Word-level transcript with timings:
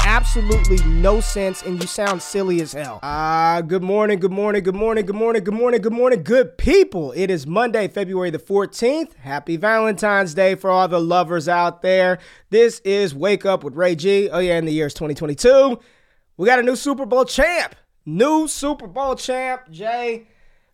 absolutely 0.00 0.82
no 0.84 1.20
sense 1.20 1.62
and 1.62 1.80
you 1.80 1.86
sound 1.86 2.22
silly 2.22 2.60
as 2.60 2.72
hell. 2.72 3.00
Ah, 3.02 3.56
uh, 3.56 3.60
good 3.60 3.82
morning, 3.82 4.18
good 4.18 4.32
morning, 4.32 4.62
good 4.62 4.74
morning, 4.74 5.06
good 5.06 5.16
morning, 5.16 5.44
good 5.44 5.54
morning, 5.54 5.80
good 5.80 5.92
morning, 5.92 6.22
good 6.22 6.58
people. 6.58 7.12
It 7.12 7.30
is 7.30 7.46
Monday, 7.46 7.88
February 7.88 8.30
the 8.30 8.38
14th. 8.38 9.14
Happy 9.16 9.56
Valentine's 9.56 10.34
Day 10.34 10.54
for 10.54 10.70
all 10.70 10.88
the 10.88 11.00
lovers 11.00 11.48
out 11.48 11.82
there. 11.82 12.18
This 12.50 12.80
is 12.80 13.14
Wake 13.14 13.46
Up 13.46 13.64
with 13.64 13.74
Ray 13.74 13.94
G. 13.94 14.28
Oh, 14.30 14.38
yeah, 14.38 14.58
in 14.58 14.64
the 14.64 14.72
year 14.72 14.86
is 14.86 14.94
2022. 14.94 15.78
We 16.36 16.46
got 16.46 16.58
a 16.58 16.62
new 16.62 16.76
Super 16.76 17.06
Bowl 17.06 17.24
champ. 17.24 17.74
New 18.06 18.48
Super 18.48 18.86
Bowl 18.86 19.14
champ, 19.14 19.70
Jay. 19.70 20.26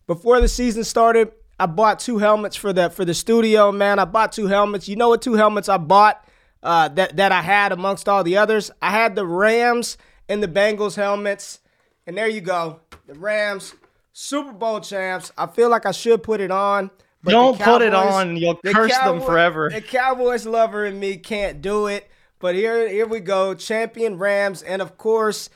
Before 0.07 0.39
the 0.39 0.47
season 0.47 0.83
started, 0.83 1.31
I 1.59 1.65
bought 1.65 1.99
two 1.99 2.19
helmets 2.19 2.55
for 2.55 2.71
the 2.71 2.89
for 2.89 3.03
the 3.03 3.13
studio, 3.13 3.71
man. 3.71 3.99
I 3.99 4.05
bought 4.05 4.31
two 4.31 4.47
helmets. 4.47 4.87
You 4.87 4.95
know 4.95 5.09
what 5.09 5.21
two 5.21 5.33
helmets 5.33 5.67
I 5.67 5.77
bought? 5.77 6.23
Uh, 6.63 6.87
that 6.89 7.17
that 7.17 7.31
I 7.31 7.41
had 7.41 7.71
amongst 7.71 8.09
all 8.09 8.23
the 8.23 8.37
others. 8.37 8.71
I 8.81 8.91
had 8.91 9.15
the 9.15 9.25
Rams 9.25 9.97
and 10.29 10.41
the 10.41 10.47
Bengals 10.47 10.95
helmets, 10.95 11.59
and 12.05 12.17
there 12.17 12.27
you 12.27 12.41
go, 12.41 12.81
the 13.07 13.13
Rams 13.13 13.73
Super 14.13 14.51
Bowl 14.51 14.79
champs. 14.79 15.31
I 15.37 15.47
feel 15.47 15.69
like 15.69 15.85
I 15.85 15.91
should 15.91 16.23
put 16.23 16.41
it 16.41 16.51
on. 16.51 16.91
But 17.23 17.31
Don't 17.31 17.57
Cowboys, 17.57 17.73
put 17.73 17.81
it 17.81 17.93
on. 17.93 18.37
You'll 18.37 18.55
curse 18.55 18.91
Cowboy, 18.91 19.19
them 19.19 19.27
forever. 19.27 19.69
The 19.69 19.81
Cowboys 19.81 20.45
lover 20.45 20.85
in 20.85 20.99
me 20.99 21.17
can't 21.17 21.61
do 21.61 21.87
it. 21.87 22.09
But 22.39 22.55
here, 22.55 22.87
here 22.87 23.07
we 23.07 23.19
go. 23.19 23.53
Champion 23.55 24.17
Rams, 24.17 24.61
and 24.61 24.81
of 24.81 24.97
course, 24.97 25.49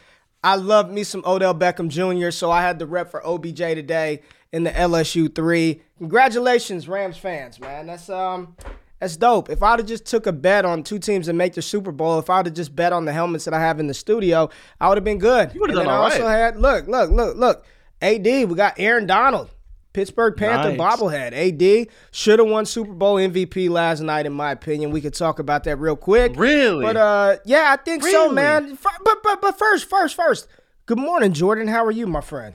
I 0.44 0.56
love 0.56 0.90
me 0.92 1.04
some 1.04 1.24
Odell 1.26 1.54
Beckham 1.54 1.90
Jr. 1.90 2.32
So 2.32 2.50
I 2.50 2.62
had 2.62 2.80
the 2.80 2.88
rep 2.88 3.12
for 3.12 3.26
OBJ 3.26 3.58
today 3.58 4.22
in 4.52 4.64
the 4.64 4.72
LSU 4.72 5.34
three. 5.34 5.82
Congratulations, 6.00 6.88
Rams 6.88 7.18
fans, 7.18 7.60
man. 7.60 7.88
That's 7.88 8.10
um 8.10 8.56
that's 9.02 9.18
dope. 9.18 9.50
If 9.50 9.64
I'd 9.64 9.80
have 9.80 9.88
just 9.88 10.06
took 10.06 10.28
a 10.28 10.32
bet 10.32 10.64
on 10.64 10.84
two 10.84 11.00
teams 11.00 11.28
and 11.28 11.36
make 11.36 11.56
the 11.56 11.62
Super 11.64 11.92
Bowl, 11.92 12.20
if 12.20 12.30
I'd 12.30 12.46
have 12.46 12.54
just 12.54 12.76
bet 12.76 12.94
on 12.94 13.06
the 13.06 13.12
helmets 13.12 13.46
that 13.46 13.54
I 13.54 13.60
have 13.60 13.80
in 13.80 13.88
the 13.88 13.96
studio, 13.96 14.50
I 14.80 14.88
would 14.88 14.98
have 14.98 15.04
been 15.04 15.18
good. 15.18 15.54
You 15.56 15.62
would 15.62 15.72
have 15.72 15.80
done 15.80 15.88
all 15.88 16.02
I 16.04 16.06
also 16.06 16.24
right. 16.24 16.38
had 16.38 16.58
look, 16.58 16.88
look, 16.88 17.10
look, 17.10 17.36
look. 17.36 17.66
AD, 18.00 18.24
we 18.24 18.46
got 18.46 18.76
Aaron 18.78 19.08
Donald, 19.08 19.50
Pittsburgh 19.94 20.38
Panther 20.38 20.76
Nice. 20.76 20.80
bobblehead. 20.80 21.34
AD 21.34 21.88
should 22.12 22.38
have 22.38 22.48
won 22.48 22.68
Super 22.68 22.94
Bowl 22.94 23.16
MVP 23.16 23.72
last 23.72 24.02
night, 24.02 24.28
in 24.28 24.34
my 24.34 24.52
opinion. 24.52 24.92
We 24.92 25.02
could 25.02 25.16
talk 25.16 25.40
about 25.40 25.64
that 25.64 25.78
real 25.78 25.96
quick. 25.96 26.34
Really? 26.36 26.86
But 26.86 26.96
uh, 26.98 27.38
yeah, 27.44 27.76
I 27.78 27.82
think 27.84 28.04
so, 28.04 28.32
man. 28.32 28.78
But 29.04 29.24
but 29.24 29.42
but 29.42 29.58
first, 29.58 29.90
first, 29.90 30.16
first. 30.16 30.48
Good 30.86 31.00
morning, 31.00 31.34
Jordan. 31.34 31.68
How 31.68 31.84
are 31.86 31.92
you, 31.92 32.06
my 32.06 32.22
friend? 32.22 32.54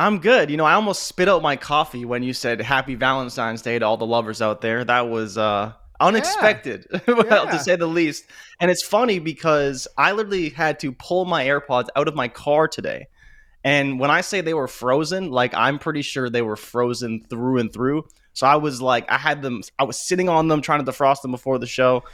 I'm 0.00 0.18
good. 0.18 0.50
You 0.50 0.56
know, 0.56 0.64
I 0.64 0.72
almost 0.72 1.02
spit 1.02 1.28
out 1.28 1.42
my 1.42 1.56
coffee 1.56 2.06
when 2.06 2.22
you 2.22 2.32
said 2.32 2.58
Happy 2.62 2.94
Valentine's 2.94 3.60
Day 3.60 3.78
to 3.78 3.84
all 3.84 3.98
the 3.98 4.06
lovers 4.06 4.40
out 4.40 4.62
there. 4.62 4.82
That 4.82 5.10
was 5.10 5.36
uh, 5.36 5.72
unexpected, 6.00 6.86
well, 7.06 7.26
Yeah. 7.26 7.50
to 7.50 7.58
say 7.58 7.76
the 7.76 7.86
least. 7.86 8.24
And 8.60 8.70
it's 8.70 8.82
funny 8.82 9.18
because 9.18 9.86
I 9.98 10.12
literally 10.12 10.48
had 10.48 10.80
to 10.80 10.92
pull 10.92 11.26
my 11.26 11.44
AirPods 11.44 11.88
out 11.96 12.08
of 12.08 12.14
my 12.14 12.28
car 12.28 12.66
today. 12.66 13.08
And 13.62 14.00
when 14.00 14.10
I 14.10 14.22
say 14.22 14.40
they 14.40 14.54
were 14.54 14.68
frozen, 14.68 15.30
like 15.30 15.52
I'm 15.52 15.78
pretty 15.78 16.00
sure 16.00 16.30
they 16.30 16.40
were 16.40 16.56
frozen 16.56 17.22
through 17.28 17.58
and 17.58 17.70
through. 17.70 18.08
So 18.32 18.46
I 18.46 18.56
was 18.56 18.80
like, 18.80 19.10
I 19.12 19.18
had 19.18 19.42
them, 19.42 19.60
I 19.78 19.84
was 19.84 19.98
sitting 20.00 20.30
on 20.30 20.48
them 20.48 20.62
trying 20.62 20.82
to 20.82 20.90
defrost 20.90 21.20
them 21.20 21.30
before 21.30 21.58
the 21.58 21.66
show. 21.66 22.04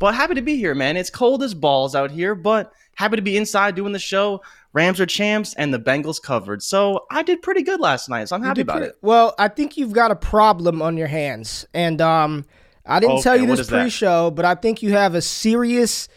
But 0.00 0.16
happy 0.16 0.34
to 0.34 0.42
be 0.42 0.56
here, 0.56 0.74
man. 0.74 0.96
It's 0.96 1.10
cold 1.10 1.44
as 1.44 1.54
balls 1.54 1.94
out 1.94 2.10
here, 2.10 2.34
but 2.34 2.72
happy 2.96 3.16
to 3.16 3.22
be 3.22 3.36
inside 3.36 3.76
doing 3.76 3.92
the 3.92 3.98
show. 4.00 4.42
Rams 4.76 5.00
are 5.00 5.06
champs 5.06 5.54
and 5.54 5.72
the 5.72 5.78
Bengals 5.78 6.20
covered. 6.20 6.62
So 6.62 7.06
I 7.10 7.22
did 7.22 7.40
pretty 7.40 7.62
good 7.62 7.80
last 7.80 8.10
night. 8.10 8.28
So 8.28 8.36
I'm 8.36 8.42
happy 8.42 8.60
about 8.60 8.76
pretty- 8.76 8.90
it. 8.90 8.98
Well, 9.00 9.34
I 9.38 9.48
think 9.48 9.78
you've 9.78 9.94
got 9.94 10.10
a 10.10 10.16
problem 10.16 10.82
on 10.82 10.98
your 10.98 11.06
hands, 11.06 11.66
and 11.72 11.98
um, 12.02 12.44
I 12.84 13.00
didn't 13.00 13.22
tell 13.22 13.38
you 13.38 13.46
this 13.46 13.70
pre-show, 13.70 14.30
but 14.30 14.44
I 14.44 14.54
think 14.54 14.82
you 14.82 14.92
have 14.92 15.14
a 15.14 15.22
serious 15.22 16.08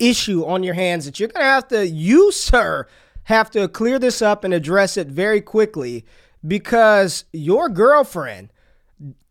issue 0.00 0.44
on 0.44 0.64
your 0.64 0.74
hands 0.74 1.04
that 1.04 1.20
you're 1.20 1.28
gonna 1.28 1.44
have 1.44 1.68
to, 1.68 1.86
you 1.86 2.32
sir, 2.32 2.88
have 3.24 3.52
to 3.52 3.68
clear 3.68 4.00
this 4.00 4.20
up 4.20 4.42
and 4.42 4.52
address 4.52 4.96
it 4.96 5.06
very 5.06 5.40
quickly 5.40 6.04
because 6.44 7.24
your 7.32 7.68
girlfriend 7.68 8.50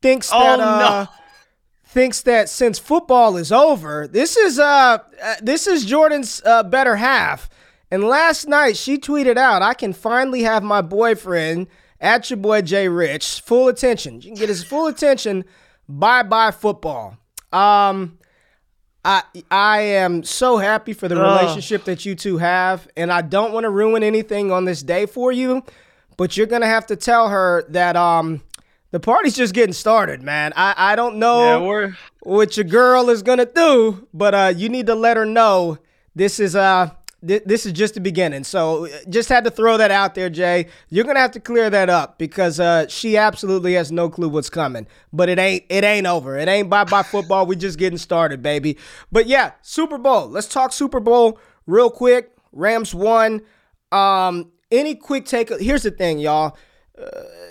thinks 0.01 0.29
Oh, 0.31 0.39
that 0.39 0.59
no. 0.59 0.65
uh, 0.65 1.05
thinks 1.83 2.21
that 2.21 2.47
since 2.47 2.79
football 2.79 3.35
is 3.35 3.51
over, 3.51 4.07
this 4.07 4.37
is 4.37 4.59
uh, 4.59 4.99
uh 5.21 5.35
this 5.41 5.67
is 5.67 5.83
Jordan's 5.83 6.41
uh, 6.45 6.63
better 6.63 6.95
half. 6.95 7.49
And 7.91 8.03
last 8.05 8.47
night 8.47 8.77
she 8.77 8.97
tweeted 8.97 9.37
out, 9.37 9.61
"I 9.61 9.73
can 9.73 9.91
finally 9.93 10.43
have 10.43 10.63
my 10.63 10.81
boyfriend 10.81 11.67
at 11.99 12.29
your 12.29 12.37
boy 12.37 12.61
Jay 12.61 12.87
Rich 12.87 13.41
full 13.41 13.67
attention. 13.67 14.15
You 14.21 14.29
can 14.29 14.35
get 14.35 14.49
his 14.49 14.63
full 14.63 14.87
attention. 14.87 15.43
Bye 15.89 16.23
bye 16.23 16.51
football." 16.51 17.17
Um, 17.51 18.17
I 19.03 19.23
I 19.49 19.81
am 19.81 20.23
so 20.23 20.57
happy 20.57 20.93
for 20.93 21.07
the 21.07 21.15
Ugh. 21.15 21.21
relationship 21.23 21.83
that 21.85 22.05
you 22.05 22.15
two 22.15 22.37
have, 22.37 22.87
and 22.95 23.11
I 23.11 23.21
don't 23.21 23.51
want 23.51 23.65
to 23.65 23.69
ruin 23.69 24.03
anything 24.03 24.51
on 24.51 24.65
this 24.65 24.81
day 24.83 25.05
for 25.05 25.31
you, 25.31 25.63
but 26.17 26.37
you're 26.37 26.47
gonna 26.47 26.67
have 26.67 26.85
to 26.87 26.95
tell 26.95 27.27
her 27.29 27.65
that 27.69 27.95
um 27.97 28.41
the 28.91 28.99
party's 28.99 29.35
just 29.35 29.53
getting 29.53 29.73
started, 29.73 30.21
man. 30.21 30.53
I 30.55 30.73
I 30.77 30.95
don't 30.95 31.17
know 31.17 31.71
Yeah, 31.81 31.91
what 32.23 32.55
your 32.55 32.63
girl 32.65 33.09
is 33.09 33.21
gonna 33.23 33.45
do, 33.47 34.07
but 34.13 34.33
uh, 34.35 34.53
you 34.55 34.69
need 34.69 34.85
to 34.87 34.95
let 34.95 35.17
her 35.17 35.25
know 35.25 35.77
this 36.15 36.39
is 36.39 36.55
uh 36.55 36.91
th- 37.25 37.43
this 37.45 37.65
is 37.65 37.73
just 37.73 37.93
the 37.93 37.99
beginning. 38.01 38.43
So 38.43 38.87
just 39.09 39.29
had 39.29 39.43
to 39.43 39.51
throw 39.51 39.77
that 39.77 39.91
out 39.91 40.15
there, 40.15 40.29
Jay. 40.29 40.67
You're 40.89 41.05
gonna 41.05 41.19
have 41.19 41.31
to 41.31 41.39
clear 41.39 41.69
that 41.69 41.89
up 41.89 42.17
because 42.17 42.59
uh, 42.59 42.87
she 42.87 43.17
absolutely 43.17 43.73
has 43.73 43.91
no 43.91 44.09
clue 44.09 44.29
what's 44.29 44.49
coming. 44.49 44.87
But 45.13 45.29
it 45.29 45.39
ain't 45.39 45.63
it 45.69 45.83
ain't 45.83 46.07
over. 46.07 46.37
It 46.37 46.47
ain't 46.47 46.69
bye 46.69 46.83
bye 46.83 47.03
football. 47.11 47.45
we 47.45 47.55
just 47.55 47.77
getting 47.77 47.97
started, 47.97 48.41
baby. 48.41 48.77
But 49.11 49.27
yeah, 49.27 49.51
Super 49.61 49.97
Bowl. 49.97 50.27
Let's 50.27 50.47
talk 50.47 50.73
Super 50.73 50.99
Bowl 50.99 51.39
real 51.65 51.89
quick. 51.89 52.35
Rams 52.51 52.93
won. 52.93 53.41
Um, 53.91 54.51
any 54.71 54.95
quick 54.95 55.25
take? 55.25 55.49
Here's 55.59 55.83
the 55.83 55.91
thing, 55.91 56.19
y'all. 56.19 56.57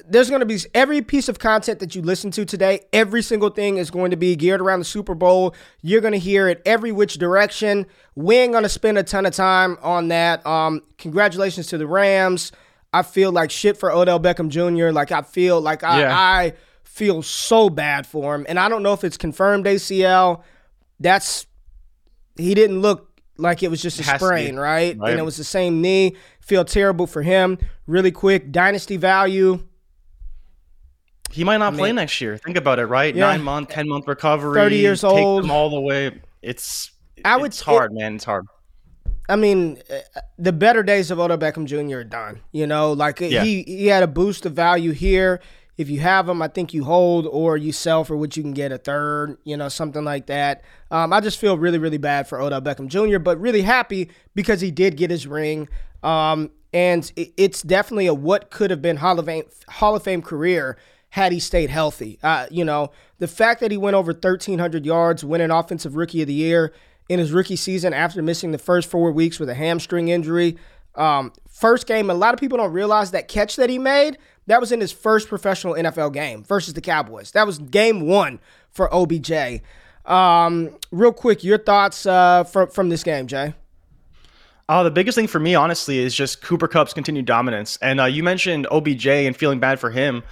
There's 0.08 0.28
going 0.28 0.40
to 0.40 0.46
be 0.46 0.58
every 0.74 1.02
piece 1.02 1.28
of 1.28 1.38
content 1.38 1.78
that 1.80 1.94
you 1.94 2.02
listen 2.02 2.30
to 2.32 2.44
today, 2.44 2.80
every 2.92 3.22
single 3.22 3.50
thing 3.50 3.76
is 3.76 3.90
going 3.90 4.10
to 4.10 4.16
be 4.16 4.36
geared 4.36 4.60
around 4.60 4.80
the 4.80 4.84
Super 4.84 5.14
Bowl. 5.14 5.54
You're 5.82 6.00
going 6.00 6.12
to 6.12 6.18
hear 6.18 6.48
it 6.48 6.62
every 6.64 6.92
which 6.92 7.14
direction. 7.14 7.86
We 8.14 8.36
ain't 8.36 8.52
going 8.52 8.64
to 8.64 8.68
spend 8.68 8.98
a 8.98 9.02
ton 9.02 9.26
of 9.26 9.34
time 9.34 9.78
on 9.82 10.08
that. 10.08 10.44
Um, 10.46 10.82
congratulations 10.98 11.68
to 11.68 11.78
the 11.78 11.86
Rams. 11.86 12.52
I 12.92 13.02
feel 13.02 13.30
like 13.32 13.50
shit 13.50 13.76
for 13.76 13.92
Odell 13.92 14.18
Beckham 14.20 14.48
Jr. 14.48 14.90
Like 14.90 15.12
I 15.12 15.22
feel 15.22 15.60
like 15.60 15.84
I, 15.84 16.00
yeah. 16.00 16.16
I 16.16 16.54
feel 16.82 17.22
so 17.22 17.70
bad 17.70 18.06
for 18.06 18.34
him, 18.34 18.46
and 18.48 18.58
I 18.58 18.68
don't 18.68 18.82
know 18.82 18.92
if 18.92 19.04
it's 19.04 19.16
confirmed 19.16 19.66
ACL. 19.66 20.42
That's 20.98 21.46
he 22.36 22.54
didn't 22.54 22.80
look 22.80 23.09
like 23.40 23.62
it 23.62 23.70
was 23.70 23.82
just 23.82 23.98
a 24.00 24.04
sprain, 24.04 24.56
right? 24.56 24.96
right? 24.98 25.10
And 25.10 25.18
it 25.18 25.24
was 25.24 25.36
the 25.36 25.44
same 25.44 25.80
knee. 25.80 26.16
Feel 26.40 26.64
terrible 26.64 27.06
for 27.06 27.22
him. 27.22 27.58
Really 27.86 28.12
quick, 28.12 28.52
dynasty 28.52 28.96
value. 28.96 29.62
He 31.30 31.44
might 31.44 31.58
not 31.58 31.68
I 31.68 31.70
mean, 31.70 31.78
play 31.78 31.92
next 31.92 32.20
year. 32.20 32.36
Think 32.38 32.56
about 32.56 32.78
it, 32.78 32.86
right? 32.86 33.14
Yeah. 33.14 33.26
Nine 33.26 33.42
month, 33.42 33.68
ten 33.68 33.88
month 33.88 34.08
recovery. 34.08 34.54
Thirty 34.54 34.78
years 34.78 35.04
old. 35.04 35.48
all 35.50 35.70
the 35.70 35.80
way. 35.80 36.20
It's 36.42 36.90
I 37.24 37.36
would. 37.36 37.46
It's 37.46 37.60
hard, 37.60 37.92
it, 37.92 37.94
man. 37.94 38.16
It's 38.16 38.24
hard. 38.24 38.46
I 39.28 39.36
mean, 39.36 39.80
uh, 39.88 40.20
the 40.38 40.52
better 40.52 40.82
days 40.82 41.12
of 41.12 41.20
Odell 41.20 41.38
Beckham 41.38 41.66
Jr. 41.66 41.98
are 41.98 42.04
done. 42.04 42.40
You 42.50 42.66
know, 42.66 42.92
like 42.92 43.20
yeah. 43.20 43.44
he 43.44 43.62
he 43.62 43.86
had 43.86 44.02
a 44.02 44.08
boost 44.08 44.44
of 44.44 44.54
value 44.54 44.90
here. 44.90 45.40
If 45.80 45.88
you 45.88 46.00
have 46.00 46.26
them, 46.26 46.42
I 46.42 46.48
think 46.48 46.74
you 46.74 46.84
hold 46.84 47.26
or 47.26 47.56
you 47.56 47.72
sell 47.72 48.04
for 48.04 48.14
what 48.14 48.36
you 48.36 48.42
can 48.42 48.52
get 48.52 48.70
a 48.70 48.76
third, 48.76 49.38
you 49.44 49.56
know, 49.56 49.70
something 49.70 50.04
like 50.04 50.26
that. 50.26 50.62
Um, 50.90 51.10
I 51.10 51.20
just 51.20 51.38
feel 51.38 51.56
really, 51.56 51.78
really 51.78 51.96
bad 51.96 52.28
for 52.28 52.38
Odell 52.38 52.60
Beckham 52.60 52.88
Jr., 52.88 53.18
but 53.18 53.40
really 53.40 53.62
happy 53.62 54.10
because 54.34 54.60
he 54.60 54.70
did 54.70 54.98
get 54.98 55.10
his 55.10 55.26
ring. 55.26 55.70
Um, 56.02 56.50
and 56.74 57.10
it's 57.16 57.62
definitely 57.62 58.08
a 58.08 58.12
what 58.12 58.50
could 58.50 58.70
have 58.70 58.82
been 58.82 58.98
Hall 58.98 59.18
of 59.18 59.24
Fame, 59.24 59.44
Hall 59.70 59.96
of 59.96 60.02
Fame 60.02 60.20
career 60.20 60.76
had 61.08 61.32
he 61.32 61.40
stayed 61.40 61.70
healthy. 61.70 62.18
Uh, 62.22 62.44
you 62.50 62.62
know, 62.62 62.90
the 63.16 63.26
fact 63.26 63.60
that 63.60 63.70
he 63.70 63.78
went 63.78 63.96
over 63.96 64.12
1,300 64.12 64.84
yards, 64.84 65.24
winning 65.24 65.50
Offensive 65.50 65.96
Rookie 65.96 66.20
of 66.20 66.26
the 66.28 66.34
Year 66.34 66.74
in 67.08 67.18
his 67.18 67.32
rookie 67.32 67.56
season 67.56 67.94
after 67.94 68.20
missing 68.20 68.52
the 68.52 68.58
first 68.58 68.90
four 68.90 69.12
weeks 69.12 69.40
with 69.40 69.48
a 69.48 69.54
hamstring 69.54 70.08
injury. 70.08 70.58
Um, 70.94 71.32
first 71.48 71.86
game, 71.86 72.10
a 72.10 72.14
lot 72.14 72.34
of 72.34 72.40
people 72.40 72.58
don't 72.58 72.72
realize 72.72 73.12
that 73.12 73.28
catch 73.28 73.56
that 73.56 73.70
he 73.70 73.78
made 73.78 74.18
that 74.46 74.60
was 74.60 74.72
in 74.72 74.80
his 74.80 74.92
first 74.92 75.28
professional 75.28 75.74
NFL 75.74 76.12
game 76.12 76.42
versus 76.42 76.74
the 76.74 76.80
Cowboys. 76.80 77.30
That 77.32 77.46
was 77.46 77.58
game 77.58 78.02
one 78.02 78.40
for 78.70 78.92
OBJ. 78.92 79.62
Um, 80.04 80.76
real 80.90 81.12
quick, 81.12 81.44
your 81.44 81.58
thoughts 81.58 82.06
uh, 82.06 82.44
from 82.44 82.68
from 82.68 82.88
this 82.88 83.04
game, 83.04 83.26
Jay? 83.26 83.54
Oh, 84.68 84.84
the 84.84 84.90
biggest 84.90 85.16
thing 85.16 85.26
for 85.26 85.40
me, 85.40 85.54
honestly, 85.54 85.98
is 85.98 86.14
just 86.14 86.42
Cooper 86.42 86.68
Kupp's 86.68 86.92
continued 86.92 87.26
dominance. 87.26 87.76
And 87.82 88.00
uh, 88.00 88.04
you 88.04 88.22
mentioned 88.22 88.68
OBJ 88.70 89.06
and 89.06 89.36
feeling 89.36 89.58
bad 89.58 89.80
for 89.80 89.90
him, 89.90 90.22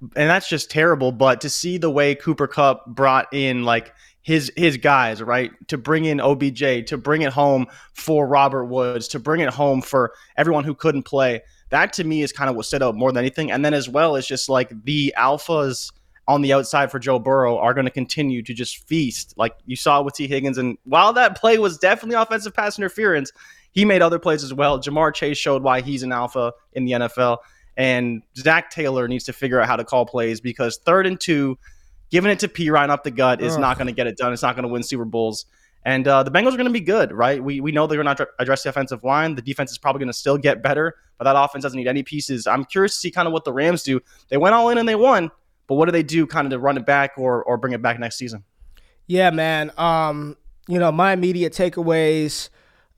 and 0.00 0.28
that's 0.28 0.48
just 0.48 0.70
terrible. 0.70 1.12
But 1.12 1.40
to 1.42 1.50
see 1.50 1.78
the 1.78 1.90
way 1.90 2.14
Cooper 2.14 2.48
Kupp 2.48 2.86
brought 2.86 3.32
in 3.32 3.64
like 3.64 3.94
his 4.22 4.52
his 4.56 4.76
guys, 4.76 5.22
right, 5.22 5.52
to 5.68 5.78
bring 5.78 6.04
in 6.04 6.20
OBJ, 6.20 6.86
to 6.86 6.98
bring 6.98 7.22
it 7.22 7.32
home 7.32 7.66
for 7.94 8.26
Robert 8.26 8.64
Woods, 8.64 9.08
to 9.08 9.20
bring 9.20 9.40
it 9.40 9.50
home 9.50 9.80
for 9.80 10.12
everyone 10.36 10.64
who 10.64 10.74
couldn't 10.74 11.04
play 11.04 11.42
that 11.70 11.92
to 11.94 12.04
me 12.04 12.22
is 12.22 12.32
kind 12.32 12.48
of 12.48 12.56
what 12.56 12.66
stood 12.66 12.82
out 12.82 12.94
more 12.94 13.10
than 13.10 13.18
anything. 13.18 13.50
And 13.50 13.64
then 13.64 13.74
as 13.74 13.88
well, 13.88 14.16
it's 14.16 14.26
just 14.26 14.48
like 14.48 14.72
the 14.84 15.14
alphas 15.18 15.92
on 16.28 16.42
the 16.42 16.52
outside 16.52 16.90
for 16.90 16.98
Joe 16.98 17.18
Burrow 17.18 17.58
are 17.58 17.74
going 17.74 17.84
to 17.84 17.90
continue 17.90 18.42
to 18.42 18.54
just 18.54 18.86
feast, 18.88 19.34
like 19.36 19.56
you 19.66 19.76
saw 19.76 20.02
with 20.02 20.14
Tee 20.14 20.26
Higgins. 20.26 20.58
And 20.58 20.76
while 20.84 21.12
that 21.12 21.38
play 21.38 21.58
was 21.58 21.78
definitely 21.78 22.16
offensive 22.16 22.54
pass 22.54 22.78
interference, 22.78 23.32
he 23.72 23.84
made 23.84 24.02
other 24.02 24.18
plays 24.18 24.42
as 24.42 24.52
well. 24.52 24.80
Ja'Marr 24.80 25.14
Chase 25.14 25.38
showed 25.38 25.62
why 25.62 25.82
he's 25.82 26.02
an 26.02 26.12
alpha 26.12 26.52
in 26.72 26.84
the 26.84 26.92
NFL. 26.92 27.38
And 27.76 28.22
Zac 28.36 28.70
Taylor 28.70 29.06
needs 29.06 29.24
to 29.24 29.32
figure 29.32 29.60
out 29.60 29.66
how 29.66 29.76
to 29.76 29.84
call 29.84 30.06
plays 30.06 30.40
because 30.40 30.78
third 30.78 31.06
and 31.06 31.20
two, 31.20 31.58
giving 32.10 32.30
it 32.30 32.38
to 32.40 32.48
Perine 32.48 32.88
up 32.88 33.04
the 33.04 33.10
gut 33.10 33.40
is 33.40 33.54
Ugh. 33.54 33.60
not 33.60 33.76
going 33.76 33.86
to 33.86 33.92
get 33.92 34.06
it 34.06 34.16
done. 34.16 34.32
It's 34.32 34.42
not 34.42 34.56
going 34.56 34.64
to 34.64 34.68
win 34.68 34.82
Super 34.82 35.04
Bowls. 35.04 35.46
And 35.86 36.08
uh, 36.08 36.24
the 36.24 36.32
Bengals 36.32 36.48
are 36.52 36.56
going 36.56 36.66
to 36.66 36.72
be 36.72 36.80
good, 36.80 37.12
right? 37.12 37.42
We, 37.42 37.60
we 37.60 37.70
know 37.70 37.86
they're 37.86 38.02
going 38.02 38.16
to 38.16 38.28
address 38.40 38.64
the 38.64 38.70
offensive 38.70 39.04
line. 39.04 39.36
The 39.36 39.40
defense 39.40 39.70
is 39.70 39.78
probably 39.78 40.00
going 40.00 40.08
to 40.08 40.18
still 40.18 40.36
get 40.36 40.60
better, 40.60 40.96
but 41.16 41.24
that 41.26 41.40
offense 41.40 41.62
doesn't 41.62 41.78
need 41.78 41.86
any 41.86 42.02
pieces. 42.02 42.48
I'm 42.48 42.64
curious 42.64 42.94
to 42.94 42.98
see 42.98 43.12
kind 43.12 43.28
of 43.28 43.32
what 43.32 43.44
the 43.44 43.52
Rams 43.52 43.84
do. 43.84 44.00
They 44.28 44.36
went 44.36 44.56
all 44.56 44.68
in 44.70 44.78
and 44.78 44.88
they 44.88 44.96
won, 44.96 45.30
but 45.68 45.76
what 45.76 45.84
do 45.84 45.92
they 45.92 46.02
do 46.02 46.26
kind 46.26 46.44
of 46.44 46.50
to 46.50 46.58
run 46.58 46.76
it 46.76 46.84
back 46.84 47.12
or, 47.16 47.44
or 47.44 47.56
bring 47.56 47.72
it 47.72 47.82
back 47.82 48.00
next 48.00 48.18
season? 48.18 48.42
Yeah, 49.06 49.30
man. 49.30 49.70
Um, 49.78 50.36
you 50.66 50.80
know, 50.80 50.90
my 50.90 51.12
immediate 51.12 51.52
takeaways. 51.52 52.48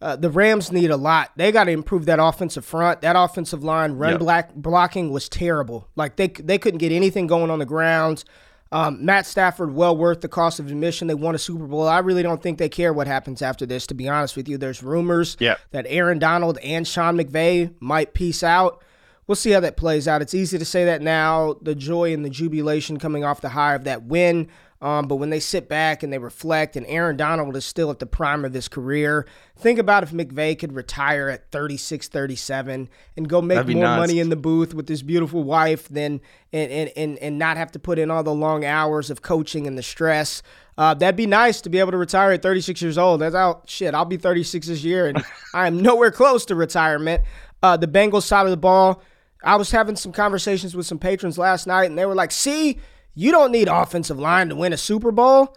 Uh, 0.00 0.17
the 0.17 0.31
Rams 0.31 0.73
need 0.73 0.90
a 0.90 0.96
lot. 0.96 1.32
They 1.37 1.52
got 1.52 1.64
to 1.64 1.73
improve 1.73 2.06
that 2.06 2.20
offensive 2.20 2.64
front. 2.64 3.02
That 3.02 3.17
offensive 3.17 3.62
line 3.62 3.93
run 3.94 4.12
yep. 4.12 4.20
black 4.20 4.55
blocking 4.55 5.11
was 5.11 5.29
terrible. 5.29 5.88
Like 5.94 6.17
they 6.17 6.29
they 6.29 6.56
couldn't 6.56 6.79
get 6.79 6.93
anything 6.93 7.26
going 7.26 7.50
on 7.50 7.58
the 7.58 7.67
ground. 7.67 8.25
Um, 8.70 9.05
Matt 9.05 9.26
Stafford, 9.26 9.75
well 9.75 9.97
worth 9.97 10.20
the 10.20 10.29
cost 10.29 10.61
of 10.61 10.69
admission. 10.69 11.09
They 11.09 11.15
won 11.15 11.35
a 11.35 11.38
Super 11.38 11.67
Bowl. 11.67 11.88
I 11.88 12.00
really 12.00 12.23
don't 12.23 12.43
think 12.43 12.59
they 12.59 12.69
care 12.69 12.93
what 12.93 13.06
happens 13.06 13.41
after 13.41 13.65
this, 13.65 13.87
to 13.87 13.94
be 13.94 14.09
honest 14.09 14.37
with 14.37 14.49
you. 14.49 14.59
There's 14.59 14.82
rumors 14.82 15.37
yeah. 15.41 15.56
that 15.70 15.87
Aaron 15.88 16.19
Donald 16.19 16.59
and 16.59 16.87
Sean 16.87 17.17
McVay 17.17 17.73
might 17.81 18.12
peace 18.12 18.43
out. 18.43 18.82
We'll 19.26 19.37
see 19.37 19.50
how 19.50 19.61
that 19.61 19.76
plays 19.76 20.09
out. 20.09 20.23
It's 20.23 20.35
easy 20.35 20.59
to 20.59 20.65
say 20.65 20.87
that 20.87 21.03
now, 21.03 21.56
the 21.61 21.75
joy 21.75 22.12
and 22.12 22.25
the 22.25 22.31
jubilation 22.31 22.99
coming 22.99 23.25
off 23.25 23.41
the 23.41 23.50
high 23.50 23.75
of 23.75 23.85
that 23.85 24.05
win. 24.05 24.49
Um, 24.81 25.09
but 25.09 25.17
when 25.17 25.31
they 25.31 25.41
sit 25.41 25.69
back 25.69 26.05
and 26.05 26.13
they 26.13 26.19
reflect, 26.19 26.77
and 26.77 26.87
Aaron 26.87 27.17
Donald 27.17 27.57
is 27.57 27.65
still 27.65 27.91
at 27.91 27.99
the 27.99 28.07
prime 28.07 28.45
of 28.45 28.55
his 28.55 28.69
career, 28.69 29.27
think 29.57 29.79
about 29.79 30.05
if 30.05 30.13
McVay 30.13 30.57
could 30.57 30.73
retire 30.73 31.29
at 31.29 31.51
36, 31.51 32.07
37 32.07 32.89
and 33.17 33.29
go 33.29 33.43
make 33.43 33.67
more 33.67 33.83
nuts. 33.83 33.99
money 33.99 34.21
in 34.21 34.29
the 34.29 34.37
booth 34.37 34.75
with 34.75 34.89
his 34.89 35.03
beautiful 35.03 35.43
wife 35.43 35.89
than 35.89 36.21
and, 36.53 36.71
and, 36.71 36.93
and, 36.97 37.19
and 37.19 37.39
not 37.39 37.57
have 37.57 37.73
to 37.73 37.79
put 37.81 37.99
in 37.99 38.11
all 38.11 38.23
the 38.23 38.33
long 38.33 38.65
hours 38.65 39.11
of 39.11 39.21
coaching 39.21 39.67
and 39.67 39.77
the 39.77 39.83
stress. 39.83 40.43
Uh, 40.79 40.95
that'd 40.95 41.17
be 41.17 41.27
nice 41.27 41.61
to 41.61 41.69
be 41.69 41.81
able 41.81 41.91
to 41.91 41.99
retire 41.99 42.31
at 42.31 42.43
36 42.43 42.81
years 42.81 42.97
old. 42.97 43.21
That's 43.21 43.35
out. 43.35 43.69
Shit, 43.69 43.95
I'll 43.95 44.05
be 44.05 44.17
36 44.17 44.69
this 44.69 44.85
year, 44.85 45.09
and 45.09 45.25
I 45.55 45.67
am 45.67 45.83
nowhere 45.83 46.13
close 46.13 46.45
to 46.47 46.55
retirement. 46.55 47.25
Uh, 47.65 47.77
the 47.77 47.89
Bengals 47.89 48.23
side 48.23 48.47
of 48.47 48.51
the 48.51 48.57
ball. 48.57 49.03
I 49.43 49.57
was 49.57 49.73
having 49.73 49.97
some 49.97 50.13
conversations 50.13 50.77
with 50.77 50.87
some 50.87 50.99
patrons 50.99 51.37
last 51.37 51.67
night, 51.67 51.87
and 51.87 51.99
they 51.99 52.07
were 52.07 52.15
like, 52.15 52.31
"See, 52.31 52.79
you 53.19 53.32
don't 53.32 53.50
need 53.50 53.67
offensive 53.67 54.17
line 54.17 54.49
to 54.50 54.55
win 54.55 54.73
a 54.73 54.76
Super 54.76 55.11
Bowl. 55.11 55.56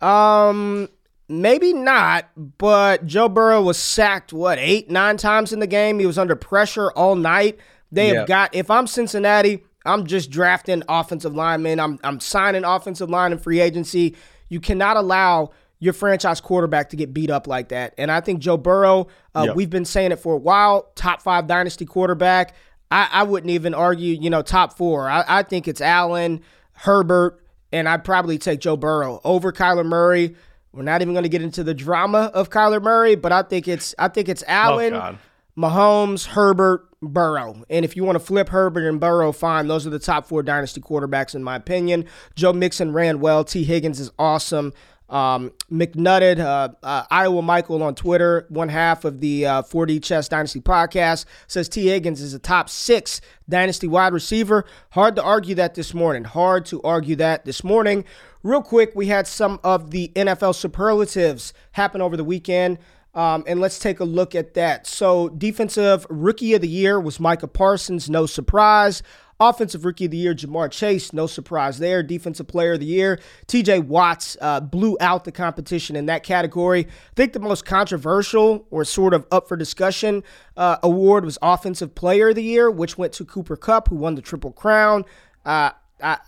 Um, 0.00 0.88
maybe 1.28 1.74
not, 1.74 2.30
but 2.56 3.04
Joe 3.04 3.28
Burrow 3.28 3.60
was 3.60 3.76
sacked 3.76 4.32
what 4.32 4.58
eight, 4.58 4.90
nine 4.90 5.18
times 5.18 5.52
in 5.52 5.60
the 5.60 5.66
game. 5.66 5.98
He 5.98 6.06
was 6.06 6.16
under 6.16 6.34
pressure 6.34 6.90
all 6.92 7.14
night. 7.14 7.58
They 7.92 8.08
yep. 8.08 8.16
have 8.16 8.26
got. 8.26 8.54
If 8.54 8.70
I'm 8.70 8.86
Cincinnati, 8.86 9.62
I'm 9.84 10.06
just 10.06 10.30
drafting 10.30 10.82
offensive 10.88 11.34
linemen. 11.34 11.78
I'm 11.78 11.98
I'm 12.02 12.20
signing 12.20 12.64
offensive 12.64 13.10
line 13.10 13.32
in 13.32 13.38
free 13.38 13.60
agency. 13.60 14.16
You 14.48 14.58
cannot 14.58 14.96
allow 14.96 15.50
your 15.80 15.92
franchise 15.92 16.40
quarterback 16.40 16.88
to 16.88 16.96
get 16.96 17.12
beat 17.12 17.28
up 17.28 17.46
like 17.46 17.68
that. 17.68 17.92
And 17.98 18.10
I 18.10 18.22
think 18.22 18.40
Joe 18.40 18.56
Burrow, 18.56 19.08
uh, 19.34 19.44
yep. 19.48 19.56
we've 19.56 19.68
been 19.68 19.84
saying 19.84 20.12
it 20.12 20.20
for 20.20 20.32
a 20.32 20.38
while, 20.38 20.90
top 20.94 21.20
five 21.20 21.46
dynasty 21.46 21.84
quarterback. 21.84 22.54
I, 22.90 23.08
I 23.12 23.22
wouldn't 23.24 23.50
even 23.50 23.74
argue, 23.74 24.16
you 24.18 24.30
know, 24.30 24.40
top 24.40 24.78
four. 24.78 25.10
I, 25.10 25.24
I 25.28 25.42
think 25.42 25.68
it's 25.68 25.82
Allen. 25.82 26.40
Herbert, 26.74 27.44
and 27.72 27.88
I'd 27.88 28.04
probably 28.04 28.38
take 28.38 28.60
Joe 28.60 28.76
Burrow 28.76 29.20
over 29.24 29.52
Kyler 29.52 29.86
Murray. 29.86 30.36
We're 30.72 30.82
not 30.82 31.02
even 31.02 31.14
going 31.14 31.24
to 31.24 31.28
get 31.28 31.42
into 31.42 31.62
the 31.62 31.74
drama 31.74 32.30
of 32.34 32.50
Kyler 32.50 32.82
Murray, 32.82 33.14
but 33.14 33.32
I 33.32 33.42
think 33.42 33.68
it's 33.68 33.94
I 33.98 34.08
think 34.08 34.28
it's 34.28 34.42
oh, 34.42 34.52
Allen, 34.52 34.94
oh, 34.94 35.16
Mahomes, 35.56 36.26
Herbert, 36.26 36.88
Burrow. 37.00 37.64
And 37.70 37.84
if 37.84 37.96
you 37.96 38.04
want 38.04 38.16
to 38.16 38.24
flip 38.24 38.48
Herbert 38.48 38.88
and 38.88 38.98
Burrow, 38.98 39.30
fine. 39.32 39.68
Those 39.68 39.86
are 39.86 39.90
the 39.90 39.98
top 39.98 40.26
four 40.26 40.42
dynasty 40.42 40.80
quarterbacks 40.80 41.34
in 41.34 41.44
my 41.44 41.56
opinion. 41.56 42.06
Joe 42.34 42.52
Mixon 42.52 42.92
ran 42.92 43.20
well. 43.20 43.44
Tee 43.44 43.64
Higgins 43.64 44.00
is 44.00 44.10
awesome. 44.18 44.72
Um, 45.08 45.52
McNutted, 45.70 46.38
uh, 46.38 46.70
uh, 46.82 47.04
Iowa 47.10 47.42
Michael 47.42 47.82
on 47.82 47.94
Twitter, 47.94 48.46
one 48.48 48.68
half 48.68 49.04
of 49.04 49.20
the 49.20 49.46
uh, 49.46 49.62
4D 49.62 50.02
Chess 50.02 50.28
Dynasty 50.28 50.60
podcast, 50.60 51.26
says 51.46 51.68
Tee 51.68 51.88
Higgins 51.88 52.20
is 52.20 52.32
a 52.34 52.38
top 52.38 52.70
six 52.70 53.20
Dynasty 53.48 53.86
wide 53.86 54.12
receiver. 54.12 54.64
Hard 54.90 55.16
to 55.16 55.22
argue 55.22 55.54
that 55.56 55.74
this 55.74 55.92
morning. 55.92 56.24
Hard 56.24 56.64
to 56.66 56.80
argue 56.82 57.16
that 57.16 57.44
this 57.44 57.62
morning. 57.62 58.04
Real 58.42 58.62
quick, 58.62 58.92
we 58.94 59.06
had 59.06 59.26
some 59.26 59.60
of 59.62 59.90
the 59.90 60.10
NFL 60.14 60.54
superlatives 60.54 61.52
happen 61.72 62.00
over 62.00 62.16
the 62.16 62.24
weekend. 62.24 62.78
Um, 63.14 63.44
and 63.46 63.60
let's 63.60 63.78
take 63.78 64.00
a 64.00 64.04
look 64.04 64.34
at 64.34 64.54
that. 64.54 64.86
So, 64.86 65.28
defensive 65.28 66.04
rookie 66.10 66.54
of 66.54 66.62
the 66.62 66.68
year 66.68 66.98
was 67.00 67.20
Micah 67.20 67.46
Parsons, 67.46 68.10
no 68.10 68.26
surprise. 68.26 69.02
Offensive 69.40 69.84
Rookie 69.84 70.04
of 70.04 70.12
the 70.12 70.16
Year, 70.16 70.34
Ja'Marr 70.34 70.70
Chase, 70.70 71.12
no 71.12 71.26
surprise 71.26 71.78
there. 71.78 72.02
Defensive 72.02 72.46
Player 72.46 72.74
of 72.74 72.80
the 72.80 72.86
Year, 72.86 73.18
TJ 73.48 73.86
Watts 73.86 74.36
uh, 74.40 74.60
blew 74.60 74.96
out 75.00 75.24
the 75.24 75.32
competition 75.32 75.96
in 75.96 76.06
that 76.06 76.22
category. 76.22 76.86
I 76.86 77.14
think 77.16 77.32
the 77.32 77.40
most 77.40 77.64
controversial 77.64 78.66
or 78.70 78.84
sort 78.84 79.12
of 79.12 79.26
up 79.32 79.48
for 79.48 79.56
discussion 79.56 80.22
uh, 80.56 80.76
award 80.82 81.24
was 81.24 81.36
Offensive 81.42 81.94
Player 81.94 82.28
of 82.28 82.36
the 82.36 82.44
Year, 82.44 82.70
which 82.70 82.96
went 82.96 83.12
to 83.14 83.24
Cooper 83.24 83.56
Kupp, 83.56 83.88
who 83.88 83.96
won 83.96 84.14
the 84.14 84.22
Triple 84.22 84.52
Crown. 84.52 85.04
Uh, 85.44 85.70
I, 86.00 86.18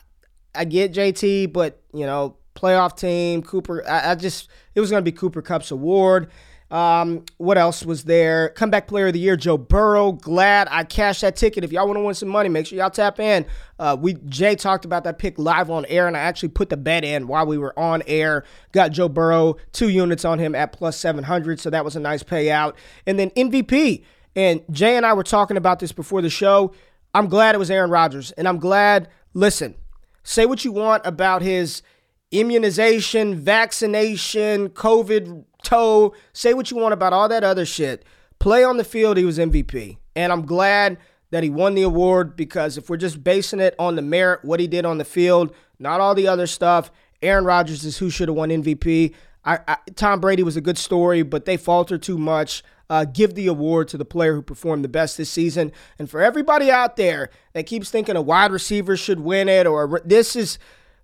I 0.54 0.64
get 0.64 0.92
JT, 0.92 1.52
but, 1.52 1.80
you 1.94 2.06
know, 2.06 2.36
playoff 2.56 2.98
team, 2.98 3.42
Cooper, 3.42 3.88
I, 3.88 4.12
I 4.12 4.14
just, 4.16 4.48
it 4.74 4.80
was 4.80 4.90
going 4.90 5.04
to 5.04 5.10
be 5.10 5.16
Cooper 5.16 5.42
Kupp's 5.42 5.70
award. 5.70 6.28
Um, 6.70 7.24
what 7.36 7.58
else 7.58 7.84
was 7.84 8.04
there? 8.04 8.48
Comeback 8.50 8.88
player 8.88 9.06
of 9.08 9.12
the 9.12 9.20
year, 9.20 9.36
Joe 9.36 9.56
Burrow. 9.56 10.12
Glad 10.12 10.66
I 10.70 10.82
cashed 10.82 11.20
that 11.20 11.36
ticket. 11.36 11.62
If 11.62 11.70
y'all 11.70 11.86
want 11.86 11.96
to 11.96 12.02
win 12.02 12.14
some 12.14 12.28
money, 12.28 12.48
make 12.48 12.66
sure 12.66 12.78
y'all 12.78 12.90
tap 12.90 13.20
in. 13.20 13.46
Uh, 13.78 13.96
we 13.98 14.14
Jay 14.26 14.56
talked 14.56 14.84
about 14.84 15.04
that 15.04 15.18
pick 15.18 15.38
live 15.38 15.70
on 15.70 15.86
air, 15.86 16.08
and 16.08 16.16
I 16.16 16.20
actually 16.20 16.48
put 16.48 16.70
the 16.70 16.76
bet 16.76 17.04
in 17.04 17.28
while 17.28 17.46
we 17.46 17.56
were 17.56 17.78
on 17.78 18.02
air. 18.06 18.44
Got 18.72 18.90
Joe 18.90 19.08
Burrow 19.08 19.56
two 19.72 19.90
units 19.90 20.24
on 20.24 20.38
him 20.38 20.54
at 20.54 20.72
plus 20.72 20.96
seven 20.96 21.24
hundred, 21.24 21.60
so 21.60 21.70
that 21.70 21.84
was 21.84 21.94
a 21.94 22.00
nice 22.00 22.22
payout. 22.22 22.74
And 23.06 23.18
then 23.18 23.30
MVP. 23.30 24.04
And 24.34 24.62
Jay 24.70 24.96
and 24.96 25.06
I 25.06 25.14
were 25.14 25.22
talking 25.22 25.56
about 25.56 25.78
this 25.78 25.92
before 25.92 26.20
the 26.20 26.28
show. 26.28 26.74
I'm 27.14 27.28
glad 27.28 27.54
it 27.54 27.58
was 27.58 27.70
Aaron 27.70 27.90
Rodgers, 27.90 28.32
and 28.32 28.46
I'm 28.46 28.58
glad. 28.58 29.08
Listen, 29.32 29.76
say 30.22 30.46
what 30.46 30.64
you 30.64 30.72
want 30.72 31.06
about 31.06 31.42
his 31.42 31.82
immunization, 32.30 33.36
vaccination, 33.36 34.68
COVID 34.70 35.44
toe, 35.66 36.14
say 36.32 36.54
what 36.54 36.70
you 36.70 36.76
want 36.76 36.94
about 36.94 37.12
all 37.12 37.28
that 37.28 37.44
other 37.44 37.66
shit. 37.66 38.04
Play 38.38 38.64
on 38.64 38.76
the 38.76 38.84
field, 38.84 39.16
he 39.16 39.24
was 39.24 39.38
MVP. 39.38 39.98
And 40.14 40.32
I'm 40.32 40.46
glad 40.46 40.98
that 41.30 41.42
he 41.42 41.50
won 41.50 41.74
the 41.74 41.82
award 41.82 42.36
because 42.36 42.78
if 42.78 42.88
we're 42.88 42.96
just 42.96 43.22
basing 43.22 43.60
it 43.60 43.74
on 43.78 43.96
the 43.96 44.02
merit, 44.02 44.44
what 44.44 44.60
he 44.60 44.66
did 44.66 44.84
on 44.84 44.98
the 44.98 45.04
field, 45.04 45.54
not 45.78 46.00
all 46.00 46.14
the 46.14 46.28
other 46.28 46.46
stuff, 46.46 46.90
Aaron 47.22 47.44
Rodgers 47.44 47.84
is 47.84 47.98
who 47.98 48.10
should 48.10 48.28
have 48.28 48.36
won 48.36 48.50
MVP. 48.50 49.14
I, 49.44 49.58
I, 49.66 49.76
Tom 49.94 50.20
Brady 50.20 50.42
was 50.42 50.56
a 50.56 50.60
good 50.60 50.78
story, 50.78 51.22
but 51.22 51.44
they 51.44 51.56
falter 51.56 51.98
too 51.98 52.18
much. 52.18 52.62
Uh, 52.88 53.04
give 53.04 53.34
the 53.34 53.48
award 53.48 53.88
to 53.88 53.98
the 53.98 54.04
player 54.04 54.34
who 54.34 54.42
performed 54.42 54.84
the 54.84 54.88
best 54.88 55.16
this 55.16 55.28
season. 55.28 55.72
And 55.98 56.08
for 56.08 56.22
everybody 56.22 56.70
out 56.70 56.96
there 56.96 57.30
that 57.52 57.66
keeps 57.66 57.90
thinking 57.90 58.14
a 58.14 58.22
wide 58.22 58.52
receiver 58.52 58.96
should 58.96 59.20
win 59.20 59.48
it, 59.48 59.66
or 59.66 60.00
this 60.04 60.36
is 60.36 60.58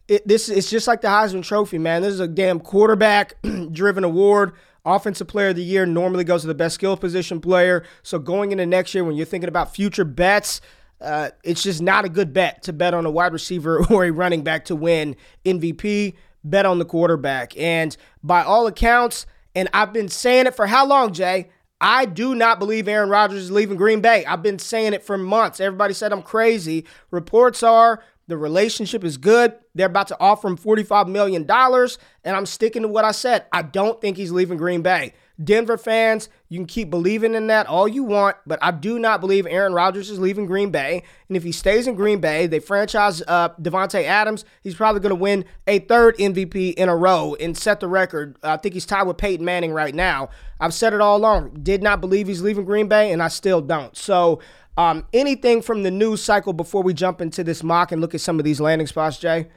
it, 0.09 0.27
this 0.27 0.49
it's 0.49 0.71
just 0.71 0.87
like 0.87 1.01
the 1.01 1.09
Heisman 1.09 1.43
Trophy, 1.43 1.79
man. 1.79 2.03
This 2.03 2.13
is 2.15 2.21
a 2.21 2.29
damn 2.29 2.61
quarterback 2.61 3.35
driven 3.73 4.05
award. 4.05 4.53
Offensive 4.85 5.29
player 5.29 5.49
of 5.49 5.57
the 5.57 5.63
year 5.63 5.87
normally 5.87 6.25
goes 6.25 6.41
to 6.41 6.49
the 6.49 6.55
best 6.55 6.75
skill 6.75 6.97
position 6.97 7.41
player. 7.41 7.85
So 8.03 8.19
going 8.19 8.51
into 8.51 8.67
next 8.67 8.95
year, 8.95 9.05
when 9.05 9.15
you're 9.15 9.27
thinking 9.27 9.49
about 9.49 9.75
future 9.75 10.05
bets, 10.05 10.61
uh, 11.01 11.31
it's 11.45 11.63
just 11.63 11.81
not 11.81 12.05
a 12.05 12.09
good 12.09 12.33
bet 12.33 12.65
to 12.65 12.73
bet 12.73 12.93
on 12.93 13.07
a 13.07 13.11
wide 13.11 13.33
receiver 13.33 13.85
or 13.91 14.05
a 14.05 14.11
running 14.11 14.43
back 14.43 14.65
to 14.67 14.77
win 14.77 15.17
MVP. 15.45 16.15
Bet 16.45 16.67
on 16.67 16.81
the 16.81 16.85
quarterback. 16.85 17.57
And 17.57 17.97
by 18.25 18.43
all 18.43 18.67
accounts, 18.67 19.27
and 19.55 19.69
I've 19.73 19.93
been 19.93 20.09
saying 20.09 20.47
it 20.47 20.57
for 20.57 20.67
how 20.67 20.85
long, 20.85 21.13
Jay? 21.13 21.51
I 21.81 22.05
do 22.05 22.37
not 22.37 22.61
believe 22.61 22.87
Aaron 22.87 23.09
Rodgers 23.09 23.43
is 23.43 23.51
leaving 23.51 23.77
Green 23.77 24.01
Bay. 24.01 24.25
I've 24.25 24.43
been 24.43 24.61
saying 24.61 24.93
it 24.93 25.03
for 25.03 25.19
months. 25.19 25.59
Everybody 25.59 25.95
said 25.95 26.13
I'm 26.13 26.23
crazy. 26.23 26.85
Reports 27.11 27.65
are 27.65 28.03
the 28.33 28.39
relationship 28.39 29.05
is 29.05 29.19
good. 29.19 29.53
They're 29.75 29.89
about 29.89 30.09
to 30.09 30.17
offer 30.19 30.49
him 30.49 30.57
$45 30.57 31.07
million. 31.07 31.43
And 31.43 32.35
I'm 32.35 32.47
sticking 32.47 32.81
to 32.81 32.89
what 32.89 33.05
I 33.05 33.13
said. 33.13 33.45
I 33.53 33.61
don't 33.61 34.01
think 34.01 34.17
he's 34.17 34.33
leaving 34.33 34.57
Green 34.57 34.81
Bay. 34.81 35.13
Denver 35.43 35.77
fans, 35.77 36.31
you 36.49 36.59
can 36.59 36.67
keep 36.67 36.89
believing 36.89 37.35
in 37.35 37.49
that 37.49 37.67
all 37.67 37.87
you 37.87 38.05
want, 38.05 38.37
but 38.47 38.59
I 38.63 38.71
do 38.71 38.99
not 38.99 39.21
believe 39.21 39.47
Aaron 39.47 39.75
Rodgers 39.75 40.09
is 40.09 40.19
leaving 40.19 40.47
Green 40.47 40.71
Bay. 40.71 41.03
And 41.29 41.37
if 41.37 41.43
he 41.43 41.53
stays 41.53 41.87
in 41.87 41.95
Green 41.95 42.21
Bay, 42.21 42.47
they 42.47 42.59
franchise 42.59 43.23
uh, 43.29 43.51
Davante 43.61 44.03
Adams. 44.05 44.47
He's 44.63 44.75
probably 44.75 45.01
going 45.01 45.11
to 45.11 45.17
win 45.17 45.45
a 45.67 45.81
third 45.81 46.17
MVP 46.17 46.75
in 46.75 46.89
a 46.89 46.97
row 46.97 47.37
and 47.39 47.57
set 47.57 47.81
the 47.81 47.89
record. 47.89 48.39
I 48.43 48.57
think 48.57 48.73
he's 48.73 48.87
tied 48.87 49.03
with 49.03 49.19
Peyton 49.19 49.45
Manning 49.45 49.73
right 49.73 49.95
now. 49.95 50.31
I've 50.59 50.75
said 50.75 50.95
it 50.95 51.03
all 51.03 51.19
along. 51.19 51.61
Did 51.63 51.83
not 51.83 52.01
believe 52.01 52.29
he's 52.29 52.41
leaving 52.41 52.65
Green 52.65 52.89
Bay, 52.89 53.13
and 53.13 53.23
I 53.23 53.29
still 53.29 53.61
don't. 53.61 53.95
So 53.97 54.41
um, 54.77 55.07
anything 55.13 55.63
from 55.63 55.83
the 55.83 55.91
news 55.91 56.23
cycle 56.23 56.53
before 56.53 56.83
we 56.83 56.95
jump 56.95 57.21
into 57.21 57.45
this 57.45 57.63
mock 57.63 57.93
and 57.93 58.01
look 58.01 58.15
at 58.15 58.21
some 58.21 58.39
of 58.39 58.45
these 58.45 58.61
landing 58.61 58.87
spots, 58.87 59.19
Jay? 59.19 59.49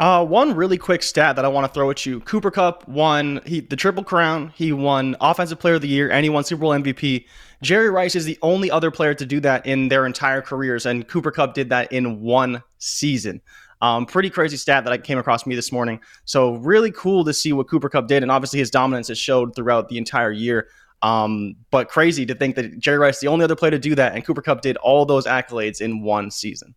Uh, 0.00 0.24
one 0.24 0.56
really 0.56 0.76
quick 0.76 1.04
stat 1.04 1.36
that 1.36 1.44
I 1.44 1.48
want 1.48 1.66
to 1.66 1.72
throw 1.72 1.88
at 1.90 2.04
you: 2.04 2.20
Cooper 2.20 2.50
Kupp 2.50 2.88
won 2.88 3.40
he 3.46 3.60
the 3.60 3.76
Triple 3.76 4.02
Crown. 4.02 4.52
He 4.56 4.72
won 4.72 5.14
Offensive 5.20 5.60
Player 5.60 5.74
of 5.74 5.82
the 5.82 5.88
Year, 5.88 6.10
and 6.10 6.24
he 6.24 6.30
won 6.30 6.42
Super 6.42 6.62
Bowl 6.62 6.70
MVP. 6.70 7.26
Jerry 7.62 7.90
Rice 7.90 8.16
is 8.16 8.24
the 8.24 8.38
only 8.42 8.70
other 8.70 8.90
player 8.90 9.14
to 9.14 9.24
do 9.24 9.38
that 9.40 9.64
in 9.66 9.88
their 9.88 10.04
entire 10.04 10.42
careers, 10.42 10.84
and 10.84 11.06
Cooper 11.06 11.30
Kupp 11.30 11.54
did 11.54 11.68
that 11.68 11.92
in 11.92 12.20
one 12.22 12.62
season. 12.78 13.40
Um, 13.80 14.06
pretty 14.06 14.30
crazy 14.30 14.56
stat 14.56 14.84
that 14.84 14.92
I 14.92 14.98
came 14.98 15.18
across 15.18 15.46
me 15.46 15.54
this 15.54 15.70
morning. 15.70 16.00
So 16.24 16.54
really 16.54 16.90
cool 16.90 17.24
to 17.24 17.34
see 17.34 17.52
what 17.52 17.68
Cooper 17.68 17.88
Kupp 17.88 18.08
did, 18.08 18.22
and 18.22 18.32
obviously 18.32 18.58
his 18.58 18.70
dominance 18.70 19.08
has 19.08 19.18
showed 19.18 19.54
throughout 19.54 19.88
the 19.88 19.98
entire 19.98 20.32
year. 20.32 20.68
Um, 21.02 21.56
but 21.70 21.88
crazy 21.88 22.24
to 22.26 22.34
think 22.34 22.56
that 22.56 22.78
Jerry 22.78 22.98
Rice, 22.98 23.20
the 23.20 23.28
only 23.28 23.44
other 23.44 23.56
player 23.56 23.72
to 23.72 23.78
do 23.78 23.94
that, 23.94 24.14
and 24.14 24.24
Cooper 24.24 24.42
Kupp 24.42 24.62
did 24.62 24.76
all 24.78 25.04
those 25.04 25.26
accolades 25.26 25.80
in 25.80 26.02
one 26.02 26.30
season. 26.30 26.74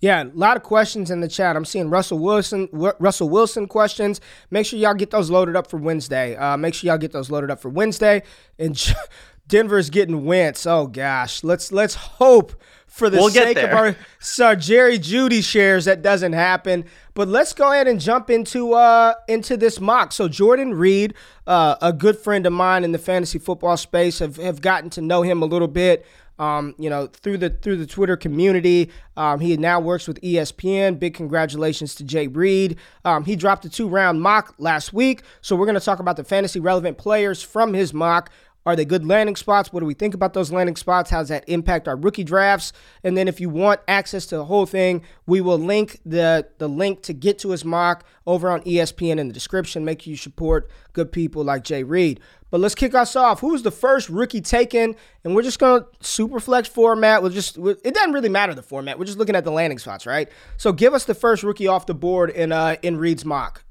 Yeah, 0.00 0.24
a 0.24 0.30
lot 0.34 0.56
of 0.56 0.62
questions 0.62 1.10
in 1.10 1.20
the 1.20 1.28
chat. 1.28 1.56
I'm 1.56 1.64
seeing 1.64 1.90
Russell 1.90 2.18
Wilson, 2.18 2.68
w- 2.72 2.92
Russell 2.98 3.28
Wilson 3.28 3.66
questions. 3.66 4.20
Make 4.50 4.66
sure 4.66 4.78
y'all 4.78 4.94
get 4.94 5.10
those 5.10 5.30
loaded 5.30 5.56
up 5.56 5.68
for 5.68 5.76
Wednesday. 5.76 6.36
Uh, 6.36 6.56
make 6.56 6.74
sure 6.74 6.88
y'all 6.88 6.98
get 6.98 7.12
those 7.12 7.30
loaded 7.30 7.50
up 7.50 7.60
for 7.60 7.68
Wednesday. 7.68 8.22
And 8.58 8.94
Denver's 9.46 9.90
getting 9.90 10.24
Wentz. 10.24 10.64
Oh 10.66 10.86
gosh, 10.86 11.44
let's 11.44 11.70
let's 11.70 11.94
hope 11.94 12.54
for 12.90 13.08
the 13.08 13.18
we'll 13.18 13.30
sake 13.30 13.56
of 13.56 13.70
our 13.70 13.96
so 14.18 14.56
Jerry 14.56 14.98
Jeudy 14.98 15.42
shares 15.42 15.84
that 15.84 16.02
doesn't 16.02 16.32
happen. 16.32 16.84
But 17.14 17.28
let's 17.28 17.54
go 17.54 17.70
ahead 17.70 17.86
and 17.86 18.00
jump 18.00 18.30
into 18.30 18.72
uh 18.74 19.14
into 19.28 19.56
this 19.56 19.80
mock. 19.80 20.12
So 20.12 20.28
Jordan 20.28 20.74
Reid, 20.74 21.14
uh, 21.46 21.76
a 21.80 21.92
good 21.92 22.18
friend 22.18 22.44
of 22.46 22.52
mine 22.52 22.82
in 22.82 22.90
the 22.90 22.98
fantasy 22.98 23.38
football 23.38 23.76
space, 23.76 24.18
have 24.18 24.36
have 24.36 24.60
gotten 24.60 24.90
to 24.90 25.00
know 25.00 25.22
him 25.22 25.40
a 25.40 25.46
little 25.46 25.68
bit. 25.68 26.04
Um, 26.40 26.74
you 26.78 26.88
know, 26.88 27.06
through 27.06 27.36
the 27.36 27.50
through 27.50 27.76
the 27.76 27.86
Twitter 27.86 28.16
community. 28.16 28.90
Um, 29.16 29.40
he 29.40 29.56
now 29.58 29.78
works 29.78 30.08
with 30.08 30.18
ESPN. 30.22 30.98
Big 30.98 31.12
congratulations 31.12 31.94
to 31.96 32.04
Jay 32.04 32.28
Reid. 32.28 32.78
Um, 33.04 33.24
he 33.24 33.36
dropped 33.36 33.66
a 33.66 33.68
two 33.68 33.88
round 33.88 34.22
mock 34.22 34.54
last 34.58 34.92
week, 34.94 35.22
so 35.42 35.54
we're 35.54 35.66
going 35.66 35.78
to 35.78 35.84
talk 35.84 35.98
about 35.98 36.16
the 36.16 36.24
fantasy 36.24 36.58
relevant 36.58 36.96
players 36.96 37.42
from 37.42 37.74
his 37.74 37.92
mock. 37.92 38.30
Are 38.66 38.76
they 38.76 38.84
good 38.84 39.06
landing 39.06 39.36
spots? 39.36 39.72
What 39.72 39.80
do 39.80 39.86
we 39.86 39.94
think 39.94 40.12
about 40.12 40.34
those 40.34 40.52
landing 40.52 40.76
spots? 40.76 41.10
How 41.10 41.20
does 41.20 41.30
that 41.30 41.48
impact 41.48 41.88
our 41.88 41.96
rookie 41.96 42.24
drafts? 42.24 42.72
And 43.02 43.16
then 43.16 43.26
if 43.26 43.40
you 43.40 43.48
want 43.48 43.80
access 43.88 44.26
to 44.26 44.36
the 44.36 44.44
whole 44.44 44.66
thing, 44.66 45.02
we 45.26 45.40
will 45.40 45.58
link 45.58 45.98
the 46.04 46.46
the 46.58 46.68
link 46.68 47.02
to 47.04 47.14
get 47.14 47.38
to 47.40 47.50
his 47.50 47.64
mock 47.64 48.04
over 48.26 48.50
on 48.50 48.60
ESPN 48.62 49.18
in 49.18 49.28
the 49.28 49.34
description. 49.34 49.84
Make 49.84 50.02
sure 50.02 50.10
you 50.10 50.16
support 50.16 50.70
good 50.92 51.10
people 51.10 51.42
like 51.42 51.64
Jay 51.64 51.82
Reid. 51.82 52.20
But 52.50 52.60
let's 52.60 52.74
kick 52.74 52.94
us 52.94 53.16
off. 53.16 53.40
Who's 53.40 53.62
the 53.62 53.70
first 53.70 54.10
rookie 54.10 54.40
taken? 54.40 54.94
And 55.24 55.34
we're 55.34 55.42
just 55.42 55.58
going 55.58 55.82
to 55.82 55.88
super 56.06 56.40
flex 56.40 56.68
format. 56.68 57.22
We'll 57.22 57.30
just 57.30 57.56
it 57.56 57.94
doesn't 57.94 58.12
really 58.12 58.28
matter 58.28 58.54
the 58.54 58.62
format. 58.62 58.98
We're 58.98 59.06
just 59.06 59.18
looking 59.18 59.36
at 59.36 59.44
the 59.44 59.52
landing 59.52 59.78
spots, 59.78 60.04
right? 60.04 60.28
So 60.58 60.72
give 60.72 60.92
us 60.92 61.06
the 61.06 61.14
first 61.14 61.42
rookie 61.42 61.66
off 61.66 61.86
the 61.86 61.94
board 61.94 62.28
in 62.28 62.52
uh 62.52 62.76
in 62.82 62.98
Reid's 62.98 63.24
mock. 63.24 63.64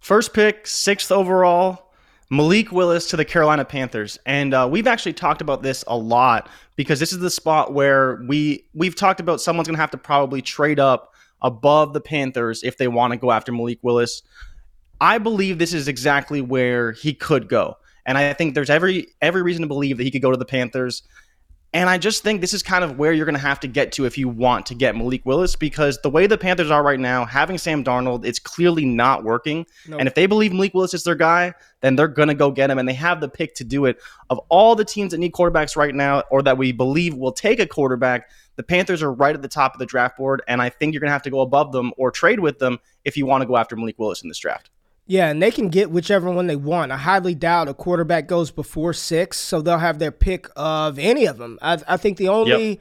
First 0.00 0.32
pick, 0.32 0.66
sixth 0.66 1.12
overall. 1.12 1.89
Malik 2.32 2.70
Willis 2.70 3.06
to 3.06 3.16
the 3.16 3.24
Carolina 3.24 3.64
Panthers, 3.64 4.16
and 4.24 4.54
uh, 4.54 4.68
we've 4.70 4.86
actually 4.86 5.12
talked 5.12 5.40
about 5.40 5.64
this 5.64 5.82
a 5.88 5.96
lot 5.96 6.48
because 6.76 7.00
this 7.00 7.12
is 7.12 7.18
the 7.18 7.30
spot 7.30 7.74
where 7.74 8.22
we 8.28 8.64
we've 8.72 8.94
talked 8.94 9.18
about 9.18 9.40
someone's 9.40 9.66
going 9.66 9.74
to 9.74 9.80
have 9.80 9.90
to 9.90 9.98
probably 9.98 10.40
trade 10.40 10.78
up 10.78 11.12
above 11.42 11.92
the 11.92 12.00
Panthers 12.00 12.62
if 12.62 12.76
they 12.76 12.86
want 12.86 13.12
to 13.12 13.16
go 13.16 13.32
after 13.32 13.50
Malik 13.50 13.80
Willis. 13.82 14.22
I 15.00 15.18
believe 15.18 15.58
this 15.58 15.72
is 15.72 15.88
exactly 15.88 16.40
where 16.40 16.92
he 16.92 17.14
could 17.14 17.48
go, 17.48 17.76
and 18.06 18.16
I 18.16 18.32
think 18.32 18.54
there's 18.54 18.70
every 18.70 19.08
every 19.20 19.42
reason 19.42 19.62
to 19.62 19.68
believe 19.68 19.96
that 19.96 20.04
he 20.04 20.10
could 20.12 20.22
go 20.22 20.30
to 20.30 20.36
the 20.36 20.44
Panthers. 20.44 21.02
And 21.72 21.88
I 21.88 21.98
just 21.98 22.24
think 22.24 22.40
this 22.40 22.52
is 22.52 22.64
kind 22.64 22.82
of 22.82 22.98
where 22.98 23.12
you're 23.12 23.26
going 23.26 23.36
to 23.36 23.40
have 23.40 23.60
to 23.60 23.68
get 23.68 23.92
to 23.92 24.04
if 24.04 24.18
you 24.18 24.28
want 24.28 24.66
to 24.66 24.74
get 24.74 24.96
Malik 24.96 25.24
Willis 25.24 25.54
because 25.54 25.98
the 26.02 26.10
way 26.10 26.26
the 26.26 26.36
Panthers 26.36 26.68
are 26.70 26.82
right 26.82 26.98
now, 26.98 27.24
having 27.24 27.58
Sam 27.58 27.84
Darnold, 27.84 28.24
it's 28.24 28.40
clearly 28.40 28.84
not 28.84 29.22
working. 29.22 29.64
Nope. 29.86 30.00
And 30.00 30.08
if 30.08 30.16
they 30.16 30.26
believe 30.26 30.52
Malik 30.52 30.74
Willis 30.74 30.94
is 30.94 31.04
their 31.04 31.14
guy, 31.14 31.54
then 31.80 31.94
they're 31.94 32.08
going 32.08 32.26
to 32.26 32.34
go 32.34 32.50
get 32.50 32.70
him. 32.70 32.78
And 32.78 32.88
they 32.88 32.94
have 32.94 33.20
the 33.20 33.28
pick 33.28 33.54
to 33.54 33.64
do 33.64 33.84
it. 33.84 34.00
Of 34.30 34.40
all 34.48 34.74
the 34.74 34.84
teams 34.84 35.12
that 35.12 35.18
need 35.18 35.32
quarterbacks 35.32 35.76
right 35.76 35.94
now 35.94 36.24
or 36.30 36.42
that 36.42 36.58
we 36.58 36.72
believe 36.72 37.14
will 37.14 37.32
take 37.32 37.60
a 37.60 37.66
quarterback, 37.66 38.30
the 38.56 38.64
Panthers 38.64 39.00
are 39.00 39.12
right 39.12 39.36
at 39.36 39.42
the 39.42 39.48
top 39.48 39.72
of 39.74 39.78
the 39.78 39.86
draft 39.86 40.18
board. 40.18 40.42
And 40.48 40.60
I 40.60 40.70
think 40.70 40.92
you're 40.92 41.00
going 41.00 41.08
to 41.08 41.12
have 41.12 41.22
to 41.22 41.30
go 41.30 41.40
above 41.40 41.70
them 41.70 41.92
or 41.96 42.10
trade 42.10 42.40
with 42.40 42.58
them 42.58 42.80
if 43.04 43.16
you 43.16 43.26
want 43.26 43.42
to 43.42 43.46
go 43.46 43.56
after 43.56 43.76
Malik 43.76 43.96
Willis 43.96 44.22
in 44.22 44.28
this 44.28 44.38
draft. 44.38 44.70
Yeah, 45.10 45.28
and 45.28 45.42
they 45.42 45.50
can 45.50 45.70
get 45.70 45.90
whichever 45.90 46.30
one 46.30 46.46
they 46.46 46.54
want. 46.54 46.92
I 46.92 46.96
highly 46.96 47.34
doubt 47.34 47.66
a 47.66 47.74
quarterback 47.74 48.28
goes 48.28 48.52
before 48.52 48.92
six, 48.92 49.38
so 49.38 49.60
they'll 49.60 49.78
have 49.78 49.98
their 49.98 50.12
pick 50.12 50.46
of 50.54 51.00
any 51.00 51.26
of 51.26 51.36
them. 51.36 51.58
I, 51.60 51.78
I 51.88 51.96
think 51.96 52.16
the 52.16 52.28
only 52.28 52.78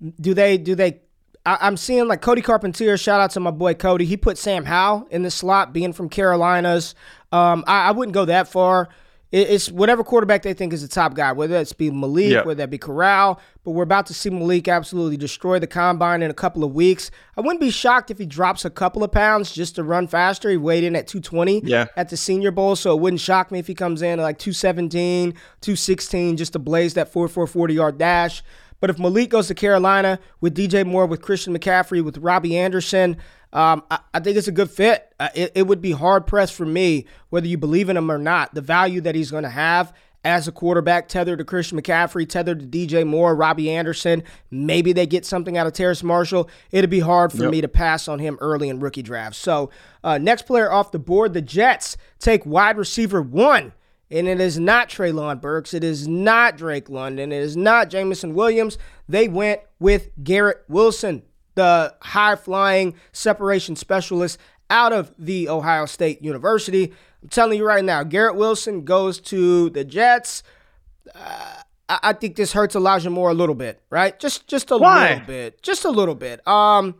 yep. 0.00 0.14
do 0.18 0.32
they 0.32 0.56
do 0.56 0.74
they. 0.74 1.02
I, 1.44 1.66
am 1.66 1.76
seeing 1.76 2.08
like 2.08 2.22
Cody 2.22 2.40
Carpentier. 2.40 2.96
Shout 2.96 3.20
out 3.20 3.32
to 3.32 3.40
my 3.40 3.50
boy 3.50 3.74
Cody. 3.74 4.06
He 4.06 4.16
put 4.16 4.38
Sam 4.38 4.64
Howell 4.64 5.08
in 5.10 5.24
the 5.24 5.30
slot, 5.30 5.74
being 5.74 5.92
from 5.92 6.08
Carolinas. 6.08 6.94
Um, 7.32 7.64
I, 7.66 7.88
I 7.88 7.90
wouldn't 7.90 8.14
go 8.14 8.24
that 8.24 8.48
far 8.48 8.88
it's 9.32 9.70
whatever 9.70 10.04
quarterback 10.04 10.42
they 10.42 10.52
think 10.52 10.74
is 10.74 10.82
the 10.82 10.88
top 10.88 11.14
guy, 11.14 11.32
whether 11.32 11.56
it's 11.56 11.72
be 11.72 11.90
Malik, 11.90 12.30
yeah. 12.30 12.42
whether 12.42 12.58
that 12.58 12.68
be 12.68 12.76
Corral. 12.76 13.40
But 13.64 13.70
we're 13.70 13.82
about 13.82 14.04
to 14.06 14.14
see 14.14 14.28
Malik 14.28 14.68
absolutely 14.68 15.16
destroy 15.16 15.58
the 15.58 15.66
combine 15.66 16.22
in 16.22 16.30
a 16.30 16.34
couple 16.34 16.62
of 16.62 16.74
weeks. 16.74 17.10
I 17.36 17.40
wouldn't 17.40 17.60
be 17.60 17.70
shocked 17.70 18.10
if 18.10 18.18
he 18.18 18.26
drops 18.26 18.66
a 18.66 18.70
couple 18.70 19.02
of 19.02 19.10
pounds 19.10 19.50
just 19.50 19.76
to 19.76 19.84
run 19.84 20.06
faster. 20.06 20.50
He 20.50 20.58
weighed 20.58 20.84
in 20.84 20.94
at 20.94 21.06
220 21.06 21.62
yeah. 21.64 21.86
at 21.96 22.10
the 22.10 22.16
Senior 22.16 22.50
Bowl, 22.50 22.76
so 22.76 22.94
it 22.94 23.00
wouldn't 23.00 23.20
shock 23.20 23.50
me 23.50 23.58
if 23.58 23.66
he 23.66 23.74
comes 23.74 24.02
in 24.02 24.20
at 24.20 24.22
like 24.22 24.38
217, 24.38 25.32
216 25.32 26.36
just 26.36 26.52
to 26.52 26.58
blaze 26.58 26.92
that 26.94 27.10
4 27.10 27.26
4 27.26 27.46
40 27.46 27.74
yard 27.74 27.96
dash. 27.96 28.42
But 28.80 28.90
if 28.90 28.98
Malik 28.98 29.30
goes 29.30 29.46
to 29.46 29.54
Carolina 29.54 30.18
with 30.40 30.56
DJ 30.56 30.84
Moore, 30.84 31.06
with 31.06 31.22
Christian 31.22 31.56
McCaffrey, 31.56 32.04
with 32.04 32.18
Robbie 32.18 32.58
Anderson, 32.58 33.16
Um, 33.52 33.82
I, 33.90 33.98
I, 34.14 34.20
think 34.20 34.36
it's 34.36 34.48
a 34.48 34.52
good 34.52 34.70
fit. 34.70 35.14
Uh, 35.20 35.28
it, 35.34 35.52
it 35.54 35.66
would 35.66 35.82
be 35.82 35.92
hard 35.92 36.26
pressed 36.26 36.54
for 36.54 36.64
me, 36.64 37.06
whether 37.28 37.46
you 37.46 37.58
believe 37.58 37.90
in 37.90 37.96
him 37.96 38.10
or 38.10 38.18
not, 38.18 38.54
the 38.54 38.62
value 38.62 39.00
that 39.02 39.14
he's 39.14 39.30
going 39.30 39.42
to 39.42 39.50
have 39.50 39.92
as 40.24 40.46
a 40.46 40.52
quarterback, 40.52 41.08
tethered 41.08 41.38
to 41.38 41.44
Christian 41.44 41.80
McCaffrey, 41.80 42.28
tethered 42.28 42.60
to 42.60 42.66
DJ 42.66 43.06
Moore, 43.06 43.34
Robbie 43.34 43.70
Anderson. 43.70 44.22
Maybe 44.50 44.92
they 44.92 45.06
get 45.06 45.26
something 45.26 45.56
out 45.56 45.66
of 45.66 45.72
Terrace 45.72 46.02
Marshall. 46.02 46.48
It'd 46.70 46.90
be 46.90 47.00
hard 47.00 47.32
for 47.32 47.42
yep. 47.42 47.50
me 47.50 47.60
to 47.60 47.68
pass 47.68 48.06
on 48.08 48.20
him 48.20 48.38
early 48.40 48.68
in 48.68 48.78
rookie 48.78 49.02
drafts. 49.02 49.38
So, 49.38 49.70
uh, 50.04 50.18
next 50.18 50.42
player 50.42 50.70
off 50.70 50.92
the 50.92 50.98
board, 50.98 51.34
the 51.34 51.42
Jets 51.42 51.96
take 52.18 52.46
wide 52.46 52.76
receiver 52.76 53.20
one. 53.20 53.72
And 54.10 54.28
it 54.28 54.40
is 54.40 54.58
not 54.58 54.90
Treylon 54.90 55.40
Burks. 55.40 55.72
It 55.72 55.82
is 55.82 56.06
not 56.06 56.58
Drake 56.58 56.90
London. 56.90 57.32
It 57.32 57.42
is 57.42 57.56
not 57.56 57.88
Jameson 57.88 58.34
Williams. 58.34 58.76
They 59.08 59.26
went 59.26 59.62
with 59.78 60.10
Garrett 60.22 60.64
Wilson, 60.68 61.22
the 61.54 61.94
high 62.00 62.36
flying 62.36 62.94
separation 63.12 63.76
specialist 63.76 64.38
out 64.70 64.92
of 64.92 65.12
the 65.18 65.48
Ohio 65.48 65.86
State 65.86 66.22
University. 66.22 66.92
I'm 67.22 67.28
telling 67.28 67.58
you 67.58 67.66
right 67.66 67.84
now, 67.84 68.02
Garrett 68.02 68.36
Wilson 68.36 68.84
goes 68.84 69.20
to 69.20 69.70
the 69.70 69.84
Jets. 69.84 70.42
Uh, 71.14 71.62
I, 71.88 72.12
think 72.14 72.36
this 72.36 72.52
hurts 72.52 72.74
Elijah 72.74 73.10
Moore 73.10 73.30
a 73.30 73.34
little 73.34 73.54
bit, 73.54 73.80
right? 73.90 74.18
Just 74.18 74.46
just 74.46 74.70
a 74.70 74.78
Why? 74.78 75.10
little 75.10 75.26
bit, 75.26 75.62
just 75.62 75.84
a 75.84 75.90
little 75.90 76.14
bit. 76.14 76.46
Um, 76.48 76.96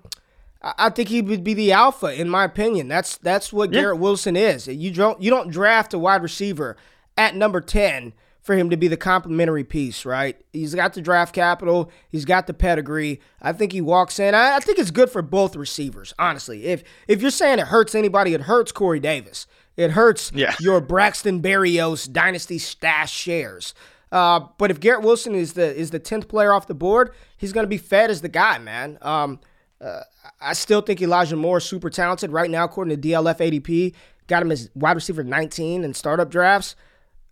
I 0.60 0.90
think 0.90 1.08
he 1.08 1.22
would 1.22 1.42
be 1.42 1.54
the 1.54 1.72
alpha, 1.72 2.12
in 2.14 2.28
my 2.28 2.44
opinion. 2.44 2.88
That's 2.88 3.16
that's 3.16 3.52
what 3.52 3.72
yeah. 3.72 3.80
Garrett 3.80 3.98
Wilson 3.98 4.36
is. 4.36 4.68
You 4.68 4.92
don't 4.92 5.20
you 5.20 5.30
don't 5.30 5.50
draft 5.50 5.94
a 5.94 5.98
wide 5.98 6.22
receiver 6.22 6.76
at 7.16 7.34
number 7.34 7.60
ten 7.60 8.12
for 8.42 8.56
him 8.56 8.70
to 8.70 8.76
be 8.76 8.88
the 8.88 8.96
complementary 8.96 9.62
piece, 9.64 10.04
right? 10.04 10.36
He's 10.52 10.74
got 10.74 10.92
the 10.94 11.00
draft 11.00 11.34
capital, 11.34 11.90
he's 12.08 12.24
got 12.24 12.46
the 12.46 12.54
pedigree. 12.54 13.20
I 13.40 13.52
think 13.52 13.72
he 13.72 13.80
walks 13.80 14.18
in. 14.18 14.34
I, 14.34 14.56
I 14.56 14.60
think 14.60 14.78
it's 14.78 14.90
good 14.90 15.10
for 15.10 15.22
both 15.22 15.56
receivers, 15.56 16.12
honestly. 16.18 16.66
If 16.66 16.82
if 17.08 17.22
you're 17.22 17.30
saying 17.30 17.60
it 17.60 17.68
hurts 17.68 17.94
anybody, 17.94 18.34
it 18.34 18.42
hurts 18.42 18.72
Corey 18.72 19.00
Davis. 19.00 19.46
It 19.76 19.92
hurts 19.92 20.32
yeah. 20.34 20.54
your 20.60 20.80
Braxton 20.80 21.40
Berrios 21.40 22.10
dynasty 22.10 22.58
stash 22.58 23.12
shares. 23.12 23.74
Uh, 24.10 24.40
but 24.58 24.70
if 24.70 24.78
Garrett 24.78 25.02
Wilson 25.02 25.34
is 25.34 25.54
the 25.54 25.74
is 25.74 25.90
the 25.90 25.98
tenth 25.98 26.28
player 26.28 26.52
off 26.52 26.66
the 26.66 26.74
board, 26.74 27.14
he's 27.38 27.52
going 27.52 27.64
to 27.64 27.68
be 27.68 27.78
fed 27.78 28.10
as 28.10 28.20
the 28.20 28.28
guy, 28.28 28.58
man. 28.58 28.98
Um, 29.00 29.40
uh, 29.80 30.00
I 30.40 30.52
still 30.52 30.80
think 30.80 31.00
Elijah 31.00 31.36
Moore 31.36 31.58
is 31.58 31.64
super 31.64 31.90
talented 31.90 32.30
right 32.30 32.50
now, 32.50 32.64
according 32.64 33.00
to 33.00 33.08
DLF 33.08 33.38
ADP. 33.38 33.94
Got 34.26 34.42
him 34.42 34.52
as 34.52 34.68
wide 34.74 34.96
receiver 34.96 35.24
19 35.24 35.84
in 35.84 35.94
startup 35.94 36.30
drafts. 36.30 36.76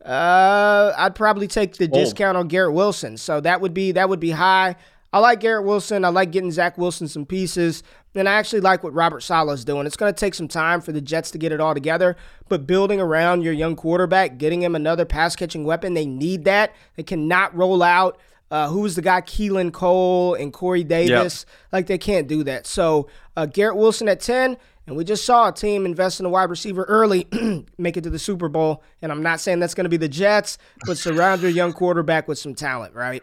Uh, 0.04 0.92
I'd 0.96 1.14
probably 1.14 1.46
take 1.46 1.76
the 1.76 1.86
discount 1.86 2.36
on 2.36 2.48
Garrett 2.48 2.72
Wilson. 2.72 3.16
So 3.16 3.40
that 3.40 3.60
would 3.60 3.74
be 3.74 3.92
that 3.92 4.08
would 4.08 4.20
be 4.20 4.30
high. 4.30 4.76
I 5.12 5.18
like 5.18 5.40
Garrett 5.40 5.64
Wilson. 5.64 6.04
I 6.04 6.08
like 6.08 6.30
getting 6.30 6.52
Zach 6.52 6.78
Wilson 6.78 7.08
some 7.08 7.26
pieces. 7.26 7.82
And 8.14 8.28
I 8.28 8.34
actually 8.34 8.60
like 8.60 8.82
what 8.82 8.92
Robert 8.92 9.22
Saleh 9.22 9.54
is 9.54 9.64
doing. 9.64 9.86
It's 9.86 9.96
going 9.96 10.12
to 10.12 10.18
take 10.18 10.34
some 10.34 10.48
time 10.48 10.80
for 10.80 10.92
the 10.92 11.00
Jets 11.00 11.30
to 11.32 11.38
get 11.38 11.52
it 11.52 11.60
all 11.60 11.74
together, 11.74 12.16
but 12.48 12.66
building 12.66 13.00
around 13.00 13.42
your 13.42 13.52
young 13.52 13.76
quarterback, 13.76 14.38
getting 14.38 14.62
him 14.62 14.74
another 14.74 15.04
pass 15.04 15.36
catching 15.36 15.64
weapon, 15.64 15.94
they 15.94 16.06
need 16.06 16.44
that. 16.44 16.74
They 16.96 17.04
cannot 17.04 17.56
roll 17.56 17.82
out 17.82 18.18
uh, 18.50 18.68
who's 18.68 18.96
the 18.96 19.02
guy, 19.02 19.20
Keelan 19.20 19.72
Cole 19.72 20.34
and 20.34 20.52
Corey 20.52 20.82
Davis. 20.82 21.46
Yep. 21.46 21.72
Like, 21.72 21.86
they 21.86 21.98
can't 21.98 22.26
do 22.26 22.42
that. 22.44 22.66
So, 22.66 23.08
uh, 23.36 23.46
Garrett 23.46 23.76
Wilson 23.76 24.08
at 24.08 24.20
10, 24.20 24.56
and 24.90 24.96
we 24.96 25.04
just 25.04 25.24
saw 25.24 25.48
a 25.48 25.52
team 25.52 25.86
invest 25.86 26.18
in 26.18 26.26
a 26.26 26.28
wide 26.28 26.50
receiver 26.50 26.82
early, 26.82 27.28
make 27.78 27.96
it 27.96 28.02
to 28.02 28.10
the 28.10 28.18
Super 28.18 28.48
Bowl. 28.48 28.82
And 29.00 29.12
I'm 29.12 29.22
not 29.22 29.38
saying 29.38 29.60
that's 29.60 29.72
going 29.72 29.84
to 29.84 29.88
be 29.88 29.96
the 29.96 30.08
Jets, 30.08 30.58
but 30.84 30.98
surround 30.98 31.42
your 31.42 31.50
young 31.52 31.72
quarterback 31.72 32.26
with 32.26 32.40
some 32.40 32.56
talent, 32.56 32.92
right? 32.92 33.22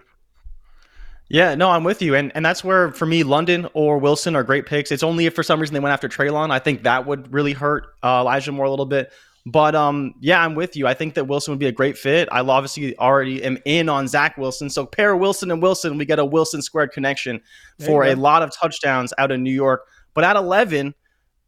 Yeah, 1.27 1.55
no, 1.55 1.69
I'm 1.69 1.83
with 1.83 2.01
you, 2.01 2.15
and 2.15 2.31
and 2.35 2.45
that's 2.45 2.63
where 2.63 2.93
for 2.93 3.05
me, 3.05 3.23
London 3.23 3.67
or 3.73 3.97
Wilson 3.97 4.33
are 4.33 4.43
great 4.43 4.65
picks. 4.65 4.93
It's 4.93 5.03
only 5.03 5.25
if 5.25 5.35
for 5.35 5.43
some 5.43 5.59
reason 5.59 5.73
they 5.73 5.81
went 5.81 5.91
after 5.91 6.07
Treylon, 6.07 6.51
I 6.51 6.59
think 6.59 6.83
that 6.83 7.05
would 7.05 7.33
really 7.33 7.51
hurt 7.51 7.95
uh, 8.01 8.21
Elijah 8.21 8.53
Moore 8.53 8.65
a 8.65 8.69
little 8.69 8.85
bit. 8.85 9.11
But 9.45 9.75
um, 9.75 10.13
yeah, 10.21 10.41
I'm 10.41 10.55
with 10.55 10.77
you. 10.77 10.87
I 10.87 10.93
think 10.93 11.15
that 11.15 11.27
Wilson 11.27 11.51
would 11.51 11.59
be 11.59 11.65
a 11.65 11.71
great 11.73 11.97
fit. 11.97 12.29
I 12.31 12.39
obviously 12.39 12.97
already 12.97 13.43
am 13.43 13.57
in 13.65 13.89
on 13.89 14.07
Zach 14.07 14.37
Wilson, 14.37 14.69
so 14.69 14.85
pair 14.85 15.17
Wilson 15.17 15.51
and 15.51 15.61
Wilson, 15.61 15.97
we 15.97 16.05
get 16.05 16.17
a 16.17 16.23
Wilson 16.23 16.61
squared 16.61 16.93
connection 16.93 17.41
for 17.85 18.05
a 18.05 18.15
lot 18.15 18.41
of 18.41 18.55
touchdowns 18.55 19.11
out 19.17 19.29
in 19.29 19.43
New 19.43 19.51
York. 19.51 19.81
But 20.13 20.23
at 20.23 20.37
11, 20.37 20.95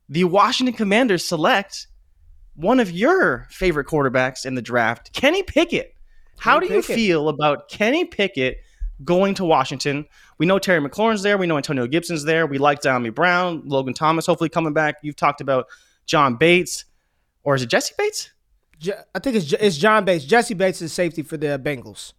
the 0.09 0.23
Washington 0.25 0.75
Commanders 0.75 1.23
select 1.23 1.87
one 2.55 2.79
of 2.79 2.91
your 2.91 3.47
favorite 3.49 3.87
quarterbacks 3.87 4.45
in 4.45 4.55
the 4.55 4.61
draft, 4.61 5.13
Kenny 5.13 5.43
Pickett. 5.43 5.95
How 6.37 6.55
Kenny 6.55 6.67
do 6.67 6.73
you 6.75 6.81
feel 6.81 7.29
about 7.29 7.69
Kenny 7.69 8.05
Pickett? 8.05 8.57
going 9.03 9.33
to 9.35 9.45
Washington. 9.45 10.05
We 10.37 10.45
know 10.45 10.59
Terry 10.59 10.81
McLaurin's 10.81 11.23
there. 11.23 11.37
We 11.37 11.47
know 11.47 11.57
Antonio 11.57 11.87
Gibson's 11.87 12.23
there. 12.23 12.45
We 12.45 12.57
like 12.57 12.81
Dyami 12.81 13.13
Brown, 13.13 13.61
Logan 13.65 13.93
Thomas, 13.93 14.25
hopefully 14.25 14.49
coming 14.49 14.73
back. 14.73 14.95
You've 15.01 15.15
talked 15.15 15.41
about 15.41 15.67
John 16.05 16.35
Bates, 16.35 16.85
or 17.43 17.55
is 17.55 17.61
it 17.61 17.69
Jessie 17.69 17.93
Bates? 17.97 18.31
I 19.13 19.19
think 19.19 19.35
it's, 19.35 19.53
it's 19.53 19.77
John 19.77 20.05
Bates. 20.05 20.25
Jessie 20.25 20.53
Bates 20.53 20.81
is 20.81 20.93
safety 20.93 21.21
for 21.21 21.37
the 21.37 21.59
Bengals. 21.59 22.13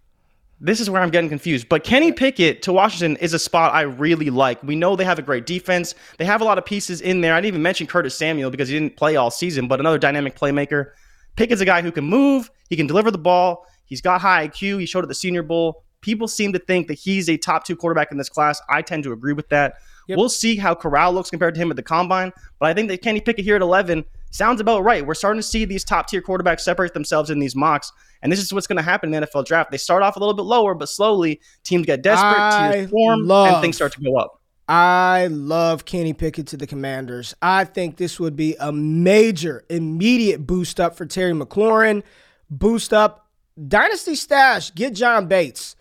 This 0.61 0.79
is 0.81 0.90
where 0.90 1.01
I'm 1.01 1.11
getting 1.11 1.31
confused. 1.31 1.68
But 1.68 1.85
Kenny 1.85 2.12
Pickett 2.12 2.62
to 2.62 2.73
Washington 2.73 3.16
is 3.16 3.33
a 3.33 3.38
spot 3.38 3.75
I 3.75 3.83
really 3.83 4.29
like. 4.29 4.62
We 4.62 4.77
know 4.77 4.94
they 4.94 5.05
have 5.05 5.18
a 5.18 5.23
great 5.23 5.46
defense. 5.46 5.94
They 6.18 6.27
have 6.27 6.42
a 6.42 6.44
lot 6.44 6.59
of 6.59 6.66
pieces 6.66 7.01
in 7.01 7.23
there. 7.23 7.35
I 7.35 7.38
didn't 7.38 7.49
even 7.49 7.62
mention 7.62 7.87
Curtis 7.87 8.14
Samuel 8.14 8.51
because 8.51 8.68
he 8.68 8.79
didn't 8.79 8.96
play 8.96 9.16
all 9.16 9.31
season, 9.31 9.68
but 9.68 9.81
another 9.81 9.99
dynamic 9.99 10.38
playmaker. 10.38 10.92
Pickett's 11.37 11.62
a 11.62 11.64
guy 11.64 11.81
who 11.81 11.90
can 11.90 12.05
move, 12.05 12.51
he 12.68 12.77
can 12.77 12.87
deliver 12.87 13.11
the 13.11 13.18
ball, 13.18 13.66
he's 13.87 14.03
got 14.03 14.20
high 14.20 14.49
IQ, 14.49 14.81
he 14.81 14.87
showed 14.87 15.05
at 15.05 15.09
the 15.09 15.14
Senior 15.14 15.42
Bowl 15.42 15.85
people 16.01 16.29
seem 16.29 16.53
to 16.53 16.59
think 16.59 16.88
that 16.88 16.94
he's 16.94 17.29
a 17.29 17.37
top 17.37 17.64
two 17.64 17.77
quarterback 17.77 18.11
in 18.11 18.18
this 18.18 18.29
class. 18.29 18.61
I 18.68 18.83
tend 18.83 19.05
to 19.05 19.12
agree 19.12 19.33
with 19.33 19.49
that. 19.51 19.75
Yep. 20.09 20.18
We'll 20.18 20.29
see 20.29 20.57
how 20.57 20.75
Corral 20.75 21.12
looks 21.12 21.31
compared 21.31 21.55
to 21.55 21.61
him 21.61 21.70
at 21.70 21.77
the 21.77 21.83
combine, 21.83 22.33
but 22.59 22.68
I 22.68 22.75
think 22.75 22.88
that 22.88 23.03
Kenny 23.03 23.20
Pickett 23.20 23.44
here 23.44 23.57
at 23.57 23.62
11 23.62 24.05
sounds 24.31 24.61
about 24.61 24.83
right. 24.83 25.05
We're 25.07 25.14
starting 25.14 25.40
to 25.40 25.47
see 25.47 25.64
these 25.64 25.85
top 25.85 26.09
tier 26.09 26.23
quarterbacks 26.23 26.61
separate 26.61 26.95
themselves 26.95 27.31
in 27.31 27.38
these 27.38 27.55
mocks, 27.55 27.93
and 28.23 28.33
this 28.33 28.40
is 28.40 28.53
what's 28.53 28.66
going 28.66 28.79
to 28.79 28.83
happen 28.83 29.12
in 29.12 29.21
the 29.21 29.27
NFL 29.27 29.47
draft. 29.47 29.71
They 29.71 29.77
start 29.77 30.03
off 30.03 30.16
a 30.16 30.19
little 30.19 30.35
bit 30.35 30.43
lower, 30.43 30.75
but 30.75 30.88
slowly 30.88 31.40
teams 31.64 31.87
get 31.87 32.03
desperate, 32.03 32.75
teams 32.75 32.90
form, 32.90 33.27
love, 33.27 33.55
and 33.55 33.62
things 33.62 33.77
start 33.77 33.93
to 33.93 34.01
go 34.01 34.16
up. 34.16 34.40
I 34.69 35.27
love 35.31 35.85
Kenny 35.85 36.12
Pickett 36.12 36.47
to 36.49 36.57
the 36.57 36.66
Commanders. 36.66 37.35
I 37.43 37.64
think 37.64 37.97
this 37.97 38.21
would 38.21 38.37
be 38.37 38.57
a 38.61 38.71
major, 38.71 39.64
immediate 39.69 40.47
boost 40.47 40.79
up 40.79 40.95
for 40.97 41.07
Terry 41.07 41.33
McLaurin. 41.33 42.05
Boost 42.49 42.93
up 42.93 43.27
Dynasty 43.69 44.14
Stash. 44.14 44.73
Get 44.75 44.95
John 44.95 45.27
Bates 45.27 45.75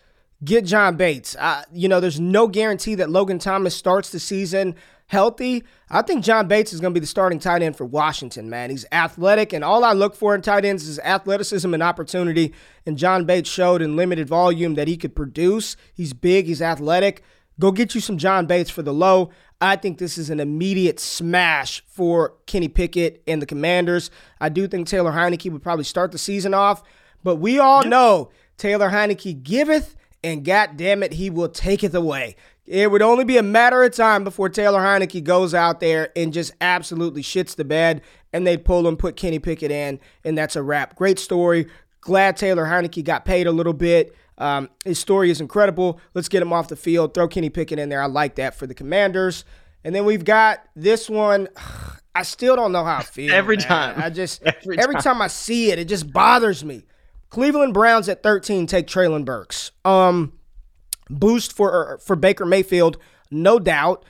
get 0.43 0.65
John 0.65 0.95
Bates. 0.95 1.35
Uh, 1.37 1.63
you 1.73 1.87
know, 1.87 1.99
there's 1.99 2.19
no 2.19 2.47
guarantee 2.47 2.95
that 2.95 3.09
Logan 3.09 3.39
Thomas 3.39 3.75
starts 3.75 4.09
the 4.09 4.19
season 4.19 4.75
healthy. 5.09 5.63
I 5.89 6.03
think 6.03 6.23
John 6.23 6.47
Bates 6.47 6.71
is 6.71 6.79
going 6.79 6.93
to 6.93 6.99
be 6.99 7.01
the 7.01 7.07
starting 7.07 7.39
tight 7.39 7.63
end 7.63 7.75
for 7.75 7.83
Washington, 7.83 8.47
man. 8.47 8.69
He's 8.69 8.85
athletic, 8.91 9.53
and 9.53 9.63
all 9.63 9.83
I 9.83 9.91
look 9.91 10.15
for 10.15 10.35
in 10.35 10.41
tight 10.41 10.65
ends 10.65 10.87
is 10.87 10.99
athleticism 10.99 11.73
and 11.73 11.81
opportunity. 11.81 12.53
And 12.85 12.95
John 12.95 13.25
Bates 13.25 13.49
showed 13.49 13.81
in 13.81 13.95
limited 13.95 14.29
volume 14.29 14.75
that 14.75 14.87
he 14.87 14.97
could 14.97 15.15
produce. 15.15 15.75
He's 15.93 16.13
big, 16.13 16.45
he's 16.45 16.61
athletic. 16.61 17.23
Go 17.59 17.71
get 17.71 17.95
you 17.95 18.01
some 18.01 18.19
John 18.19 18.45
Bates 18.45 18.69
for 18.69 18.83
the 18.83 18.93
low. 18.93 19.31
I 19.59 19.75
think 19.75 19.97
this 19.97 20.17
is 20.17 20.29
an 20.29 20.39
immediate 20.39 20.99
smash 20.99 21.83
for 21.87 22.35
Kenny 22.45 22.67
Pickett 22.67 23.23
and 23.27 23.41
the 23.41 23.47
Commanders. 23.47 24.11
I 24.39 24.49
do 24.49 24.67
think 24.67 24.87
Taylor 24.87 25.11
Heinicke 25.11 25.51
would 25.51 25.63
probably 25.63 25.83
start 25.83 26.11
the 26.11 26.17
season 26.19 26.53
off, 26.53 26.83
but 27.23 27.37
we 27.37 27.57
all 27.57 27.83
know 27.83 28.29
Taylor 28.57 28.91
Heinicke 28.91 29.41
giveth 29.43 29.95
and 30.23 30.43
God 30.43 30.77
damn 30.77 31.03
it, 31.03 31.13
he 31.13 31.29
will 31.29 31.49
take 31.49 31.83
it 31.83 31.95
away. 31.95 32.35
It 32.69 32.91
would 32.91 33.01
only 33.01 33.23
be 33.23 33.37
a 33.37 33.43
matter 33.43 33.81
of 33.81 33.95
time 33.95 34.23
before 34.23 34.47
Taylor 34.47 34.79
Heinicke 34.79 35.23
goes 35.23 35.55
out 35.55 35.79
there 35.79 36.11
and 36.15 36.31
just 36.31 36.51
absolutely 36.61 37.23
shits 37.23 37.55
the 37.55 37.65
bed, 37.65 38.03
and 38.31 38.45
they'd 38.45 38.63
pull 38.63 38.87
him, 38.87 38.95
put 38.95 39.15
Kenny 39.15 39.39
Pickett 39.39 39.71
in, 39.71 39.99
and 40.23 40.37
that's 40.37 40.55
a 40.55 40.61
wrap. 40.61 40.95
Great 40.95 41.17
story. 41.17 41.65
Glad 41.99 42.37
Taylor 42.37 42.65
Heinicke 42.65 43.03
got 43.03 43.25
paid 43.25 43.47
a 43.47 43.51
little 43.51 43.73
bit. 43.73 44.15
Um, 44.37 44.69
his 44.85 44.99
story 44.99 45.31
is 45.31 45.41
incredible. 45.41 45.99
Let's 46.13 46.29
get 46.29 46.43
him 46.43 46.53
off 46.53 46.67
the 46.67 46.75
field. 46.75 47.15
Throw 47.15 47.27
Kenny 47.27 47.49
Pickett 47.49 47.79
in 47.79 47.89
there. 47.89 48.03
I 48.03 48.05
like 48.05 48.35
that 48.35 48.53
for 48.53 48.67
the 48.67 48.75
Commanders. 48.75 49.45
And 49.83 49.95
then 49.95 50.05
we've 50.05 50.23
got 50.23 50.59
this 50.75 51.09
one. 51.09 51.47
I 52.13 52.21
still 52.21 52.55
don't 52.55 52.71
know 52.71 52.83
how 52.83 52.97
I 52.97 53.03
feel. 53.03 53.33
every 53.33 53.57
man. 53.57 53.65
time. 53.65 53.95
I 53.97 54.11
just 54.11 54.43
every, 54.45 54.77
every 54.77 54.93
time. 54.95 55.03
time 55.03 55.21
I 55.23 55.27
see 55.27 55.71
it, 55.71 55.79
it 55.79 55.85
just 55.85 56.13
bothers 56.13 56.63
me. 56.63 56.85
Cleveland 57.31 57.73
Browns 57.73 58.09
at 58.09 58.21
13 58.21 58.67
take 58.67 58.85
Treylon 58.85 59.25
Burks. 59.25 59.71
Um, 59.85 60.33
boost 61.09 61.53
for 61.53 61.99
for 62.03 62.15
Baker 62.15 62.45
Mayfield, 62.45 62.97
no 63.31 63.59
doubt. 63.59 64.05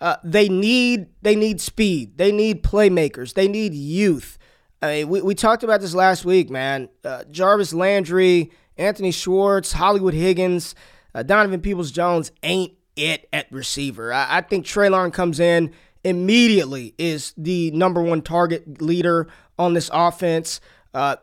Uh, 0.00 0.16
they 0.24 0.48
need 0.48 1.06
they 1.22 1.36
need 1.36 1.60
speed. 1.60 2.18
They 2.18 2.32
need 2.32 2.62
playmakers. 2.62 3.34
They 3.34 3.48
need 3.48 3.74
youth. 3.74 4.38
I 4.80 4.86
mean, 4.86 5.08
we, 5.08 5.22
we 5.22 5.34
talked 5.34 5.62
about 5.62 5.80
this 5.80 5.94
last 5.94 6.24
week, 6.24 6.50
man. 6.50 6.88
Uh, 7.04 7.22
Jarvis 7.30 7.72
Landry, 7.72 8.50
Anthony 8.76 9.12
Schwartz, 9.12 9.72
Hollywood 9.72 10.14
Higgins, 10.14 10.74
uh, 11.14 11.22
Donovan 11.22 11.60
Peoples 11.60 11.92
Jones 11.92 12.32
ain't 12.42 12.72
it 12.96 13.28
at 13.32 13.50
receiver. 13.52 14.12
I, 14.12 14.38
I 14.38 14.40
think 14.40 14.66
Treylon 14.66 15.12
comes 15.12 15.38
in 15.38 15.72
immediately 16.04 16.94
is 16.98 17.32
the 17.36 17.70
number 17.70 18.02
one 18.02 18.22
target 18.22 18.82
leader 18.82 19.28
on 19.58 19.74
this 19.74 19.88
offense. 19.92 20.60
Uh, 20.94 21.16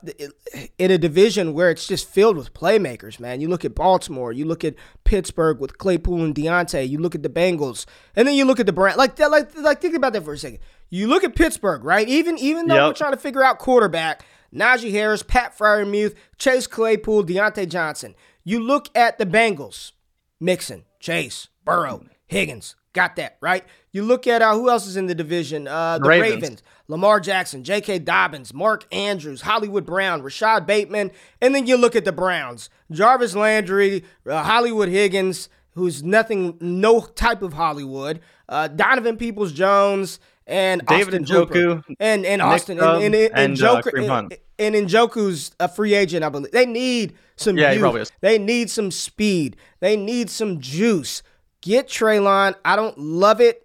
in 0.78 0.92
a 0.92 0.98
division 0.98 1.54
where 1.54 1.70
it's 1.70 1.88
just 1.88 2.10
filled 2.10 2.38
with 2.38 2.54
playmakers, 2.54 3.20
man. 3.20 3.40
You 3.40 3.48
look 3.48 3.64
at 3.64 3.76
Baltimore, 3.76 4.32
you 4.32 4.46
look 4.46 4.64
at 4.64 4.76
Pittsburgh 5.04 5.60
with 5.60 5.78
Claypool 5.78 6.24
and 6.24 6.34
Diontae, 6.34 6.90
you 6.90 6.98
look 6.98 7.16
at 7.16 7.24
the 7.24 7.30
Bengals, 7.30 7.86
and 8.16 8.28
then 8.28 8.36
you 8.36 8.46
look 8.46 8.60
at 8.60 8.66
the 8.66 8.74
Browns. 8.74 8.98
Like 8.98 9.16
that, 9.18 9.30
like 9.30 9.56
like 9.58 9.82
think 9.82 9.96
about 9.96 10.14
that 10.14 10.24
for 10.24 10.34
a 10.34 10.38
second. 10.38 10.60
You 10.90 11.08
look 11.08 11.24
at 11.24 11.36
Pittsburgh, 11.36 11.84
right? 11.84 12.08
Even 12.08 12.38
even 12.38 12.68
though 12.68 12.76
yep. 12.76 12.88
we're 12.88 12.94
trying 12.94 13.12
to 13.14 13.18
figure 13.18 13.44
out 13.44 13.60
quarterback, 13.60 14.26
Najee 14.54 14.92
Harris, 14.92 15.22
Pat 15.24 15.56
Freiermuth, 15.58 16.16
Chase 16.38 16.66
Claypool, 16.68 17.26
Diontae 17.26 17.70
Johnson. 17.70 18.16
You 18.44 18.60
look 18.60 18.90
at 18.96 19.20
the 19.20 19.26
Bengals, 19.26 19.92
Mixon, 20.40 20.86
Chase, 21.00 21.50
Burrow, 21.64 22.06
Higgins, 22.26 22.76
got 22.94 23.16
that 23.18 23.38
right. 23.42 23.66
You 23.92 24.04
look 24.04 24.28
at 24.28 24.42
uh, 24.42 24.54
who 24.54 24.70
else 24.70 24.86
is 24.86 24.98
in 24.98 25.08
the 25.08 25.16
division? 25.16 25.68
Uh, 25.68 25.98
the 25.98 26.08
Ravens. 26.08 26.42
Ravens. 26.42 26.64
Lamar 26.88 27.20
Jackson, 27.20 27.64
J.K. 27.64 28.00
Dobbins, 28.00 28.54
Mark 28.54 28.86
Andrews, 28.94 29.42
Hollywood 29.42 29.86
Brown, 29.86 30.24
Rashod 30.24 30.66
Bateman, 30.66 31.12
and 31.40 31.54
then 31.54 31.68
you 31.68 31.78
look 31.78 31.96
at 31.96 32.06
the 32.06 32.12
Browns: 32.12 32.70
Jarvis 32.92 33.36
Landry, 33.36 34.04
uh, 34.28 34.44
Hollywood 34.44 34.90
Higgins, 34.90 35.50
who's 35.76 36.04
nothing, 36.04 36.58
no 36.60 37.02
type 37.02 37.42
of 37.42 37.54
Hollywood, 37.54 38.22
uh, 38.48 38.68
Donovan 38.68 39.18
Peoples 39.18 39.54
Jones, 39.54 40.20
and 40.48 40.86
David 40.88 41.22
Austin 41.22 41.26
Njoku, 41.26 41.84
and 42.00 42.26
and 42.26 42.42
Austin 42.42 42.80
and, 42.80 43.04
and, 43.04 43.16
and, 43.16 43.32
and, 43.36 43.56
Joker, 43.56 43.92
and, 43.96 44.76
Njoku's 44.76 45.52
a 45.60 45.68
free 45.68 45.94
agent, 45.94 46.26
I 46.26 46.30
believe. 46.30 46.52
They 46.52 46.66
need 46.66 47.14
some 47.36 47.58
yeah, 47.58 47.72
youth. 47.72 48.12
They 48.22 48.40
need 48.40 48.70
some 48.70 48.90
speed. 48.92 49.58
They 49.80 49.96
need 49.96 50.30
some 50.30 50.60
juice. 50.60 51.22
Get 51.62 51.88
Treylon. 51.88 52.56
I 52.66 52.76
don't 52.76 52.98
love 52.98 53.42
it 53.42 53.64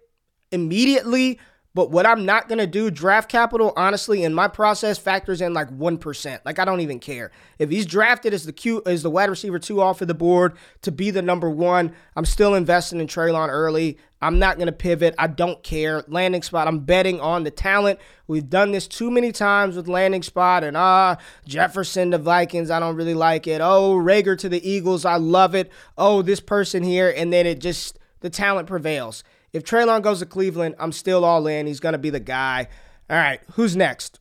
immediately, 0.55 1.39
but 1.75 1.91
what 1.91 2.05
I'm 2.05 2.25
not 2.25 2.47
going 2.47 2.59
to 2.59 2.67
do, 2.67 2.89
draft 2.89 3.29
capital, 3.29 3.73
honestly, 3.75 4.23
in 4.23 4.33
my 4.33 4.47
process 4.47 4.97
factors 4.97 5.41
in 5.41 5.53
like 5.53 5.69
1%. 5.69 6.39
Like, 6.45 6.57
I 6.57 6.63
don't 6.63 6.79
even 6.79 7.01
care. 7.01 7.31
If 7.59 7.69
he's 7.69 7.85
drafted 7.85 8.33
as 8.33 8.45
the 8.45 8.53
Q, 8.53 8.81
as 8.85 9.03
the 9.03 9.09
wide 9.09 9.29
receiver 9.29 9.59
two 9.59 9.81
off 9.81 10.01
of 10.01 10.07
the 10.07 10.13
board 10.13 10.55
to 10.83 10.91
be 10.93 11.11
the 11.11 11.21
number 11.21 11.49
one, 11.49 11.93
I'm 12.15 12.23
still 12.23 12.55
investing 12.55 13.01
in 13.01 13.07
Treylon 13.07 13.49
early. 13.49 13.97
I'm 14.21 14.39
not 14.39 14.55
going 14.55 14.67
to 14.67 14.71
pivot. 14.71 15.15
I 15.19 15.27
don't 15.27 15.61
care. 15.63 16.05
Landing 16.07 16.43
spot, 16.43 16.69
I'm 16.69 16.79
betting 16.79 17.19
on 17.19 17.43
the 17.43 17.51
talent. 17.51 17.99
We've 18.25 18.49
done 18.49 18.71
this 18.71 18.87
too 18.87 19.11
many 19.11 19.33
times 19.33 19.75
with 19.75 19.89
landing 19.89 20.23
spot 20.23 20.63
and 20.63 20.77
ah, 20.77 21.17
Jefferson 21.45 22.11
the 22.11 22.17
Vikings, 22.17 22.71
I 22.71 22.79
don't 22.79 22.95
really 22.95 23.13
like 23.13 23.47
it. 23.47 23.59
Oh, 23.59 23.95
Reagor 23.95 24.37
to 24.39 24.47
the 24.47 24.65
Eagles, 24.67 25.03
I 25.03 25.17
love 25.17 25.53
it. 25.53 25.69
Oh, 25.97 26.21
this 26.21 26.39
person 26.39 26.83
here. 26.83 27.13
And 27.13 27.33
then 27.33 27.45
it 27.45 27.59
just, 27.59 27.99
the 28.21 28.29
talent 28.29 28.69
prevails. 28.69 29.25
If 29.55 29.63
Treylon 29.63 30.01
goes 30.01 30.19
to 30.19 30.25
Cleveland, 30.25 30.75
I'm 30.79 30.91
still 30.91 31.23
all 31.23 31.47
in. 31.47 31.65
He's 31.65 31.79
going 31.79 31.93
to 31.93 31.99
be 31.99 32.09
the 32.09 32.19
guy. 32.19 32.67
All 33.09 33.15
right, 33.15 33.39
who's 33.53 33.75
next? 33.75 34.19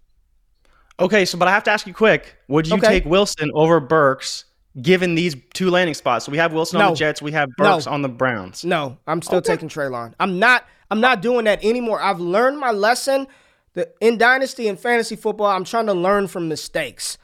Okay, 1.01 1.25
so 1.25 1.37
but 1.37 1.49
I 1.49 1.51
have 1.51 1.64
to 1.64 1.73
ask 1.73 1.88
you 1.88 1.92
quick. 1.92 2.37
Would 2.47 2.68
you 2.68 2.77
okay. 2.77 2.87
take 2.87 3.05
Wilson 3.05 3.51
over 3.53 3.81
Burks 3.81 4.44
given 4.81 5.16
these 5.16 5.35
two 5.53 5.70
landing 5.70 5.94
spots? 5.94 6.25
So 6.25 6.31
we 6.31 6.38
have 6.38 6.53
Wilson 6.53 6.79
no. 6.79 6.87
on 6.87 6.92
the 6.92 6.97
Jets, 6.97 7.20
we 7.20 7.33
have 7.33 7.49
Burks 7.57 7.87
no. 7.87 7.92
on 7.92 8.03
the 8.03 8.09
Browns. 8.09 8.64
No, 8.64 8.97
I'm 9.09 9.20
still 9.23 9.38
okay. 9.38 9.55
taking 9.55 9.68
Treylon. 9.68 10.14
I'm 10.20 10.38
not 10.38 10.66
I'm 10.88 11.01
not 11.01 11.20
doing 11.20 11.47
that 11.47 11.64
anymore. 11.64 12.01
I've 12.01 12.20
learned 12.20 12.61
my 12.61 12.70
lesson. 12.70 13.27
The, 13.73 13.90
in 14.01 14.18
dynasty 14.18 14.68
and 14.68 14.79
fantasy 14.79 15.16
football, 15.16 15.49
I'm 15.49 15.64
trying 15.64 15.87
to 15.87 15.94
learn 15.94 16.29
from 16.29 16.49
mistakes. 16.49 17.18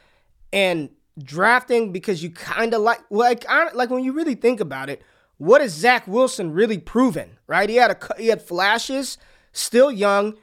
And 0.53 0.91
drafting 1.23 1.93
because 1.93 2.25
you 2.25 2.31
kind 2.31 2.75
of 2.75 2.83
like 2.83 3.03
like 3.09 3.45
I, 3.49 3.71
like 3.71 3.91
when 3.91 4.03
you 4.03 4.13
really 4.13 4.35
think 4.35 4.59
about 4.59 4.91
it, 4.91 5.01
what 5.41 5.61
has 5.61 5.73
Zach 5.73 6.07
Wilson 6.07 6.53
really 6.53 6.79
proven? 6.79 7.39
Right? 7.51 7.69
He 7.69 7.75
had 7.75 7.91
a 7.91 7.99
he 8.17 8.29
had 8.29 8.41
flashes, 8.41 9.19
still 9.51 9.91
young, 9.91 10.37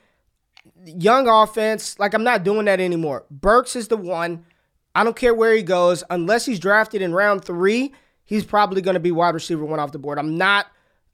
young 0.84 1.30
offense. 1.30 1.98
Like 1.98 2.13
I'm 2.13 2.26
not 2.26 2.43
doing 2.43 2.65
that 2.65 2.82
anymore. 2.82 3.24
Burks 3.32 3.78
is 3.78 3.88
the 3.88 3.96
one. 3.96 4.46
I 4.93 5.06
don't 5.06 5.15
care 5.15 5.34
where 5.34 5.54
he 5.54 5.63
goes 5.63 6.04
unless 6.10 6.46
he's 6.46 6.60
drafted 6.60 7.02
in 7.02 7.13
round 7.13 7.46
three. 7.46 7.93
He's 8.26 8.43
probably 8.43 8.82
going 8.82 8.96
to 8.96 9.00
be 9.00 9.12
wide 9.12 9.36
receiver 9.36 9.63
one 9.63 9.80
off 9.80 9.93
the 9.93 10.00
board. 10.00 10.20
I'm 10.20 10.38
not. 10.38 10.67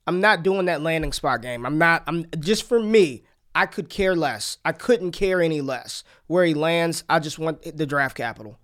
I'm 0.07 0.19
not 0.19 0.41
doing 0.41 0.65
that 0.65 0.81
landing 0.81 1.13
spot 1.13 1.43
game. 1.43 1.63
I'm 1.63 1.77
not. 1.77 2.01
I'm 2.07 2.25
just 2.39 2.67
for 2.67 2.79
me. 2.79 3.23
I 3.53 3.67
could 3.67 3.87
care 3.87 4.15
less. 4.15 4.57
I 4.65 4.71
couldn't 4.71 5.11
care 5.11 5.43
any 5.43 5.61
less 5.61 6.03
where 6.25 6.43
he 6.43 6.55
lands. 6.55 7.03
I 7.07 7.19
just 7.19 7.37
want 7.37 7.61
the 7.77 7.85
draft 7.85 8.17
capital. 8.17 8.57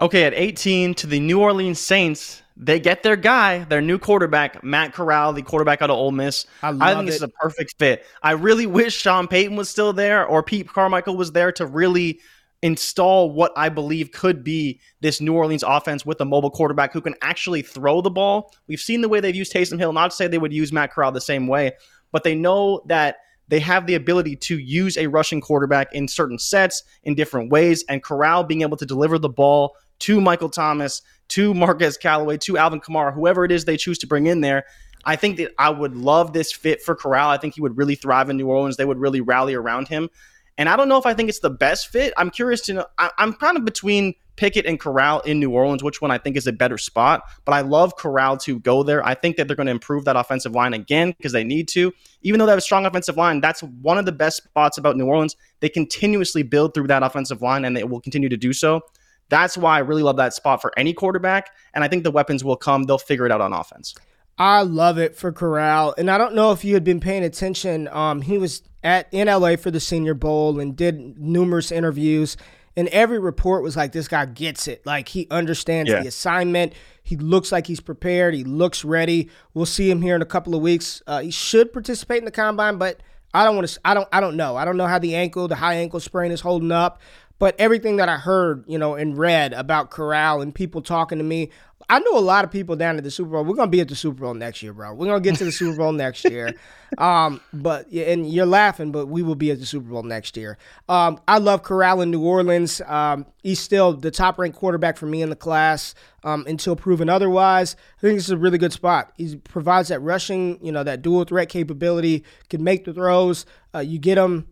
Okay, 0.00 0.24
at 0.24 0.32
18 0.32 0.94
to 0.94 1.06
the 1.06 1.20
New 1.20 1.38
Orleans 1.38 1.78
Saints, 1.78 2.42
they 2.56 2.78
get 2.78 3.02
their 3.02 3.16
guy, 3.16 3.64
their 3.64 3.80
new 3.80 3.98
quarterback, 3.98 4.62
Matt 4.62 4.92
Corral, 4.92 5.32
the 5.32 5.42
quarterback 5.42 5.82
out 5.82 5.90
of 5.90 5.96
Ole 5.96 6.12
Miss. 6.12 6.46
I, 6.62 6.68
I 6.80 6.94
think 6.94 7.06
this 7.06 7.16
is 7.16 7.22
a 7.22 7.28
perfect 7.28 7.74
fit. 7.78 8.06
I 8.22 8.32
really 8.32 8.66
wish 8.66 8.94
Sean 8.94 9.26
Payton 9.26 9.56
was 9.56 9.68
still 9.68 9.92
there 9.92 10.24
or 10.24 10.42
Pete 10.42 10.68
Carmichael 10.68 11.16
was 11.16 11.32
there 11.32 11.50
to 11.52 11.66
really 11.66 12.20
install 12.62 13.30
what 13.30 13.52
I 13.56 13.68
believe 13.68 14.12
could 14.12 14.42
be 14.44 14.80
this 15.00 15.20
New 15.20 15.34
Orleans 15.34 15.64
offense 15.66 16.06
with 16.06 16.20
a 16.20 16.24
mobile 16.24 16.50
quarterback 16.50 16.92
who 16.92 17.00
can 17.00 17.14
actually 17.20 17.62
throw 17.62 18.00
the 18.00 18.10
ball. 18.10 18.54
We've 18.68 18.80
seen 18.80 19.00
the 19.00 19.08
way 19.08 19.20
they've 19.20 19.34
used 19.34 19.52
Taysom 19.52 19.78
Hill. 19.78 19.92
Not 19.92 20.12
to 20.12 20.16
say 20.16 20.28
they 20.28 20.38
would 20.38 20.52
use 20.52 20.72
Matt 20.72 20.92
Corral 20.92 21.12
the 21.12 21.20
same 21.20 21.46
way, 21.46 21.72
but 22.12 22.22
they 22.22 22.34
know 22.34 22.82
that 22.86 23.16
they 23.48 23.60
have 23.60 23.86
the 23.86 23.94
ability 23.94 24.36
to 24.36 24.58
use 24.58 24.96
a 24.96 25.08
rushing 25.08 25.40
quarterback 25.40 25.92
in 25.92 26.08
certain 26.08 26.38
sets 26.38 26.82
in 27.02 27.14
different 27.14 27.50
ways, 27.50 27.84
and 27.88 28.02
Corral 28.02 28.44
being 28.44 28.62
able 28.62 28.76
to 28.78 28.86
deliver 28.86 29.18
the 29.18 29.28
ball 29.28 29.76
to 30.00 30.20
Michael 30.20 30.48
Thomas 30.48 31.02
to 31.28 31.54
Marquez 31.54 31.96
Callaway, 31.96 32.36
to 32.38 32.58
Alvin 32.58 32.80
Kamara, 32.80 33.12
whoever 33.14 33.44
it 33.44 33.52
is 33.52 33.64
they 33.64 33.76
choose 33.76 33.98
to 33.98 34.06
bring 34.06 34.26
in 34.26 34.40
there. 34.40 34.64
I 35.04 35.16
think 35.16 35.36
that 35.36 35.52
I 35.58 35.70
would 35.70 35.96
love 35.96 36.32
this 36.32 36.52
fit 36.52 36.82
for 36.82 36.94
Corral. 36.94 37.28
I 37.28 37.38
think 37.38 37.54
he 37.54 37.60
would 37.60 37.76
really 37.76 37.94
thrive 37.94 38.30
in 38.30 38.36
New 38.36 38.48
Orleans. 38.48 38.76
They 38.76 38.84
would 38.84 38.98
really 38.98 39.20
rally 39.20 39.54
around 39.54 39.88
him. 39.88 40.08
And 40.56 40.68
I 40.68 40.76
don't 40.76 40.88
know 40.88 40.98
if 40.98 41.06
I 41.06 41.14
think 41.14 41.28
it's 41.28 41.40
the 41.40 41.50
best 41.50 41.88
fit. 41.88 42.14
I'm 42.16 42.30
curious 42.30 42.60
to 42.62 42.74
know. 42.74 42.86
I, 42.96 43.10
am 43.18 43.32
kind 43.32 43.56
of 43.56 43.64
between 43.64 44.14
Pickett 44.36 44.66
and 44.66 44.78
Corral 44.78 45.20
in 45.20 45.40
New 45.40 45.50
Orleans, 45.50 45.82
which 45.82 46.00
one 46.00 46.10
I 46.10 46.18
think 46.18 46.36
is 46.36 46.46
a 46.46 46.52
better 46.52 46.78
spot. 46.78 47.24
But 47.44 47.52
I 47.52 47.62
love 47.62 47.96
Corral 47.96 48.36
to 48.38 48.60
go 48.60 48.82
there. 48.82 49.04
I 49.04 49.14
think 49.14 49.36
that 49.36 49.48
they're 49.48 49.56
going 49.56 49.66
to 49.66 49.72
improve 49.72 50.04
that 50.04 50.16
offensive 50.16 50.52
line 50.52 50.72
again 50.72 51.12
because 51.16 51.32
they 51.32 51.44
need 51.44 51.66
to. 51.68 51.92
Even 52.22 52.38
though 52.38 52.46
they 52.46 52.52
have 52.52 52.58
a 52.58 52.62
strong 52.62 52.86
offensive 52.86 53.16
line, 53.16 53.40
that's 53.40 53.62
one 53.62 53.98
of 53.98 54.06
the 54.06 54.12
best 54.12 54.44
spots 54.44 54.78
about 54.78 54.96
New 54.96 55.06
Orleans. 55.06 55.36
They 55.58 55.68
continuously 55.68 56.44
build 56.44 56.72
through 56.72 56.86
that 56.86 57.02
offensive 57.02 57.42
line 57.42 57.64
and 57.64 57.76
they 57.76 57.84
will 57.84 58.00
continue 58.00 58.28
to 58.28 58.36
do 58.36 58.52
so. 58.52 58.82
That's 59.28 59.56
why 59.56 59.76
I 59.76 59.80
really 59.80 60.02
love 60.02 60.16
that 60.16 60.34
spot 60.34 60.60
for 60.60 60.72
any 60.76 60.92
quarterback. 60.92 61.50
And 61.74 61.82
I 61.82 61.88
think 61.88 62.04
the 62.04 62.10
weapons 62.10 62.44
will 62.44 62.56
come. 62.56 62.84
They'll 62.84 62.98
figure 62.98 63.26
it 63.26 63.32
out 63.32 63.40
on 63.40 63.52
offense. 63.52 63.94
I 64.38 64.62
love 64.62 64.98
it 64.98 65.16
for 65.16 65.32
Corral. 65.32 65.94
And 65.96 66.10
I 66.10 66.18
don't 66.18 66.34
know 66.34 66.52
if 66.52 66.64
you 66.64 66.74
had 66.74 66.84
been 66.84 67.00
paying 67.00 67.22
attention. 67.22 67.88
Um, 67.88 68.22
he 68.22 68.38
was 68.38 68.62
at 68.82 69.08
in 69.12 69.28
LA 69.28 69.56
for 69.56 69.70
the 69.70 69.80
Senior 69.80 70.14
Bowl 70.14 70.58
and 70.58 70.76
did 70.76 71.18
numerous 71.18 71.70
interviews. 71.70 72.36
And 72.76 72.88
every 72.88 73.20
report 73.20 73.62
was 73.62 73.76
like, 73.76 73.92
this 73.92 74.08
guy 74.08 74.26
gets 74.26 74.66
it. 74.66 74.84
Like 74.84 75.08
he 75.08 75.28
understands 75.30 75.90
yeah. 75.90 76.02
the 76.02 76.08
assignment. 76.08 76.72
He 77.04 77.16
looks 77.16 77.52
like 77.52 77.68
he's 77.68 77.80
prepared. 77.80 78.34
He 78.34 78.42
looks 78.42 78.84
ready. 78.84 79.30
We'll 79.52 79.66
see 79.66 79.88
him 79.88 80.02
here 80.02 80.16
in 80.16 80.22
a 80.22 80.26
couple 80.26 80.54
of 80.56 80.62
weeks. 80.62 81.00
Uh, 81.06 81.20
he 81.20 81.30
should 81.30 81.72
participate 81.72 82.18
in 82.18 82.24
the 82.24 82.32
combine, 82.32 82.76
but 82.76 83.00
I 83.34 83.44
don't 83.44 83.56
want 83.56 83.68
to. 83.68 83.80
I 83.84 83.94
don't. 83.94 84.08
I 84.12 84.20
don't 84.20 84.36
know. 84.36 84.56
I 84.56 84.64
don't 84.64 84.76
know 84.76 84.86
how 84.86 84.98
the 84.98 85.16
ankle, 85.16 85.48
the 85.48 85.56
high 85.56 85.74
ankle 85.74 86.00
sprain, 86.00 86.30
is 86.30 86.40
holding 86.40 86.72
up. 86.72 87.00
But 87.40 87.56
everything 87.58 87.96
that 87.96 88.08
I 88.08 88.16
heard, 88.16 88.64
you 88.68 88.78
know, 88.78 88.94
and 88.94 89.18
read 89.18 89.52
about 89.52 89.90
Corral 89.90 90.40
and 90.40 90.54
people 90.54 90.82
talking 90.82 91.18
to 91.18 91.24
me, 91.24 91.50
I 91.88 91.98
know 91.98 92.16
a 92.16 92.20
lot 92.20 92.44
of 92.44 92.50
people 92.50 92.76
down 92.76 92.96
at 92.96 93.04
the 93.04 93.10
Super 93.10 93.30
Bowl. 93.30 93.44
We're 93.44 93.54
gonna 93.54 93.70
be 93.70 93.80
at 93.80 93.88
the 93.88 93.96
Super 93.96 94.22
Bowl 94.22 94.34
next 94.34 94.62
year, 94.62 94.72
bro. 94.72 94.94
We're 94.94 95.06
gonna 95.06 95.20
get 95.20 95.36
to 95.36 95.44
the 95.44 95.52
Super 95.52 95.76
Bowl 95.76 95.92
next 95.92 96.24
year. 96.24 96.54
Um, 96.96 97.40
but 97.52 97.90
and 97.90 98.30
you're 98.30 98.46
laughing, 98.46 98.92
but 98.92 99.06
we 99.06 99.24
will 99.24 99.34
be 99.34 99.50
at 99.50 99.58
the 99.58 99.66
Super 99.66 99.88
Bowl 99.88 100.04
next 100.04 100.36
year. 100.36 100.58
Um, 100.88 101.20
I 101.26 101.38
love 101.38 101.64
Corral 101.64 102.02
in 102.02 102.12
New 102.12 102.22
Orleans. 102.22 102.80
Um, 102.82 103.26
he's 103.42 103.58
still 103.58 103.94
the 103.94 104.12
top 104.12 104.38
ranked 104.38 104.56
quarterback 104.56 104.96
for 104.96 105.06
me 105.06 105.20
in 105.20 105.28
the 105.28 105.34
class 105.34 105.96
um, 106.22 106.44
until 106.46 106.76
proven 106.76 107.08
otherwise. 107.08 107.74
I 107.98 108.00
think 108.00 108.18
this 108.18 108.26
is 108.26 108.30
a 108.30 108.36
really 108.36 108.58
good 108.58 108.72
spot. 108.72 109.12
He 109.16 109.34
provides 109.34 109.88
that 109.88 110.02
rushing, 110.02 110.64
you 110.64 110.70
know, 110.70 110.84
that 110.84 111.02
dual 111.02 111.24
threat 111.24 111.48
capability. 111.48 112.22
Can 112.48 112.62
make 112.62 112.84
the 112.84 112.94
throws. 112.94 113.44
Uh, 113.74 113.80
you 113.80 113.98
get 113.98 114.16
him 114.16 114.46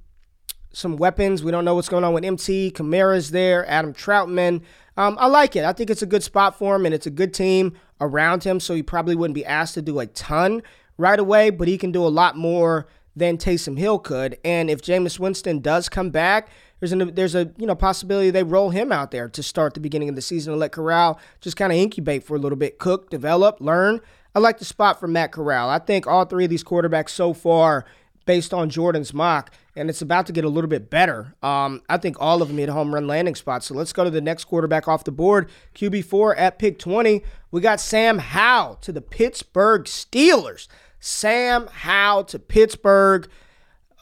some 0.72 0.96
weapons. 0.96 1.44
We 1.44 1.52
don't 1.52 1.64
know 1.64 1.74
what's 1.74 1.88
going 1.88 2.04
on 2.04 2.12
with 2.14 2.24
MT. 2.24 2.72
Kamara's 2.72 3.30
there. 3.30 3.68
Adam 3.68 3.92
Trautman. 3.92 4.62
Um, 4.96 5.16
I 5.18 5.26
like 5.26 5.56
it. 5.56 5.64
I 5.64 5.72
think 5.72 5.90
it's 5.90 6.02
a 6.02 6.06
good 6.06 6.22
spot 6.22 6.58
for 6.58 6.76
him, 6.76 6.84
and 6.84 6.94
it's 6.94 7.06
a 7.06 7.10
good 7.10 7.32
team 7.32 7.74
around 8.00 8.44
him. 8.44 8.60
So 8.60 8.74
he 8.74 8.82
probably 8.82 9.14
wouldn't 9.14 9.34
be 9.34 9.44
asked 9.44 9.74
to 9.74 9.82
do 9.82 10.00
a 10.00 10.06
ton 10.06 10.62
right 10.98 11.18
away, 11.18 11.50
but 11.50 11.68
he 11.68 11.78
can 11.78 11.92
do 11.92 12.04
a 12.04 12.08
lot 12.08 12.36
more 12.36 12.86
than 13.16 13.38
Taysom 13.38 13.78
Hill 13.78 13.98
could. 13.98 14.38
And 14.44 14.70
if 14.70 14.82
Jameis 14.82 15.18
Winston 15.18 15.60
does 15.60 15.88
come 15.88 16.10
back, 16.10 16.48
there's 16.80 16.92
a 16.92 17.04
there's 17.04 17.34
a 17.34 17.52
you 17.58 17.66
know 17.66 17.76
possibility 17.76 18.30
they 18.30 18.42
roll 18.42 18.70
him 18.70 18.90
out 18.90 19.12
there 19.12 19.28
to 19.28 19.42
start 19.42 19.74
the 19.74 19.80
beginning 19.80 20.08
of 20.08 20.16
the 20.16 20.22
season 20.22 20.52
and 20.52 20.60
let 20.60 20.72
Corral 20.72 21.20
just 21.40 21.56
kind 21.56 21.70
of 21.70 21.78
incubate 21.78 22.24
for 22.24 22.36
a 22.36 22.40
little 22.40 22.58
bit, 22.58 22.78
cook, 22.78 23.08
develop, 23.08 23.60
learn. 23.60 24.00
I 24.34 24.38
like 24.40 24.58
the 24.58 24.64
spot 24.64 24.98
for 24.98 25.06
Matt 25.06 25.30
Corral. 25.30 25.68
I 25.68 25.78
think 25.78 26.06
all 26.06 26.24
three 26.24 26.44
of 26.44 26.50
these 26.50 26.64
quarterbacks 26.64 27.10
so 27.10 27.34
far 27.34 27.84
based 28.24 28.54
on 28.54 28.70
Jordan's 28.70 29.12
mock, 29.12 29.52
and 29.76 29.88
it's 29.88 30.02
about 30.02 30.26
to 30.26 30.32
get 30.32 30.44
a 30.44 30.48
little 30.48 30.68
bit 30.68 30.90
better. 30.90 31.34
Um, 31.42 31.82
I 31.88 31.96
think 31.96 32.16
all 32.20 32.42
of 32.42 32.48
them 32.48 32.58
hit 32.58 32.68
home 32.68 32.94
run 32.94 33.06
landing 33.06 33.34
spots. 33.34 33.66
So 33.66 33.74
let's 33.74 33.92
go 33.92 34.04
to 34.04 34.10
the 34.10 34.20
next 34.20 34.44
quarterback 34.44 34.88
off 34.88 35.04
the 35.04 35.12
board. 35.12 35.50
QB4 35.74 36.34
at 36.36 36.58
pick 36.58 36.78
20. 36.78 37.22
We 37.50 37.60
got 37.60 37.80
Sam 37.80 38.18
Howell 38.18 38.76
to 38.76 38.92
the 38.92 39.02
Pittsburgh 39.02 39.84
Steelers. 39.84 40.68
Sam 41.00 41.66
Howell 41.68 42.24
to 42.24 42.38
Pittsburgh. 42.38 43.28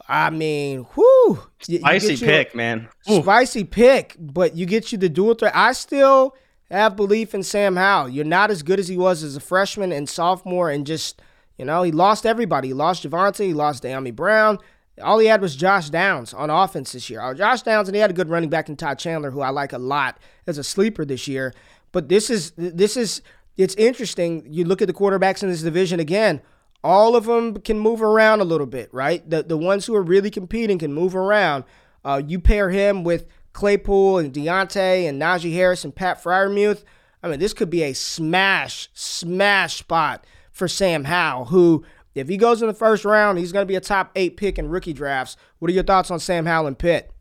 I 0.07 0.29
mean, 0.29 0.85
whoo, 0.95 1.39
spicy 1.59 2.17
pick, 2.17 2.53
man. 2.53 2.89
Ooh. 3.09 3.21
Spicy 3.21 3.63
pick, 3.63 4.15
but 4.19 4.55
you 4.55 4.65
get 4.65 4.91
you 4.91 4.97
the 4.97 5.07
dual 5.07 5.35
threat. 5.35 5.55
I 5.55 5.71
still 5.71 6.35
have 6.69 6.95
belief 6.95 7.33
in 7.33 7.43
Sam 7.43 7.77
Howell. 7.77 8.09
You're 8.09 8.25
not 8.25 8.51
as 8.51 8.61
good 8.61 8.79
as 8.79 8.89
he 8.89 8.97
was 8.97 9.23
as 9.23 9.35
a 9.37 9.39
freshman 9.39 9.91
and 9.91 10.09
sophomore, 10.09 10.69
and 10.69 10.85
just 10.85 11.21
you 11.57 11.65
know 11.65 11.83
he 11.83 11.91
lost 11.91 12.25
everybody. 12.25 12.69
He 12.69 12.73
lost 12.73 13.03
Javonte, 13.03 13.45
he 13.45 13.53
lost 13.53 13.83
Dyami 13.83 14.15
Brown. 14.15 14.57
All 15.01 15.19
he 15.19 15.27
had 15.27 15.41
was 15.41 15.55
Josh 15.55 15.89
Downs 15.89 16.33
on 16.33 16.49
offense 16.49 16.91
this 16.91 17.09
year. 17.09 17.21
Uh, 17.21 17.33
Josh 17.33 17.61
Downs, 17.61 17.87
and 17.87 17.95
he 17.95 18.01
had 18.01 18.09
a 18.09 18.13
good 18.13 18.29
running 18.29 18.49
back 18.49 18.69
in 18.69 18.75
Todd 18.75 18.99
Chandler, 18.99 19.31
who 19.31 19.41
I 19.41 19.49
like 19.49 19.73
a 19.73 19.77
lot 19.77 20.19
as 20.47 20.57
a 20.57 20.63
sleeper 20.63 21.05
this 21.05 21.27
year. 21.27 21.53
But 21.91 22.09
this 22.09 22.29
is 22.29 22.51
this 22.57 22.97
is 22.97 23.21
it's 23.57 23.75
interesting. 23.75 24.45
You 24.47 24.65
look 24.65 24.81
at 24.81 24.87
the 24.87 24.93
quarterbacks 24.93 25.43
in 25.43 25.49
this 25.49 25.61
division 25.61 25.99
again. 25.99 26.41
All 26.83 27.15
of 27.15 27.25
them 27.25 27.61
can 27.61 27.77
move 27.77 28.01
around 28.01 28.41
a 28.41 28.43
little 28.45 28.65
bit, 28.65 28.93
right? 28.93 29.27
The 29.27 29.43
the 29.43 29.57
ones 29.57 29.85
who 29.85 29.95
are 29.95 30.03
really 30.03 30.29
competing 30.29 30.79
can 30.79 30.93
move 30.93 31.15
around. 31.15 31.63
Uh, 32.03 32.21
you 32.25 32.39
pair 32.39 32.69
him 32.69 33.03
with 33.03 33.27
Claypool 33.53 34.17
and 34.17 34.33
Diontae 34.33 35.07
and 35.07 35.21
Najee 35.21 35.53
Harris 35.53 35.83
and 35.83 35.93
Pat 35.95 36.23
Freiermuth. 36.23 36.83
I 37.23 37.27
mean, 37.29 37.39
this 37.39 37.53
could 37.53 37.69
be 37.69 37.83
a 37.83 37.93
smash, 37.93 38.89
smash 38.93 39.77
spot 39.77 40.25
for 40.61 40.67
Sam 40.67 41.05
Howell, 41.05 41.45
who, 41.45 41.83
if 42.13 42.27
he 42.27 42.37
goes 42.37 42.61
in 42.61 42.67
the 42.67 42.73
first 42.75 43.03
round, 43.03 43.39
he's 43.39 43.51
going 43.51 43.63
to 43.63 43.67
be 43.67 43.75
a 43.75 43.81
top 43.81 44.11
eight 44.15 44.37
pick 44.37 44.59
in 44.59 44.69
rookie 44.69 44.93
drafts. 44.93 45.35
What 45.57 45.71
are 45.71 45.73
your 45.73 45.83
thoughts 45.83 46.11
on 46.11 46.19
Sam 46.19 46.45
Howell 46.45 46.67
and 46.67 46.77
Pitt? 46.77 47.11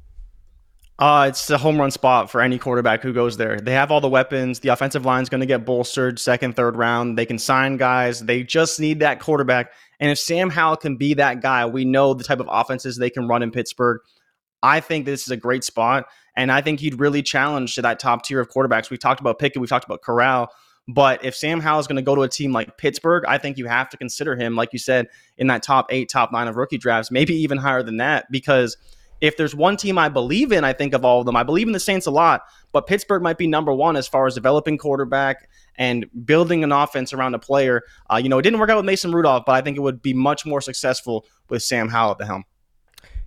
Uh, 0.98 1.24
it's 1.30 1.48
a 1.48 1.56
home 1.56 1.80
run 1.80 1.90
spot 1.90 2.30
for 2.30 2.42
any 2.42 2.58
quarterback 2.58 3.02
who 3.02 3.14
goes 3.14 3.38
there. 3.38 3.58
They 3.58 3.72
have 3.72 3.90
all 3.90 4.02
the 4.02 4.10
weapons. 4.10 4.60
The 4.60 4.68
offensive 4.68 5.06
line 5.06 5.22
is 5.22 5.30
going 5.30 5.40
to 5.40 5.46
get 5.46 5.64
bolstered 5.64 6.18
second, 6.18 6.54
third 6.54 6.76
round. 6.76 7.16
They 7.16 7.24
can 7.24 7.38
sign 7.38 7.78
guys. 7.78 8.20
They 8.20 8.42
just 8.42 8.78
need 8.78 9.00
that 9.00 9.20
quarterback. 9.20 9.72
And 10.00 10.10
if 10.10 10.18
Sam 10.18 10.50
Howell 10.50 10.76
can 10.76 10.98
be 10.98 11.14
that 11.14 11.40
guy, 11.40 11.64
we 11.64 11.86
know 11.86 12.12
the 12.12 12.24
type 12.24 12.40
of 12.40 12.48
offenses 12.50 12.98
they 12.98 13.08
can 13.08 13.26
run 13.26 13.42
in 13.42 13.50
Pittsburgh. 13.50 14.02
I 14.62 14.80
think 14.80 15.06
this 15.06 15.22
is 15.22 15.30
a 15.30 15.36
great 15.38 15.64
spot. 15.64 16.04
And 16.36 16.52
I 16.52 16.60
think 16.60 16.80
he'd 16.80 17.00
really 17.00 17.22
challenge 17.22 17.74
to 17.76 17.82
that 17.82 18.00
top 18.00 18.22
tier 18.22 18.38
of 18.38 18.50
quarterbacks. 18.50 18.90
We've 18.90 19.00
talked 19.00 19.20
about 19.20 19.38
Pickett, 19.38 19.62
we've 19.62 19.70
talked 19.70 19.86
about 19.86 20.02
Corral. 20.02 20.50
But 20.94 21.24
if 21.24 21.34
Sam 21.34 21.60
Howell 21.60 21.80
is 21.80 21.86
going 21.86 21.96
to 21.96 22.02
go 22.02 22.14
to 22.14 22.22
a 22.22 22.28
team 22.28 22.52
like 22.52 22.76
Pittsburgh, 22.78 23.24
I 23.26 23.38
think 23.38 23.58
you 23.58 23.66
have 23.66 23.88
to 23.90 23.96
consider 23.96 24.36
him, 24.36 24.56
like 24.56 24.72
you 24.72 24.78
said, 24.78 25.08
in 25.36 25.46
that 25.48 25.62
top 25.62 25.86
eight, 25.90 26.08
top 26.08 26.32
nine 26.32 26.48
of 26.48 26.56
rookie 26.56 26.78
drafts, 26.78 27.10
maybe 27.10 27.34
even 27.34 27.58
higher 27.58 27.82
than 27.82 27.98
that, 27.98 28.30
because– 28.30 28.76
if 29.20 29.36
there's 29.36 29.54
one 29.54 29.76
team 29.76 29.98
I 29.98 30.08
believe 30.08 30.52
in, 30.52 30.64
I 30.64 30.72
think 30.72 30.94
of 30.94 31.04
all 31.04 31.20
of 31.20 31.26
them. 31.26 31.36
I 31.36 31.42
believe 31.42 31.66
in 31.66 31.72
the 31.72 31.80
Saints 31.80 32.06
a 32.06 32.10
lot, 32.10 32.42
but 32.72 32.86
Pittsburgh 32.86 33.22
might 33.22 33.38
be 33.38 33.46
number 33.46 33.72
one 33.72 33.96
as 33.96 34.08
far 34.08 34.26
as 34.26 34.34
developing 34.34 34.78
quarterback 34.78 35.48
and 35.76 36.06
building 36.24 36.64
an 36.64 36.72
offense 36.72 37.12
around 37.12 37.34
a 37.34 37.38
player. 37.38 37.82
Uh, 38.10 38.16
you 38.16 38.28
know, 38.28 38.38
it 38.38 38.42
didn't 38.42 38.58
work 38.58 38.70
out 38.70 38.76
with 38.76 38.86
Mason 38.86 39.12
Rudolph, 39.12 39.44
but 39.46 39.52
I 39.52 39.60
think 39.60 39.76
it 39.76 39.80
would 39.80 40.02
be 40.02 40.14
much 40.14 40.46
more 40.46 40.60
successful 40.60 41.26
with 41.48 41.62
Sam 41.62 41.88
Howell 41.88 42.12
at 42.12 42.18
the 42.18 42.26
helm. 42.26 42.44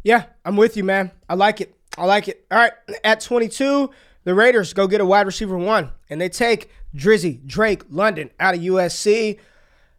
Yeah, 0.03 0.25
I'm 0.43 0.57
with 0.57 0.75
you, 0.75 0.83
man. 0.83 1.11
I 1.29 1.35
like 1.35 1.61
it. 1.61 1.75
I 1.97 2.05
like 2.05 2.27
it. 2.27 2.45
All 2.49 2.57
right, 2.57 2.73
at 3.03 3.21
22, 3.21 3.89
the 4.23 4.33
Raiders 4.33 4.73
go 4.73 4.87
get 4.87 4.99
a 4.99 5.05
wide 5.05 5.27
receiver 5.27 5.57
one, 5.57 5.91
and 6.09 6.19
they 6.19 6.29
take 6.29 6.69
Drizzy 6.95 7.45
Drake 7.45 7.83
London 7.89 8.29
out 8.39 8.55
of 8.55 8.61
USC. 8.61 9.39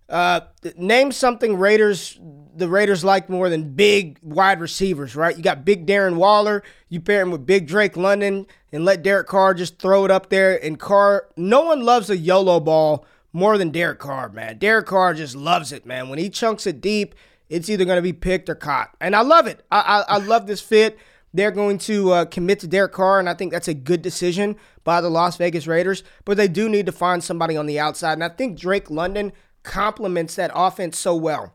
Uh, 0.08 0.40
name 0.76 1.12
something 1.12 1.56
Raiders 1.56 2.18
the 2.56 2.68
Raiders 2.68 3.04
like 3.04 3.28
more 3.28 3.48
than 3.48 3.74
big 3.74 4.18
wide 4.22 4.60
receivers, 4.60 5.16
right? 5.16 5.36
You 5.36 5.42
got 5.42 5.64
big 5.64 5.86
Darren 5.86 6.16
Waller, 6.16 6.62
you 6.88 7.00
pair 7.00 7.22
him 7.22 7.30
with 7.30 7.46
big 7.46 7.66
Drake 7.66 7.96
London, 7.96 8.46
and 8.72 8.84
let 8.84 9.02
Derek 9.02 9.26
Carr 9.26 9.54
just 9.54 9.78
throw 9.78 10.04
it 10.04 10.10
up 10.10 10.28
there. 10.28 10.62
And 10.62 10.78
Carr, 10.78 11.28
no 11.36 11.62
one 11.62 11.82
loves 11.82 12.10
a 12.10 12.16
YOLO 12.16 12.60
ball 12.60 13.06
more 13.32 13.58
than 13.58 13.70
Derek 13.70 13.98
Carr, 13.98 14.28
man. 14.28 14.58
Derek 14.58 14.86
Carr 14.86 15.14
just 15.14 15.34
loves 15.34 15.72
it, 15.72 15.84
man. 15.84 16.08
When 16.08 16.18
he 16.18 16.30
chunks 16.30 16.66
it 16.66 16.80
deep, 16.80 17.14
it's 17.48 17.68
either 17.68 17.84
going 17.84 17.98
to 17.98 18.02
be 18.02 18.12
picked 18.12 18.48
or 18.48 18.54
caught, 18.54 18.94
and 19.00 19.14
I 19.14 19.20
love 19.22 19.46
it. 19.46 19.64
I 19.70 20.04
I, 20.08 20.14
I 20.14 20.18
love 20.18 20.46
this 20.46 20.60
fit. 20.60 20.98
They're 21.34 21.50
going 21.50 21.78
to 21.78 22.12
uh, 22.12 22.24
commit 22.26 22.60
to 22.60 22.68
Derek 22.68 22.92
Carr, 22.92 23.18
and 23.18 23.28
I 23.28 23.34
think 23.34 23.52
that's 23.52 23.68
a 23.68 23.74
good 23.74 24.02
decision 24.02 24.56
by 24.84 25.00
the 25.00 25.10
Las 25.10 25.36
Vegas 25.36 25.66
Raiders. 25.66 26.04
But 26.24 26.36
they 26.36 26.48
do 26.48 26.68
need 26.68 26.86
to 26.86 26.92
find 26.92 27.22
somebody 27.22 27.56
on 27.56 27.66
the 27.66 27.78
outside, 27.78 28.12
and 28.14 28.24
I 28.24 28.28
think 28.28 28.58
Drake 28.58 28.88
London 28.88 29.32
complements 29.64 30.36
that 30.36 30.52
offense 30.54 30.96
so 30.96 31.16
well. 31.16 31.54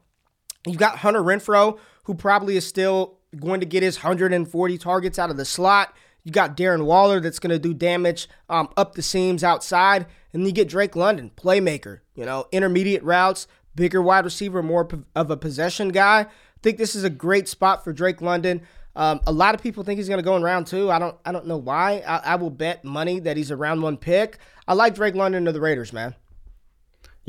You've 0.67 0.77
got 0.77 0.97
Hunter 0.97 1.21
Renfrow, 1.21 1.79
who 2.03 2.13
probably 2.13 2.57
is 2.57 2.67
still 2.67 3.19
going 3.39 3.61
to 3.61 3.65
get 3.65 3.81
his 3.81 3.97
140 3.97 4.77
targets 4.77 5.17
out 5.17 5.29
of 5.29 5.37
the 5.37 5.45
slot. 5.45 5.95
You 6.23 6.31
got 6.31 6.57
Darren 6.57 6.85
Waller 6.85 7.21
that's 7.21 7.39
going 7.39 7.51
to 7.51 7.59
do 7.59 7.73
damage 7.73 8.27
um, 8.49 8.69
up 8.75 8.95
the 8.95 9.01
seams 9.01 9.43
outside. 9.43 10.05
And 10.33 10.45
you 10.45 10.51
get 10.51 10.67
Drake 10.67 10.95
London, 10.95 11.31
playmaker, 11.35 11.99
you 12.13 12.25
know, 12.25 12.47
intermediate 12.51 13.03
routes, 13.03 13.47
bigger 13.75 14.01
wide 14.01 14.25
receiver, 14.25 14.61
more 14.61 14.87
of 15.15 15.31
a 15.31 15.37
possession 15.37 15.89
guy. 15.89 16.21
I 16.21 16.27
think 16.61 16.77
this 16.77 16.95
is 16.95 17.03
a 17.03 17.09
great 17.09 17.47
spot 17.47 17.83
for 17.83 17.93
Drake 17.93 18.21
London. 18.21 18.61
Um, 18.95 19.21
a 19.27 19.31
lot 19.31 19.55
of 19.55 19.61
people 19.61 19.83
think 19.83 19.97
he's 19.97 20.07
going 20.07 20.19
to 20.19 20.23
go 20.23 20.35
in 20.35 20.43
round 20.43 20.67
two. 20.67 20.91
I 20.91 20.99
don't. 20.99 21.15
I 21.25 21.31
don't 21.31 21.47
know 21.47 21.57
why. 21.57 22.03
I, 22.05 22.17
I 22.17 22.35
will 22.35 22.49
bet 22.49 22.83
money 22.83 23.19
that 23.19 23.37
he's 23.37 23.51
a 23.51 23.55
round 23.55 23.81
one 23.81 23.97
pick. 23.97 24.39
I 24.67 24.73
like 24.73 24.95
Drake 24.95 25.15
London 25.15 25.45
to 25.45 25.51
the 25.51 25.61
Raiders, 25.61 25.93
man. 25.93 26.15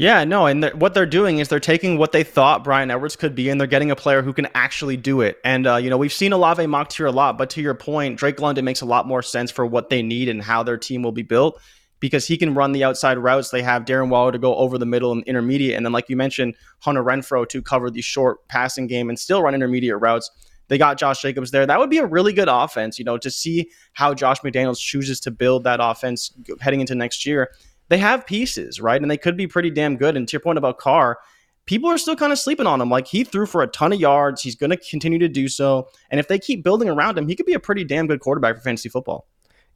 Yeah, 0.01 0.25
no, 0.25 0.46
and 0.46 0.64
they're, 0.64 0.75
what 0.75 0.94
they're 0.94 1.05
doing 1.05 1.40
is 1.40 1.49
they're 1.49 1.61
taking 1.61 1.99
what 1.99 2.12
they 2.12 2.25
thought 2.25 2.64
Bryan 2.64 2.90
Edwards 2.90 3.16
could 3.16 3.35
be, 3.35 3.51
and 3.51 3.61
they're 3.61 3.68
getting 3.68 3.90
a 3.90 3.96
player 3.96 4.23
who 4.23 4.33
can 4.33 4.49
actually 4.55 4.96
do 4.96 5.20
it. 5.20 5.37
And 5.44 5.66
uh, 5.66 5.77
you 5.77 5.90
know, 5.90 5.99
we've 5.99 6.12
seen 6.12 6.33
Olave 6.33 6.66
mocked 6.66 6.96
here 6.96 7.05
a 7.05 7.12
lot, 7.12 7.37
but 7.37 7.51
to 7.51 7.61
your 7.61 7.75
point, 7.75 8.18
Drake 8.18 8.40
London 8.40 8.64
makes 8.64 8.81
a 8.81 8.87
lot 8.87 9.07
more 9.07 9.23
sense 9.23 9.51
for 9.51 9.66
what 9.66 9.90
they 9.90 10.01
need 10.01 10.31
and 10.31 10.42
how 10.42 10.62
their 10.62 10.79
team 10.79 11.03
will 11.03 11.12
be 11.12 11.23
built 11.23 11.61
because 11.99 12.27
he 12.27 12.38
can 12.38 12.55
run 12.55 12.73
the 12.73 12.83
outside 12.83 13.18
routes. 13.18 13.51
They 13.51 13.61
have 13.61 13.85
Darren 13.85 14.09
Waller 14.09 14.33
to 14.33 14.38
go 14.38 14.55
over 14.57 14.79
the 14.79 14.87
middle 14.87 15.12
and 15.12 15.23
intermediate, 15.25 15.77
and 15.77 15.85
then 15.85 15.92
like 15.92 16.09
you 16.09 16.16
mentioned, 16.16 16.55
Hunter 16.79 17.05
Renfrow 17.05 17.46
to 17.51 17.61
cover 17.61 17.90
the 17.90 18.01
short 18.01 18.49
passing 18.49 18.87
game 18.87 19.11
and 19.11 19.18
still 19.18 19.42
run 19.42 19.55
intermediate 19.55 20.01
routes. 20.01 20.31
They 20.70 20.78
got 20.78 20.98
Josh 20.98 21.20
Jacobs 21.20 21.50
there. 21.50 21.66
That 21.66 21.78
would 21.78 21.90
be 21.90 21.98
a 21.98 22.06
really 22.06 22.33
good 22.33 22.48
offense, 22.48 22.98
you 22.98 23.04
know, 23.04 23.18
to 23.18 23.30
see 23.30 23.70
how 23.92 24.14
Josh 24.14 24.40
McDaniels 24.40 24.78
chooses 24.78 25.20
to 25.20 25.30
build 25.30 25.64
that 25.64 25.80
offense 25.83 26.33
heading 26.61 26.80
into 26.80 26.94
next 26.94 27.26
year 27.26 27.50
they 27.90 27.98
have 27.98 28.24
pieces, 28.24 28.80
right? 28.80 29.02
And 29.02 29.11
they 29.11 29.18
could 29.18 29.37
be 29.37 29.46
pretty 29.46 29.68
damn 29.68 29.96
good. 29.96 30.16
And 30.16 30.26
to 30.26 30.33
your 30.33 30.40
point 30.40 30.59
about 30.59 30.78
Carr, 30.78 31.18
people 31.66 31.90
are 31.90 31.98
still 31.98 32.16
kind 32.16 32.33
of 32.33 32.38
sleeping 32.38 32.66
on 32.66 32.80
him. 32.80 32.88
Like 32.88 33.09
he 33.09 33.24
threw 33.24 33.46
for 33.46 33.62
a 33.62 33.66
ton 33.66 33.92
of 33.92 34.00
yards. 34.00 34.40
He's 34.40 34.54
going 34.54 34.70
to 34.70 34.76
continue 34.76 35.18
to 35.18 35.28
do 35.28 35.48
so. 35.48 35.88
And 36.09 36.18
if 36.18 36.28
they 36.28 36.38
keep 36.38 36.62
building 36.62 36.88
around 36.88 37.18
him, 37.18 37.28
he 37.28 37.35
could 37.35 37.46
be 37.46 37.52
a 37.52 37.61
pretty 37.61 37.85
damn 37.85 38.06
good 38.06 38.20
quarterback 38.20 38.54
for 38.54 38.62
fantasy 38.62 38.88
football. 38.88 39.26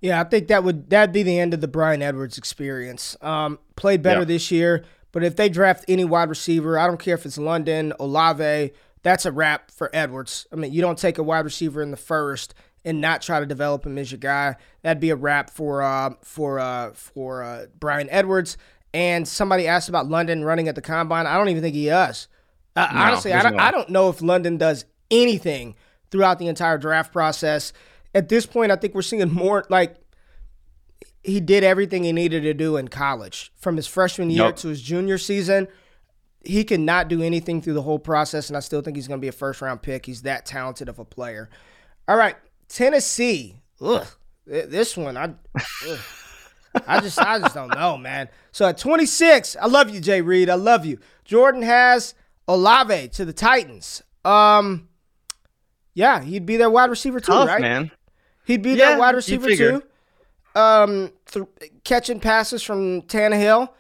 Yeah, 0.01 0.21
I 0.21 0.25
think 0.25 0.49
that 0.49 0.63
would 0.63 0.91
that'd 0.91 1.13
be 1.13 1.23
the 1.23 1.39
end 1.39 1.55
of 1.55 1.61
the 1.61 1.69
Bryan 1.69 2.03
Edwards 2.03 2.39
experience. 2.39 3.17
Um, 3.21 3.59
played 3.75 4.03
better 4.03 4.21
yeah. 4.21 4.27
this 4.27 4.51
year, 4.51 4.85
but 5.13 5.25
if 5.25 5.35
they 5.35 5.49
draft 5.49 5.85
any 5.89 6.05
wide 6.05 6.29
receiver, 6.29 6.79
I 6.79 6.87
don't 6.87 6.99
care 6.99 7.15
if 7.15 7.25
it's 7.25 7.39
London, 7.39 7.93
Olave, 7.99 8.73
that's 9.05 9.27
a 9.27 9.31
wrap 9.31 9.71
for 9.71 9.91
Edwards. 9.93 10.49
I 10.51 10.57
mean, 10.57 10.73
you 10.73 10.81
don't 10.81 10.99
take 10.99 11.19
a 11.19 11.23
wide 11.23 11.45
receiver 11.45 11.81
in 11.83 11.93
the 11.93 11.97
first 11.97 12.55
and 12.85 13.01
not 13.01 13.23
try 13.23 13.39
to 13.39 13.47
develop 13.47 13.87
him 13.87 13.97
as 13.99 14.11
your 14.11 14.19
guy. 14.19 14.57
That'd 14.83 15.01
be 15.01 15.11
a 15.11 15.17
wrap 15.17 15.51
for 15.51 15.83
uh, 15.83 16.15
for 16.23 16.59
uh, 16.59 16.93
for 16.95 17.43
uh, 17.43 17.67
Bryan 17.79 18.09
Edwards. 18.11 18.57
And 18.93 19.29
somebody 19.29 19.69
asked 19.69 19.89
about 19.89 20.09
London 20.09 20.45
running 20.45 20.69
at 20.69 20.75
the 20.75 20.81
combine. 20.81 21.27
I 21.27 21.37
don't 21.37 21.49
even 21.49 21.63
think 21.63 21.75
he 21.75 21.87
does. 21.87 22.29
Uh, 22.75 22.89
no, 22.93 23.01
honestly, 23.01 23.33
I 23.33 23.43
don't. 23.43 23.61
I 23.61 23.71
don't 23.71 23.91
know 23.91 24.09
if 24.09 24.23
London 24.23 24.57
does 24.57 24.87
anything 25.11 25.77
throughout 26.11 26.39
the 26.39 26.49
entire 26.49 26.79
draft 26.79 27.13
process. 27.13 27.73
At 28.15 28.29
this 28.29 28.47
point, 28.47 28.73
I 28.73 28.77
think 28.77 28.95
we're 28.95 29.03
seeing 29.03 29.33
more 29.33 29.65
like 29.69 29.97
he 31.23 31.41
did 31.41 31.63
everything 31.63 32.05
he 32.05 32.13
needed 32.13 32.43
to 32.43 32.55
do 32.55 32.77
in 32.77 32.89
college 32.89 33.53
from 33.57 33.77
his 33.77 33.87
freshman 33.87 34.31
year 34.31 34.53
to 34.53 34.69
his 34.69 34.81
junior 34.81 35.19
season. 35.19 35.69
He 36.47 36.65
cannot 36.65 37.09
do 37.09 37.23
anything 37.23 37.63
through 37.63 37.75
the 37.75 37.83
whole 37.83 37.99
process, 37.99 38.49
and 38.49 38.57
I 38.57 38.61
still 38.61 38.81
think 38.83 38.97
he's 38.97 39.09
going 39.09 39.21
to 39.21 39.25
be 39.25 39.29
a 39.29 39.33
first 39.33 39.61
round 39.63 39.83
pick. 39.83 40.07
He's 40.07 40.23
that 40.23 40.47
talented 40.47 40.89
of 40.89 40.99
a 40.99 41.05
player. 41.05 41.49
All 42.09 42.17
right, 42.17 42.37
Tennessee. 42.69 43.57
Ugh, 43.81 44.07
this 44.47 44.97
one, 44.97 45.17
I, 45.17 45.35
I 46.87 47.01
just, 47.01 47.19
I 47.19 47.39
just 47.39 47.55
don't 47.55 47.75
know, 47.75 47.97
man. 47.97 48.29
So 48.53 48.67
at 48.67 48.79
26, 48.79 49.57
I 49.61 49.67
love 49.67 49.91
you, 49.91 50.01
Jay 50.01 50.21
Reid. 50.21 50.51
I 50.51 50.55
love 50.55 50.85
you. 50.85 50.99
Jordan 51.25 51.63
has 51.63 52.15
Olave 52.47 53.09
to 53.09 53.25
the 53.25 53.33
Titans. 53.33 54.03
Um, 54.25 54.89
yeah, 55.95 56.23
he'd 56.23 56.47
be 56.47 56.57
their 56.57 56.71
wide 56.71 56.91
receiver 56.91 57.21
too, 57.21 57.33
Tough, 57.33 57.49
right? 57.49 57.61
Man, 57.61 57.91
he'd 58.45 58.63
be 58.63 58.71
yeah, 58.71 58.91
their 58.91 58.99
wide 58.99 59.15
receiver 59.15 59.55
too. 59.55 59.83
Um, 60.55 61.11
th- 61.27 61.47
catching 61.85 62.21
passes 62.21 62.63
from 62.63 63.03
Tannehill. 63.03 63.71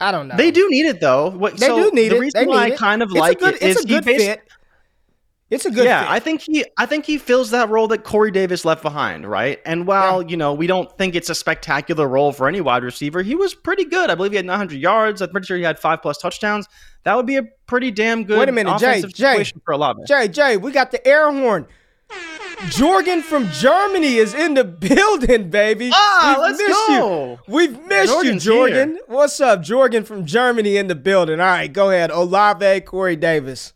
I 0.00 0.10
don't 0.10 0.28
know. 0.28 0.36
They 0.36 0.50
do 0.50 0.68
need 0.70 0.86
it 0.86 1.00
though. 1.00 1.30
What, 1.30 1.56
they 1.56 1.66
so 1.66 1.90
do 1.90 1.94
need 1.94 2.10
the 2.10 2.16
it. 2.16 2.20
reason 2.20 2.48
why 2.48 2.64
I 2.64 2.70
kind 2.70 3.02
of 3.02 3.10
it's 3.10 3.18
like 3.18 3.38
good, 3.38 3.54
it 3.54 3.62
is 3.62 3.84
a 3.84 3.86
good 3.86 4.04
fit. 4.04 4.42
It's 5.50 5.66
a 5.66 5.70
good. 5.70 5.84
Yeah, 5.84 6.02
fit. 6.02 6.10
I 6.10 6.20
think 6.20 6.40
he. 6.40 6.64
I 6.78 6.86
think 6.86 7.04
he 7.04 7.18
fills 7.18 7.50
that 7.50 7.68
role 7.68 7.86
that 7.88 8.02
Corey 8.02 8.30
Davis 8.30 8.64
left 8.64 8.82
behind, 8.82 9.24
right? 9.28 9.60
And 9.64 9.86
while 9.86 10.22
yeah. 10.22 10.28
you 10.28 10.36
know 10.36 10.52
we 10.54 10.66
don't 10.66 10.90
think 10.98 11.14
it's 11.14 11.30
a 11.30 11.34
spectacular 11.34 12.08
role 12.08 12.32
for 12.32 12.48
any 12.48 12.60
wide 12.60 12.82
receiver, 12.82 13.22
he 13.22 13.34
was 13.34 13.54
pretty 13.54 13.84
good. 13.84 14.10
I 14.10 14.14
believe 14.14 14.32
he 14.32 14.36
had 14.36 14.46
900 14.46 14.78
yards. 14.78 15.20
I'm 15.20 15.30
pretty 15.30 15.46
sure 15.46 15.56
he 15.56 15.62
had 15.62 15.78
five 15.78 16.02
plus 16.02 16.18
touchdowns. 16.18 16.66
That 17.04 17.16
would 17.16 17.26
be 17.26 17.36
a 17.36 17.44
pretty 17.66 17.90
damn 17.90 18.24
good. 18.24 18.38
Wait 18.38 18.48
a 18.48 18.52
minute, 18.52 18.78
Jay. 18.78 19.02
Jay, 19.02 19.44
for 19.64 19.72
a 19.72 19.76
lot. 19.76 19.96
Jay, 20.08 20.28
Jay, 20.28 20.56
we 20.56 20.72
got 20.72 20.90
the 20.90 21.06
air 21.06 21.30
horn. 21.30 21.66
Jorgen 22.70 23.22
from 23.22 23.50
Germany 23.50 24.16
is 24.16 24.34
in 24.34 24.54
the 24.54 24.64
building, 24.64 25.50
baby. 25.50 25.90
Ah, 25.92 26.36
We've 26.38 26.58
let's 26.58 26.88
go. 26.88 27.38
You. 27.46 27.54
We've 27.54 27.86
missed 27.86 28.12
Jorgen's 28.12 28.46
you, 28.46 28.52
Jorgen. 28.52 28.92
Here. 28.92 29.00
What's 29.06 29.40
up, 29.40 29.60
Jorgen 29.60 30.06
from 30.06 30.24
Germany 30.24 30.76
in 30.76 30.86
the 30.88 30.94
building? 30.94 31.40
All 31.40 31.46
right, 31.46 31.72
go 31.72 31.90
ahead. 31.90 32.10
Olave, 32.10 32.82
Corey 32.82 33.16
Davis. 33.16 33.72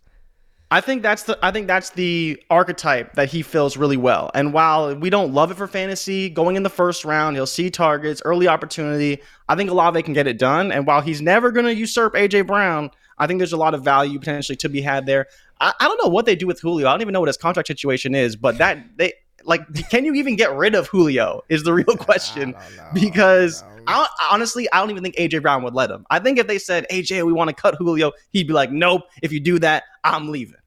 I 0.71 0.83
think 0.83 1.03
that's 1.03 1.23
the 1.23 1.39
I 1.43 1.51
think 1.51 1.67
that's 1.67 1.91
the 1.91 2.43
archetype 2.51 3.15
that 3.15 3.31
he 3.31 3.41
fills 3.43 3.79
really 3.79 3.97
well. 3.97 4.31
And 4.35 4.53
while 4.53 4.95
we 4.95 5.09
don't 5.09 5.33
love 5.33 5.51
it 5.51 5.57
for 5.57 5.67
fantasy, 5.67 6.29
going 6.29 6.57
in 6.57 6.63
the 6.63 6.69
first 6.71 7.07
round, 7.07 7.37
he'll 7.37 7.47
see 7.47 7.71
targets, 7.71 8.21
early 8.25 8.49
opportunity. 8.49 9.23
I 9.49 9.57
think 9.57 9.71
Olave 9.71 10.03
can 10.03 10.13
get 10.13 10.27
it 10.27 10.39
done. 10.39 10.71
And 10.71 10.87
while 10.87 11.01
he's 11.01 11.23
never 11.23 11.51
going 11.51 11.65
to 11.65 11.75
usurp 11.75 12.15
AJ 12.15 12.47
Brown, 12.47 12.91
I 13.19 13.27
think 13.27 13.39
there's 13.39 13.53
a 13.53 13.59
lot 13.59 13.75
of 13.75 13.83
value 13.83 14.19
potentially 14.19 14.57
to 14.57 14.69
be 14.69 14.81
had 14.81 15.07
there. 15.07 15.27
I, 15.61 15.73
I 15.81 15.89
don't 15.89 16.03
know 16.03 16.11
what 16.11 16.27
they 16.27 16.37
do 16.37 16.47
with 16.47 16.61
Julio. 16.61 16.89
I 16.89 16.93
don't 16.93 17.03
even 17.03 17.13
know 17.13 17.21
what 17.21 17.29
his 17.29 17.37
contract 17.37 17.67
situation 17.67 18.15
is, 18.15 18.37
but 18.37 18.59
that 18.59 18.97
they 18.97 19.15
like 19.45 19.63
can 19.91 20.05
you 20.05 20.15
even 20.15 20.37
get 20.37 20.53
rid 20.55 20.75
of 20.75 20.89
Julio 20.89 21.43
is 21.49 21.65
the 21.65 21.73
real 21.81 21.97
question 21.97 22.55
because 22.93 23.65
I 23.89 24.07
honestly, 24.31 24.71
I 24.71 24.81
don't 24.81 24.91
even 24.91 25.03
think 25.03 25.17
AJ 25.17 25.43
Brown 25.43 25.63
would 25.63 25.75
let 25.75 25.91
him. 25.91 26.05
I 26.11 26.19
think 26.19 26.39
if 26.39 26.47
they 26.47 26.59
said, 26.59 26.87
AJ, 26.91 27.25
we 27.25 27.33
want 27.33 27.49
to 27.49 27.55
cut 27.55 27.75
Julio, 27.77 28.13
he'd 28.31 28.47
be 28.47 28.53
like, 28.53 28.71
nope. 28.71 29.03
If 29.23 29.33
you 29.33 29.41
do 29.41 29.59
that, 29.61 29.85
I'm 30.05 30.29
leaving 30.29 30.61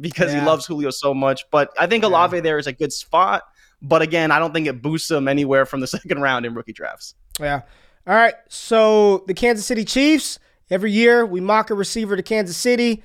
because 0.00 0.32
yeah. 0.32 0.40
he 0.40 0.46
loves 0.46 0.64
Julio 0.64 0.90
so 0.90 1.12
much. 1.12 1.44
But 1.50 1.70
I 1.76 1.88
think 1.88 2.04
Olave 2.04 2.36
yeah. 2.36 2.40
there 2.40 2.58
is 2.58 2.68
a 2.68 2.72
good 2.72 2.92
spot. 2.92 3.42
But 3.82 4.02
again, 4.02 4.30
I 4.30 4.38
don't 4.38 4.54
think 4.54 4.68
it 4.68 4.80
boosts 4.80 5.10
him 5.10 5.26
anywhere 5.26 5.66
from 5.66 5.80
the 5.80 5.86
second 5.88 6.20
round 6.20 6.46
in 6.46 6.54
rookie 6.54 6.72
drafts. 6.72 7.14
Yeah. 7.40 7.62
All 8.06 8.14
right. 8.14 8.34
So 8.48 9.24
the 9.26 9.34
Kansas 9.34 9.66
City 9.66 9.84
Chiefs, 9.84 10.38
every 10.70 10.92
year 10.92 11.24
we 11.26 11.40
mock 11.40 11.70
a 11.70 11.74
receiver 11.74 12.16
to 12.16 12.22
Kansas 12.22 12.56
City. 12.56 13.02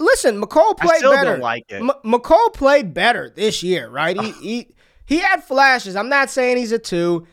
Listen, 0.00 0.40
Mecole 0.40 0.76
played 0.78 1.02
better. 1.02 1.38
like 1.38 1.64
it. 1.68 1.76
M- 1.82 1.90
Mecole 2.04 2.52
played 2.52 2.94
better 2.94 3.30
this 3.30 3.62
year, 3.62 3.88
right? 3.88 4.18
He, 4.20 4.32
he 4.32 4.68
he 5.06 5.18
had 5.18 5.42
flashes. 5.42 5.96
I'm 5.96 6.08
not 6.08 6.30
saying 6.30 6.56
he's 6.56 6.72
a 6.72 6.78
two. 6.78 7.26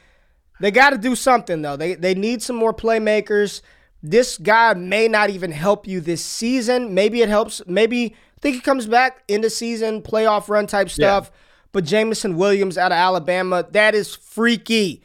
They 0.62 0.72
got 0.72 0.92
to 0.92 0.98
do 0.98 1.16
something 1.16 1.62
though. 1.62 1.76
They 1.78 1.96
they 1.96 2.16
need 2.16 2.42
some 2.42 2.56
more 2.56 2.74
playmakers. 2.74 3.62
This 4.02 4.38
guy 4.38 4.74
may 4.74 5.08
not 5.08 5.30
even 5.30 5.52
help 5.52 5.88
you 5.88 6.00
this 6.00 6.24
season. 6.24 6.94
Maybe 6.94 7.22
it 7.22 7.30
helps. 7.30 7.62
Maybe 7.68 8.16
I 8.38 8.40
think 8.42 8.56
he 8.56 8.62
comes 8.62 8.88
back 8.88 9.24
in 9.28 9.42
the 9.42 9.50
season, 9.50 10.02
playoff 10.02 10.48
run 10.50 10.66
type 10.68 10.90
stuff. 10.90 11.30
Yeah. 11.32 11.40
But 11.72 11.84
Jameson 11.84 12.38
Williams 12.38 12.78
out 12.78 12.92
of 12.94 12.98
Alabama, 12.98 13.66
that 13.72 13.94
is 13.94 14.16
freaky. 14.16 15.04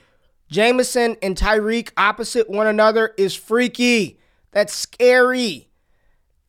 Jameson 0.50 1.16
and 1.22 1.37
Tyreek 1.37 1.90
opposite 1.96 2.48
one 2.48 2.66
another 2.68 3.12
is 3.18 3.35
freaky. 3.35 4.20
That's 4.53 4.75
scary. 4.75 5.69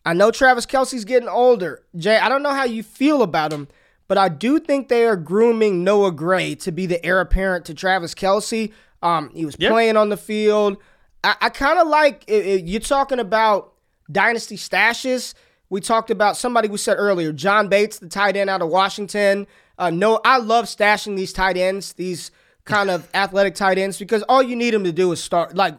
I 0.05 0.13
know 0.13 0.31
Travis 0.31 0.65
Kelce's 0.65 1.05
getting 1.05 1.29
older. 1.29 1.83
Jay, 1.95 2.17
I 2.17 2.27
don't 2.29 2.41
know 2.41 2.53
how 2.53 2.63
you 2.63 2.81
feel 2.81 3.21
about 3.21 3.53
him, 3.53 3.67
but 4.07 4.17
I 4.17 4.29
do 4.29 4.59
think 4.59 4.87
they 4.87 5.05
are 5.05 5.15
grooming 5.15 5.83
Noah 5.83 6.11
Gray 6.11 6.55
to 6.55 6.71
be 6.71 6.85
the 6.85 7.03
heir 7.05 7.19
apparent 7.19 7.65
to 7.65 7.73
Travis 7.73 8.15
Kelce. 8.15 8.71
Um, 9.03 9.29
he 9.33 9.45
was 9.45 9.55
yep. 9.59 9.71
playing 9.71 9.97
on 9.97 10.09
the 10.09 10.17
field. 10.17 10.77
I, 11.23 11.35
I 11.41 11.49
kind 11.49 11.79
of 11.79 11.87
like 11.87 12.23
it, 12.27 12.45
it, 12.45 12.65
you're 12.65 12.79
talking 12.81 13.19
about 13.19 13.73
dynasty 14.11 14.57
stashes. 14.57 15.33
We 15.69 15.81
talked 15.81 16.09
about 16.09 16.35
somebody 16.35 16.67
we 16.67 16.77
said 16.77 16.95
earlier, 16.95 17.31
John 17.31 17.69
Bates, 17.69 17.99
the 17.99 18.09
tight 18.09 18.35
end 18.35 18.49
out 18.49 18.61
of 18.61 18.69
Washington. 18.69 19.47
Uh, 19.77 19.89
no, 19.89 20.19
I 20.25 20.37
love 20.37 20.65
stashing 20.65 21.15
these 21.15 21.31
tight 21.31 21.57
ends, 21.57 21.93
these 21.93 22.31
kind 22.65 22.89
of 22.89 23.07
athletic 23.13 23.55
tight 23.55 23.77
ends, 23.77 23.97
because 23.97 24.23
all 24.23 24.43
you 24.43 24.55
need 24.55 24.73
them 24.73 24.83
to 24.83 24.91
do 24.91 25.11
is 25.11 25.23
start. 25.23 25.55
Like, 25.55 25.75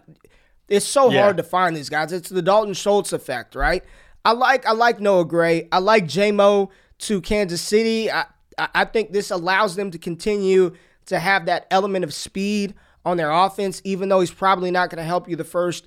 it's 0.72 0.86
so 0.86 1.10
yeah. 1.10 1.22
hard 1.22 1.36
to 1.36 1.42
find 1.42 1.76
these 1.76 1.88
guys. 1.88 2.12
It's 2.12 2.28
the 2.28 2.42
Dalton 2.42 2.74
Schultz 2.74 3.12
effect, 3.12 3.54
right? 3.54 3.84
I 4.24 4.32
like 4.32 4.66
I 4.66 4.72
like 4.72 5.00
Noah 5.00 5.24
Gray. 5.24 5.68
I 5.70 5.78
like 5.78 6.04
JMO 6.04 6.70
to 7.00 7.20
Kansas 7.20 7.60
City. 7.60 8.10
I 8.10 8.26
I 8.58 8.84
think 8.84 9.12
this 9.12 9.30
allows 9.30 9.76
them 9.76 9.90
to 9.90 9.98
continue 9.98 10.74
to 11.06 11.18
have 11.18 11.46
that 11.46 11.66
element 11.70 12.04
of 12.04 12.14
speed 12.14 12.74
on 13.04 13.16
their 13.16 13.30
offense, 13.30 13.82
even 13.84 14.08
though 14.08 14.20
he's 14.20 14.30
probably 14.30 14.70
not 14.70 14.90
going 14.90 14.98
to 14.98 15.04
help 15.04 15.28
you 15.28 15.36
the 15.36 15.44
first 15.44 15.86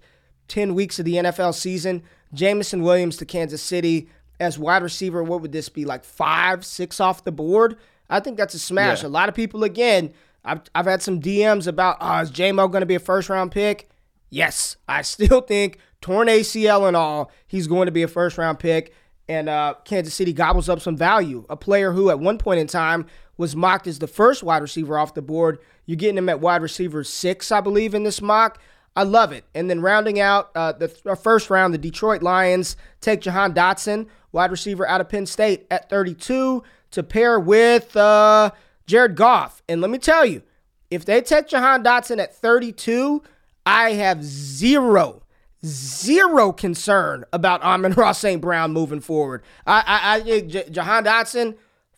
10 0.50 0.76
weeks 0.76 1.00
of 1.00 1.06
the 1.06 1.16
NFL 1.16 1.54
season. 1.54 2.04
Jameson 2.34 2.84
Williams 2.84 3.18
to 3.18 3.26
Kansas 3.26 3.62
City 3.62 4.10
as 4.40 4.60
wide 4.60 4.84
receiver, 4.84 5.24
what 5.24 5.42
would 5.42 5.54
this 5.54 5.70
be, 5.70 5.86
like 5.86 6.04
five, 6.04 6.66
six 6.66 7.00
off 7.00 7.24
the 7.24 7.32
board? 7.32 7.78
I 8.10 8.20
think 8.20 8.38
that's 8.38 8.54
a 8.54 8.60
smash. 8.60 9.02
Yeah. 9.02 9.08
A 9.08 9.10
lot 9.10 9.30
of 9.30 9.36
people, 9.36 9.64
again, 9.64 10.14
I've, 10.44 10.62
I've 10.76 10.86
had 10.86 11.02
some 11.02 11.22
DMs 11.22 11.68
about, 11.68 11.98
oh, 12.02 12.20
is 12.20 12.32
JMO 12.32 12.70
going 12.70 12.82
to 12.82 12.86
be 12.86 12.96
a 12.96 13.00
first 13.00 13.30
round 13.30 13.52
pick? 13.52 13.90
Yes, 14.36 14.76
I 14.86 15.02
still 15.02 15.40
think 15.40 15.80
torn 16.02 16.28
ACL 16.28 16.90
and 16.90 16.98
all, 16.98 17.32
he's 17.48 17.68
going 17.68 17.86
to 17.86 17.92
be 17.94 18.04
a 18.04 18.08
first 18.10 18.38
round 18.38 18.60
pick. 18.60 18.94
And 19.30 19.48
uh, 19.48 19.76
Kansas 19.86 20.14
City 20.14 20.34
gobbles 20.34 20.68
up 20.68 20.82
some 20.82 20.98
value. 20.98 21.46
A 21.50 21.56
player 21.56 21.94
who, 21.94 22.10
at 22.10 22.20
one 22.20 22.38
point 22.38 22.60
in 22.60 22.68
time, 22.68 23.06
was 23.38 23.56
mocked 23.56 23.88
as 23.88 24.00
the 24.00 24.08
first 24.08 24.44
wide 24.44 24.62
receiver 24.62 25.00
off 25.00 25.14
the 25.14 25.22
board. 25.22 25.60
You're 25.86 25.96
getting 25.96 26.18
him 26.18 26.28
at 26.28 26.42
wide 26.42 26.62
receiver 26.62 27.06
six, 27.06 27.50
I 27.50 27.62
believe, 27.62 27.94
in 27.94 28.04
this 28.04 28.22
mock. 28.22 28.60
I 28.94 29.04
love 29.04 29.32
it. 29.32 29.46
And 29.56 29.70
then 29.70 29.80
rounding 29.80 30.20
out 30.20 30.52
uh, 30.54 30.74
the 30.74 30.90
th- 30.90 31.06
uh, 31.06 31.16
first 31.16 31.50
round, 31.50 31.74
the 31.74 31.78
Detroit 31.78 32.22
Lions 32.22 32.76
take 33.00 33.22
Jahan 33.22 33.54
Dotson, 33.54 34.08
wide 34.34 34.52
receiver 34.52 34.86
out 34.86 35.00
of 35.00 35.08
Penn 35.08 35.26
State, 35.26 35.66
at 35.72 35.90
32 35.90 36.62
to 36.92 37.04
pair 37.04 37.40
with 37.40 37.96
uh, 37.96 38.52
Jared 38.86 39.16
Goff. 39.16 39.64
And 39.70 39.80
let 39.80 39.90
me 39.90 39.98
tell 39.98 40.26
you, 40.26 40.44
if 40.92 41.06
they 41.06 41.22
take 41.22 41.48
Jahan 41.48 41.86
Dotson 41.86 42.20
at 42.20 42.36
32, 42.36 43.24
I 43.66 43.94
have 43.94 44.24
zero, 44.24 45.24
zero 45.66 46.52
concern 46.52 47.26
about 47.34 47.62
Amon-Ra 47.62 48.12
St. 48.14 48.42
Brown 48.42 48.72
moving 48.72 49.02
forward. 49.02 49.44
I, 49.66 49.84
I, 49.86 50.16
I 50.16 50.42
J- 50.42 50.70
Jahan 50.70 51.06
Dotson, 51.06 51.56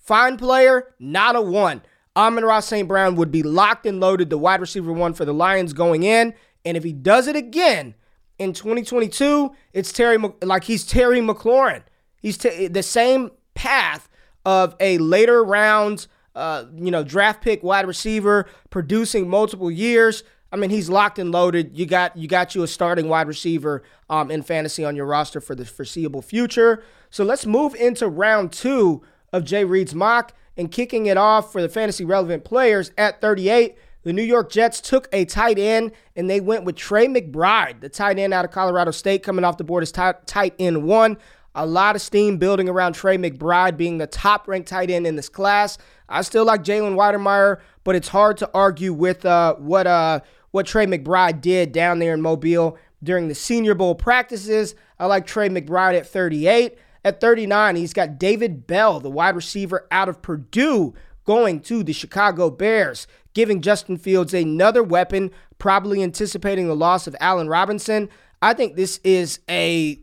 Fine 0.08 0.38
player, 0.38 0.94
not 1.00 1.36
a 1.36 1.42
one. 1.42 1.82
Amon-Ra 2.16 2.62
St. 2.62 2.88
Brown 2.88 3.18
would 3.18 3.30
be 3.30 3.44
locked 3.44 3.86
and 3.86 4.00
loaded, 4.00 4.30
the 4.30 4.38
wide 4.38 4.62
receiver 4.62 4.94
one 4.94 5.14
for 5.14 5.26
the 5.26 5.34
Lions 5.34 5.74
going 5.74 6.04
in. 6.04 6.34
And 6.64 6.78
if 6.78 6.84
he 6.86 6.94
does 6.94 7.28
it 7.28 7.36
again 7.36 7.94
in 8.40 8.54
2022, 8.54 9.52
it's 9.74 9.92
Terry, 9.92 10.18
like 10.42 10.64
he's 10.64 10.86
Terry 10.86 11.20
McLaurin. 11.20 11.84
He's 12.22 12.38
t- 12.38 12.68
the 12.68 12.84
same 12.84 13.32
path 13.54 14.08
of 14.46 14.78
a 14.80 14.98
later 15.00 15.44
round, 15.44 16.08
uh, 16.36 16.64
you 16.74 16.90
know, 16.90 17.04
draft 17.04 17.42
pick 17.42 17.62
wide 17.62 17.86
receiver 17.86 18.48
producing 18.70 19.30
multiple 19.30 19.70
years. 19.70 20.24
I 20.52 20.56
mean, 20.56 20.70
he's 20.70 20.90
locked 20.90 21.20
and 21.20 21.32
loaded. 21.32 21.78
You 21.78 21.86
got 21.86 22.16
you 22.16 22.28
got 22.28 22.56
you 22.56 22.64
a 22.64 22.68
starting 22.68 23.10
wide 23.10 23.28
receiver 23.28 23.84
um, 24.10 24.32
in 24.32 24.42
fantasy 24.42 24.86
on 24.86 24.96
your 24.96 25.06
roster 25.06 25.42
for 25.42 25.56
the 25.56 25.66
foreseeable 25.66 26.22
future. 26.22 26.84
So 27.10 27.24
let's 27.24 27.46
move 27.46 27.76
into 27.76 28.08
round 28.08 28.54
two 28.54 29.02
of 29.34 29.44
Jay 29.44 29.66
Reid's 29.66 29.94
mock 29.94 30.34
and 30.56 30.72
kicking 30.72 31.06
it 31.06 31.18
off 31.18 31.52
for 31.52 31.62
the 31.62 31.70
fantasy 31.70 32.06
relevant 32.06 32.44
players 32.44 32.92
at 32.98 33.22
38. 33.22 33.78
The 34.04 34.14
New 34.14 34.24
York 34.24 34.50
Jets 34.50 34.80
took 34.80 35.10
a 35.12 35.26
tight 35.26 35.60
end 35.60 35.92
and 36.16 36.30
they 36.30 36.40
went 36.40 36.64
with 36.64 36.76
Trey 36.76 37.08
McBride, 37.08 37.82
the 37.82 37.90
tight 37.90 38.18
end 38.18 38.34
out 38.34 38.46
of 38.46 38.52
Colorado 38.52 38.92
State, 38.92 39.22
coming 39.22 39.44
off 39.44 39.58
the 39.58 39.64
board 39.64 39.84
as 39.84 39.92
tight, 39.92 40.26
tight 40.26 40.54
end 40.60 40.84
one. 40.84 41.18
A 41.56 41.66
lot 41.66 41.96
of 41.96 42.02
steam 42.02 42.38
building 42.38 42.70
around 42.70 42.94
Trey 42.94 43.18
McBride 43.18 43.78
being 43.78 43.98
the 43.98 44.08
top 44.08 44.48
ranked 44.48 44.70
tight 44.70 44.90
end 44.90 45.08
in 45.08 45.16
this 45.16 45.28
class. 45.28 45.78
I 46.08 46.22
still 46.22 46.46
like 46.46 46.64
Jalen 46.64 46.96
Wydermyer, 46.96 47.60
but 47.84 47.96
it's 47.96 48.08
hard 48.08 48.38
to 48.38 48.50
argue 48.54 48.94
with 48.94 49.26
uh, 49.26 49.56
what 49.56 49.88
uh, 49.88 50.22
what 50.52 50.66
Trey 50.66 50.86
McBride 50.86 51.42
did 51.42 51.72
down 51.72 52.00
there 52.00 52.14
in 52.14 52.22
Mobile 52.22 52.78
during 53.04 53.28
the 53.28 53.36
Senior 53.36 53.76
Bowl 53.76 53.96
practices. 53.96 54.76
I 55.00 55.06
like 55.06 55.26
Trey 55.26 55.50
McBride 55.50 55.98
at 55.98 56.08
38. 56.08 56.78
At 57.06 57.22
39, 57.22 57.76
he's 57.78 57.94
got 57.94 58.20
David 58.20 58.68
Bell, 58.68 59.00
the 59.00 59.10
wide 59.10 59.36
receiver 59.36 59.88
out 59.92 60.10
of 60.10 60.22
Purdue, 60.22 60.94
going 61.26 61.62
to 61.62 61.84
the 61.84 61.94
Chicago 61.94 62.50
Bears, 62.50 63.08
giving 63.34 63.62
Justin 63.62 63.98
Fields 63.98 64.34
another 64.34 64.84
weapon, 64.84 65.32
probably 65.58 66.04
anticipating 66.04 66.68
the 66.68 66.76
loss 66.76 67.08
of 67.08 67.16
Allen 67.20 67.48
Robinson. 67.48 68.10
I 68.42 68.54
think 68.54 68.76
this 68.76 69.00
is 69.04 69.40
a 69.50 70.00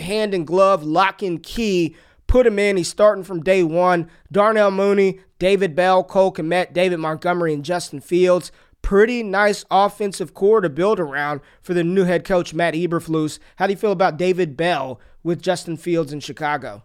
hand 0.00 0.34
and 0.34 0.46
glove, 0.46 0.82
lock 0.82 1.22
and 1.22 1.42
key. 1.42 1.94
Put 2.26 2.46
him 2.46 2.58
in. 2.58 2.76
He's 2.76 2.88
starting 2.88 3.24
from 3.24 3.42
day 3.42 3.62
one. 3.62 4.10
Darnell 4.30 4.70
Mooney, 4.70 5.20
David 5.38 5.74
Bell, 5.74 6.04
Cole 6.04 6.32
Kmet, 6.32 6.72
David 6.72 6.98
Montgomery, 6.98 7.54
and 7.54 7.64
Justin 7.64 8.00
Fields. 8.00 8.52
Pretty 8.82 9.22
nice 9.22 9.64
offensive 9.70 10.34
core 10.34 10.60
to 10.60 10.70
build 10.70 10.98
around 10.98 11.40
for 11.60 11.74
the 11.74 11.84
new 11.84 12.04
head 12.04 12.24
coach, 12.24 12.54
Matt 12.54 12.74
Eberflus. 12.74 13.38
How 13.56 13.66
do 13.66 13.72
you 13.72 13.76
feel 13.76 13.92
about 13.92 14.16
David 14.16 14.56
Bell 14.56 15.00
with 15.22 15.42
Justin 15.42 15.76
Fields 15.76 16.12
in 16.12 16.20
Chicago? 16.20 16.84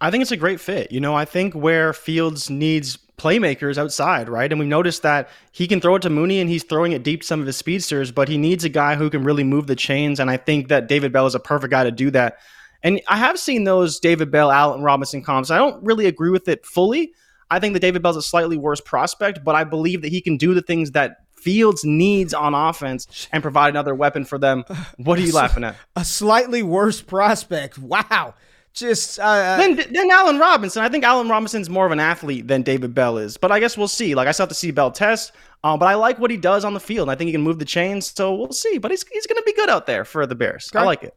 I 0.00 0.10
think 0.10 0.22
it's 0.22 0.32
a 0.32 0.36
great 0.36 0.60
fit. 0.60 0.92
You 0.92 1.00
know, 1.00 1.14
I 1.14 1.24
think 1.24 1.54
where 1.54 1.92
Fields 1.92 2.50
needs 2.50 2.98
playmakers 3.16 3.78
outside, 3.78 4.28
right? 4.28 4.50
And 4.50 4.58
we've 4.58 4.68
noticed 4.68 5.02
that 5.02 5.28
he 5.52 5.66
can 5.66 5.80
throw 5.80 5.94
it 5.94 6.02
to 6.02 6.10
Mooney 6.10 6.40
and 6.40 6.50
he's 6.50 6.64
throwing 6.64 6.92
it 6.92 7.04
deep 7.04 7.20
to 7.20 7.26
some 7.26 7.40
of 7.40 7.46
his 7.46 7.56
speedsters, 7.56 8.10
but 8.10 8.28
he 8.28 8.36
needs 8.36 8.64
a 8.64 8.68
guy 8.68 8.96
who 8.96 9.08
can 9.08 9.22
really 9.22 9.44
move 9.44 9.66
the 9.66 9.76
chains. 9.76 10.18
And 10.18 10.30
I 10.30 10.36
think 10.36 10.68
that 10.68 10.88
David 10.88 11.12
Bell 11.12 11.26
is 11.26 11.34
a 11.34 11.40
perfect 11.40 11.70
guy 11.70 11.84
to 11.84 11.92
do 11.92 12.10
that. 12.10 12.38
And 12.82 13.00
I 13.08 13.16
have 13.16 13.38
seen 13.38 13.64
those 13.64 13.98
David 13.98 14.30
Bell, 14.30 14.50
Allen 14.50 14.82
Robinson 14.82 15.22
comps. 15.22 15.50
I 15.50 15.58
don't 15.58 15.82
really 15.82 16.06
agree 16.06 16.30
with 16.30 16.48
it 16.48 16.66
fully. 16.66 17.14
I 17.50 17.58
think 17.58 17.74
that 17.74 17.80
David 17.80 18.02
Bell's 18.02 18.16
a 18.16 18.22
slightly 18.22 18.56
worse 18.56 18.80
prospect, 18.80 19.44
but 19.44 19.54
I 19.54 19.64
believe 19.64 20.02
that 20.02 20.08
he 20.08 20.20
can 20.20 20.36
do 20.36 20.54
the 20.54 20.62
things 20.62 20.92
that 20.92 21.18
Fields 21.44 21.84
needs 21.84 22.32
on 22.32 22.54
offense 22.54 23.28
and 23.30 23.42
provide 23.42 23.68
another 23.68 23.94
weapon 23.94 24.24
for 24.24 24.38
them. 24.38 24.64
What 24.96 25.18
are 25.18 25.22
you 25.22 25.32
laughing 25.32 25.62
at? 25.62 25.76
A 25.94 26.04
slightly 26.04 26.62
worse 26.62 27.02
prospect. 27.02 27.76
Wow. 27.76 28.34
Just 28.72 29.20
uh, 29.20 29.22
uh 29.22 29.56
then, 29.58 29.76
then 29.76 30.10
Allen 30.10 30.38
Robinson. 30.38 30.82
I 30.82 30.88
think 30.88 31.04
Allen 31.04 31.28
Robinson's 31.28 31.68
more 31.68 31.84
of 31.84 31.92
an 31.92 32.00
athlete 32.00 32.48
than 32.48 32.62
David 32.62 32.94
Bell 32.94 33.18
is, 33.18 33.36
but 33.36 33.52
I 33.52 33.60
guess 33.60 33.76
we'll 33.76 33.88
see. 33.88 34.14
Like 34.14 34.26
I 34.26 34.32
still 34.32 34.44
have 34.44 34.48
to 34.48 34.54
see 34.54 34.70
Bell 34.70 34.90
test, 34.90 35.32
um, 35.62 35.78
but 35.78 35.86
I 35.86 35.94
like 35.94 36.18
what 36.18 36.30
he 36.30 36.36
does 36.36 36.64
on 36.64 36.74
the 36.74 36.80
field. 36.80 37.08
I 37.08 37.14
think 37.14 37.28
he 37.28 37.32
can 37.32 37.42
move 37.42 37.58
the 37.58 37.64
chains, 37.64 38.06
so 38.06 38.34
we'll 38.34 38.52
see. 38.52 38.78
But 38.78 38.90
he's 38.90 39.06
he's 39.06 39.26
going 39.26 39.36
to 39.36 39.44
be 39.44 39.52
good 39.52 39.68
out 39.68 39.86
there 39.86 40.04
for 40.04 40.26
the 40.26 40.34
Bears. 40.34 40.70
Okay. 40.72 40.82
I 40.82 40.86
like 40.86 41.04
it. 41.04 41.14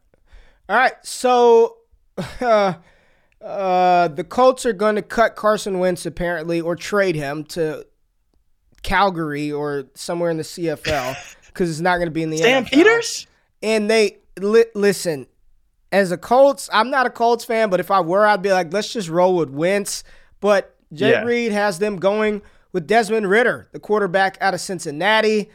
All 0.70 0.76
right, 0.76 0.94
so 1.04 1.78
uh, 2.42 2.74
Uh, 3.42 4.08
the 4.10 4.24
Colts 4.24 4.66
are 4.66 4.74
going 4.74 4.96
to 4.96 5.02
cut 5.02 5.36
Carson 5.36 5.80
Wentz 5.80 6.06
apparently, 6.06 6.60
or 6.60 6.76
trade 6.76 7.16
him 7.16 7.44
to 7.46 7.86
Calgary 8.84 9.52
or 9.52 9.86
somewhere 9.94 10.30
in 10.32 10.38
the 10.38 10.44
CFL 10.44 11.16
because 11.48 11.70
it's 11.72 11.80
not 11.80 11.98
going 11.98 12.08
to 12.08 12.12
be 12.12 12.24
in 12.24 12.30
the 12.30 12.38
Sam 12.38 12.66
NFL. 12.66 12.70
Peters. 12.72 13.28
And 13.62 13.90
they 13.90 14.18
li- 14.40 14.66
listen. 14.76 15.28
As 15.92 16.12
a 16.12 16.18
Colts, 16.18 16.70
I'm 16.74 16.90
not 16.90 17.06
a 17.06 17.10
Colts 17.10 17.46
fan, 17.46 17.70
but 17.70 17.80
if 17.80 17.90
I 17.92 18.02
were, 18.02 18.26
I'd 18.26 18.42
be 18.42 18.52
like, 18.52 18.74
let's 18.74 18.92
just 18.92 19.08
roll 19.08 19.36
with 19.38 19.50
Wentz. 19.50 20.04
But 20.42 20.76
Jay 20.92 21.12
Yeah. 21.12 21.24
Reid 21.24 21.52
has 21.54 21.80
them 21.80 21.98
going 21.98 22.42
with 22.74 22.88
Desmond 22.88 23.30
Ridder, 23.30 23.70
the 23.72 23.80
quarterback 23.80 24.38
out 24.42 24.54
of 24.54 24.60
Cincinnati. 24.60 25.50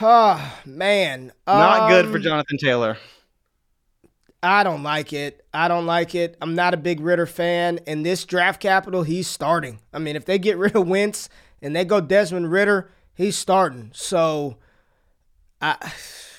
Oh 0.00 0.58
man, 0.66 1.32
Not 1.46 1.88
good 1.88 2.06
for 2.10 2.16
Um, 2.16 2.22
Jonathan 2.22 2.58
Taylor. 2.58 2.98
I 4.42 4.64
don't 4.64 4.82
like 4.82 5.12
it. 5.12 5.44
I 5.54 5.68
don't 5.68 5.86
like 5.86 6.14
it. 6.14 6.36
I'm 6.42 6.54
not 6.54 6.74
a 6.74 6.76
big 6.76 7.00
Ridder 7.00 7.26
fan. 7.26 7.78
And 7.86 8.04
this 8.04 8.24
draft 8.24 8.60
capital, 8.60 9.02
he's 9.04 9.28
starting. 9.28 9.78
I 9.92 9.98
mean, 9.98 10.16
if 10.16 10.24
they 10.24 10.38
get 10.38 10.56
rid 10.58 10.74
of 10.74 10.88
Wentz 10.88 11.28
and 11.60 11.76
they 11.76 11.84
go 11.84 12.00
Desmond 12.00 12.50
Ridder, 12.50 12.90
he's 13.14 13.36
starting. 13.36 13.90
So, 13.94 14.56
I, 15.60 15.76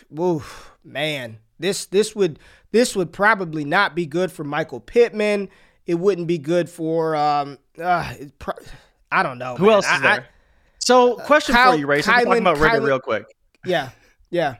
woo, 0.10 0.44
man, 0.84 1.38
this 1.60 1.86
this 1.86 2.14
would 2.16 2.40
this 2.72 2.96
would 2.96 3.14
probably 3.14 3.64
not 3.64 3.96
be 3.96 4.06
good 4.06 4.32
for 4.32 4.44
Michael 4.44 4.82
Pittman. 4.82 5.48
It 5.86 5.96
wouldn't 5.96 6.28
be 6.28 6.38
good 6.38 6.70
for 6.70 7.16
um. 7.16 7.58
Uh, 7.82 8.14
it 8.20 8.38
pro- 8.40 8.54
I 9.12 9.24
don't 9.24 9.38
know. 9.38 9.56
Who 9.56 9.66
man. 9.68 9.74
else 9.76 9.86
is 9.86 9.92
I- 9.92 10.00
there? 10.00 10.12
I- 10.22 10.26
so, 10.80 11.16
question 11.16 11.56
Kyle- 11.56 11.72
for 11.72 11.78
you, 11.80 11.88
Ray. 11.88 12.02
So 12.02 12.12
Kylan- 12.12 12.24
talking 12.26 12.42
about 12.42 12.58
Ridder 12.58 12.80
Kylan- 12.82 12.86
real 12.88 13.00
quick. 13.00 13.26
yeah, 13.66 13.92
yeah. 14.30 14.56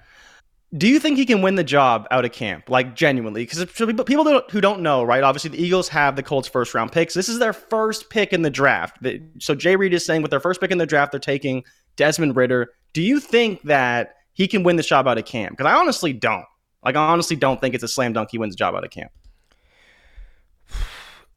Do 0.76 0.88
you 0.88 1.00
think 1.00 1.18
he 1.18 1.26
can 1.26 1.44
win 1.44 1.54
the 1.54 1.64
job 1.64 2.08
out 2.10 2.26
of 2.26 2.32
camp, 2.32 2.68
like 2.68 2.96
genuinely? 2.96 3.46
Because 3.46 3.64
people 3.66 4.42
who 4.50 4.62
don't 4.62 4.82
know, 4.82 5.04
right? 5.04 5.24
Obviously, 5.24 5.52
the 5.52 5.62
Eagles 5.62 5.88
have 5.90 6.16
the 6.16 6.24
Colts' 6.24 6.48
first 6.48 6.74
round 6.74 6.92
picks. 6.92 7.14
This 7.14 7.30
is 7.30 7.38
their 7.38 7.54
first 7.54 8.10
pick 8.10 8.34
in 8.34 8.42
the 8.42 8.50
draft. 8.50 8.98
So 9.40 9.54
Jay 9.54 9.76
Reid 9.76 9.94
is 9.94 10.04
saying 10.04 10.24
with 10.24 10.32
their 10.32 10.40
first 10.40 10.60
pick 10.60 10.72
in 10.72 10.80
the 10.80 10.88
draft, 10.88 11.12
they're 11.12 11.20
taking 11.20 11.64
Desmond 11.96 12.36
Ridder. 12.36 12.72
Do 12.94 13.04
you 13.04 13.20
think 13.20 13.62
that 13.64 14.16
he 14.34 14.48
can 14.48 14.64
win 14.64 14.78
the 14.78 14.84
job 14.84 15.08
out 15.08 15.20
of 15.20 15.26
camp? 15.26 15.58
Because 15.58 15.72
I 15.72 15.76
honestly 15.76 16.12
don't. 16.12 16.46
Like, 16.84 16.96
I 16.96 17.06
honestly 17.06 17.36
don't 17.36 17.62
think 17.62 17.76
it's 17.76 17.84
a 17.84 17.88
slam 17.88 18.14
dunk. 18.14 18.30
He 18.32 18.40
wins 18.40 18.56
the 18.56 18.58
job 18.58 18.74
out 18.74 18.84
of 18.84 18.90
camp. 18.90 19.12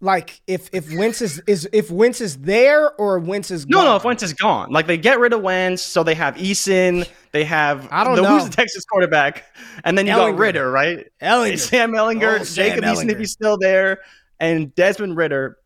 Like 0.01 0.43
if 0.47 0.69
if 0.75 0.95
Wentz 0.95 1.23
is, 1.23 1.41
is 1.47 1.67
if 1.73 1.91
Wentz 1.91 2.21
is 2.21 2.37
there 2.39 2.93
or 3.01 3.19
Wentz 3.19 3.51
is 3.51 3.67
No, 3.67 3.79
gone. 3.79 3.85
no. 3.87 3.97
If 3.97 4.05
Wentz 4.05 4.23
is 4.23 4.35
gone, 4.35 4.71
like 4.71 4.87
they 4.87 4.99
get 4.99 5.19
rid 5.19 5.33
of 5.33 5.41
Wentz, 5.41 5.83
so 5.83 6.03
they 6.03 6.15
have 6.15 6.35
Eason, 6.37 7.09
they 7.33 7.45
have 7.45 7.89
I 7.91 8.05
don't 8.05 8.17
the, 8.17 8.23
know. 8.23 8.39
who's 8.39 8.49
the 8.51 8.55
Texas 8.55 8.85
quarterback, 8.85 9.45
and 9.85 9.97
then 9.97 10.07
you 10.07 10.13
Ehlinger. 10.13 10.33
got 10.33 10.39
Ridder, 10.39 10.71
right? 10.71 11.07
Ehlinger. 11.23 11.59
Sam 11.69 11.93
Ehlinger, 11.93 12.41
Oh, 12.41 12.45
Sam 12.45 12.67
Jacob 12.69 12.85
Eason 12.85 13.11
if 13.11 13.19
he's 13.19 13.33
still 13.33 13.57
there, 13.57 14.01
and 14.39 14.75
Desmond 14.75 15.17
Ridder. 15.17 15.57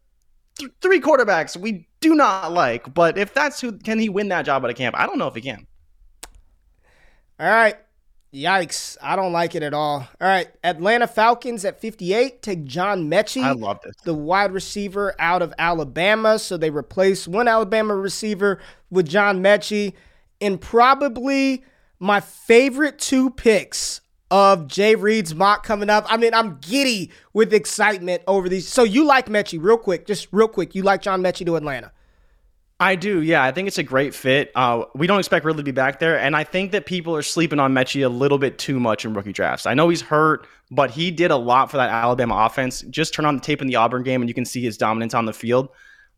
Th- 0.61 0.71
three 0.81 1.01
quarterbacks 1.01 1.57
we 1.57 1.89
do 2.01 2.15
not 2.15 2.53
like, 2.53 2.95
but 2.95 3.19
if 3.19 3.35
that's 3.35 3.61
who 3.61 3.73
can 3.79 3.99
he 3.99 4.09
win 4.09 4.29
that 4.29 4.43
job 4.47 4.63
at 4.65 4.71
a 4.71 4.75
camp? 4.75 4.95
I 4.97 5.07
don't 5.07 5.19
know 5.19 5.27
if 5.27 5.35
he 5.35 5.41
can. 5.41 5.67
All 7.41 7.49
right. 7.49 7.75
Yikes. 8.33 8.97
I 9.03 9.17
don't 9.17 9.33
like 9.33 9.55
it 9.55 9.63
at 9.63 9.75
all. 9.75 9.99
All 9.99 10.09
right. 10.21 10.49
Atlanta 10.63 11.09
Falcons 11.09 11.65
at 11.65 11.81
58 11.81 12.43
take 12.43 12.65
John 12.65 13.11
Metchie, 13.11 13.43
I 13.43 13.53
love 13.53 13.81
this. 13.85 13.97
the 14.05 14.15
wide 14.15 14.53
receiver 14.53 15.15
out 15.19 15.43
of 15.43 15.53
Alabama. 15.59 16.39
So 16.39 16.57
they 16.57 16.71
replace 16.71 17.27
one 17.27 17.49
Alabama 17.49 17.95
receiver 17.97 18.61
with 18.91 19.09
John 19.09 19.43
Metchie. 19.43 19.95
And 20.41 20.61
probably 20.61 21.65
my 21.99 22.21
favorite 22.21 22.99
two 22.99 23.31
picks 23.31 24.01
of 24.31 24.69
Jay 24.69 24.95
Reid's 24.95 25.35
mock 25.35 25.65
coming 25.67 25.91
up. 25.91 26.07
I 26.09 26.17
mean, 26.17 26.33
I'm 26.33 26.59
giddy 26.61 27.11
with 27.33 27.53
excitement 27.53 28.23
over 28.29 28.49
these. 28.49 28.69
So 28.69 28.85
you 28.85 29.05
like 29.05 29.27
Metchie, 29.27 29.59
real 29.61 29.77
quick, 29.77 30.07
just 30.07 30.29
real 30.31 30.47
quick. 30.49 30.75
You 30.75 30.83
like 30.85 31.03
John 31.03 31.21
Metchie 31.21 31.45
to 31.47 31.57
Atlanta. 31.57 31.91
I 32.83 32.97
do, 32.97 33.21
yeah. 33.21 33.45
I 33.45 33.53
think 33.53 33.69
it's 33.69 33.77
a 33.77 33.83
great 33.83 34.15
fit. 34.15 34.51
Uh, 34.55 34.85
we 34.95 35.07
don't 35.07 35.19
expect 35.19 35.45
Ridley 35.45 35.61
to 35.61 35.65
be 35.65 35.71
back 35.71 35.99
there, 35.99 36.19
and 36.19 36.35
I 36.35 36.45
think 36.45 36.73
that 36.73 36.87
people 36.87 37.15
are 37.15 37.21
sleeping 37.23 37.61
on 37.61 37.75
Metchie 37.75 38.03
a 38.07 38.09
little 38.09 38.39
bit 38.39 38.59
too 38.59 38.81
much 38.81 39.05
in 39.05 39.13
rookie 39.13 39.35
drafts. 39.35 39.67
I 39.67 39.75
know 39.75 39.91
he's 39.91 40.01
hurt, 40.01 40.47
but 40.71 40.91
he 40.91 41.11
did 41.11 41.31
a 41.31 41.37
lot 41.37 41.71
for 41.71 41.77
that 41.77 41.91
Alabama 41.91 42.37
offense. 42.47 42.81
Just 42.89 43.13
turn 43.13 43.27
on 43.27 43.35
the 43.35 43.43
tape 43.43 43.61
in 43.61 43.69
the 43.69 43.77
Auburn 43.77 44.03
game, 44.03 44.23
and 44.23 44.31
you 44.31 44.35
can 44.35 44.47
see 44.47 44.63
his 44.63 44.79
dominance 44.79 45.13
on 45.13 45.27
the 45.27 45.33
field. 45.35 45.69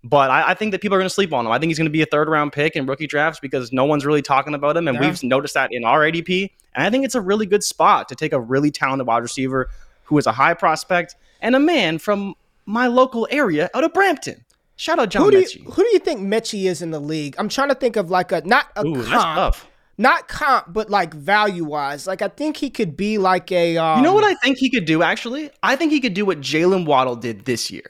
But 0.04 0.30
I, 0.30 0.50
I 0.50 0.54
think 0.54 0.70
that 0.70 0.80
people 0.80 0.94
are 0.94 1.00
going 1.00 1.08
to 1.08 1.14
sleep 1.14 1.32
on 1.32 1.44
him. 1.46 1.50
I 1.50 1.58
think 1.58 1.70
he's 1.70 1.78
going 1.78 1.86
to 1.86 1.90
be 1.92 2.02
a 2.02 2.06
third 2.06 2.28
round 2.28 2.52
pick 2.52 2.76
in 2.76 2.86
rookie 2.86 3.08
drafts 3.08 3.40
because 3.40 3.72
no 3.72 3.84
one's 3.84 4.06
really 4.06 4.22
talking 4.22 4.54
about 4.54 4.76
him, 4.76 4.86
and 4.86 4.96
Yeah. 4.96 5.08
we've 5.08 5.22
noticed 5.24 5.54
that 5.54 5.70
in 5.72 5.84
our 5.84 6.00
ADP. 6.02 6.48
And 6.76 6.86
I 6.86 6.90
think 6.90 7.04
it's 7.04 7.16
a 7.16 7.20
really 7.20 7.46
good 7.46 7.64
spot 7.64 8.08
to 8.08 8.14
take 8.14 8.32
a 8.32 8.40
really 8.40 8.70
talented 8.70 9.06
wide 9.08 9.22
receiver 9.22 9.68
who 10.04 10.16
is 10.16 10.26
a 10.26 10.32
high 10.32 10.54
prospect 10.54 11.16
and 11.40 11.56
a 11.56 11.60
man 11.60 11.98
from 11.98 12.34
my 12.66 12.86
local 12.86 13.26
area 13.32 13.68
out 13.74 13.82
of 13.82 13.92
Brampton. 13.92 14.44
Shout 14.76 14.98
out 14.98 15.10
John 15.10 15.24
Who 15.24 15.30
do, 15.32 15.38
you, 15.38 15.44
Metchie. 15.44 15.64
who 15.74 15.82
do 15.82 15.88
you 15.92 15.98
think 15.98 16.20
Metchie 16.20 16.64
is 16.64 16.82
in 16.82 16.90
the 16.90 17.00
league? 17.00 17.34
I'm 17.38 17.48
trying 17.48 17.68
to 17.68 17.74
think 17.74 17.96
of 17.96 18.10
like 18.10 18.32
a 18.32 18.40
not 18.44 18.66
a 18.76 18.84
Ooh, 18.86 18.96
that's 18.96 19.08
comp, 19.08 19.36
tough. 19.36 19.66
not 19.98 20.28
comp, 20.28 20.72
but 20.72 20.90
like 20.90 21.14
value 21.14 21.64
wise. 21.64 22.06
Like 22.06 22.22
I 22.22 22.28
think 22.28 22.56
he 22.56 22.70
could 22.70 22.96
be 22.96 23.18
like 23.18 23.52
a. 23.52 23.76
Um, 23.76 23.98
You 23.98 24.02
know 24.04 24.14
what 24.14 24.24
I 24.24 24.34
think 24.36 24.58
he 24.58 24.70
could 24.70 24.84
do, 24.86 25.02
actually? 25.02 25.50
I 25.62 25.76
think 25.76 25.92
he 25.92 26.00
could 26.00 26.14
do 26.14 26.24
what 26.24 26.40
Jalen 26.40 26.86
Waddle 26.86 27.16
did 27.16 27.44
this 27.44 27.70
year. 27.70 27.84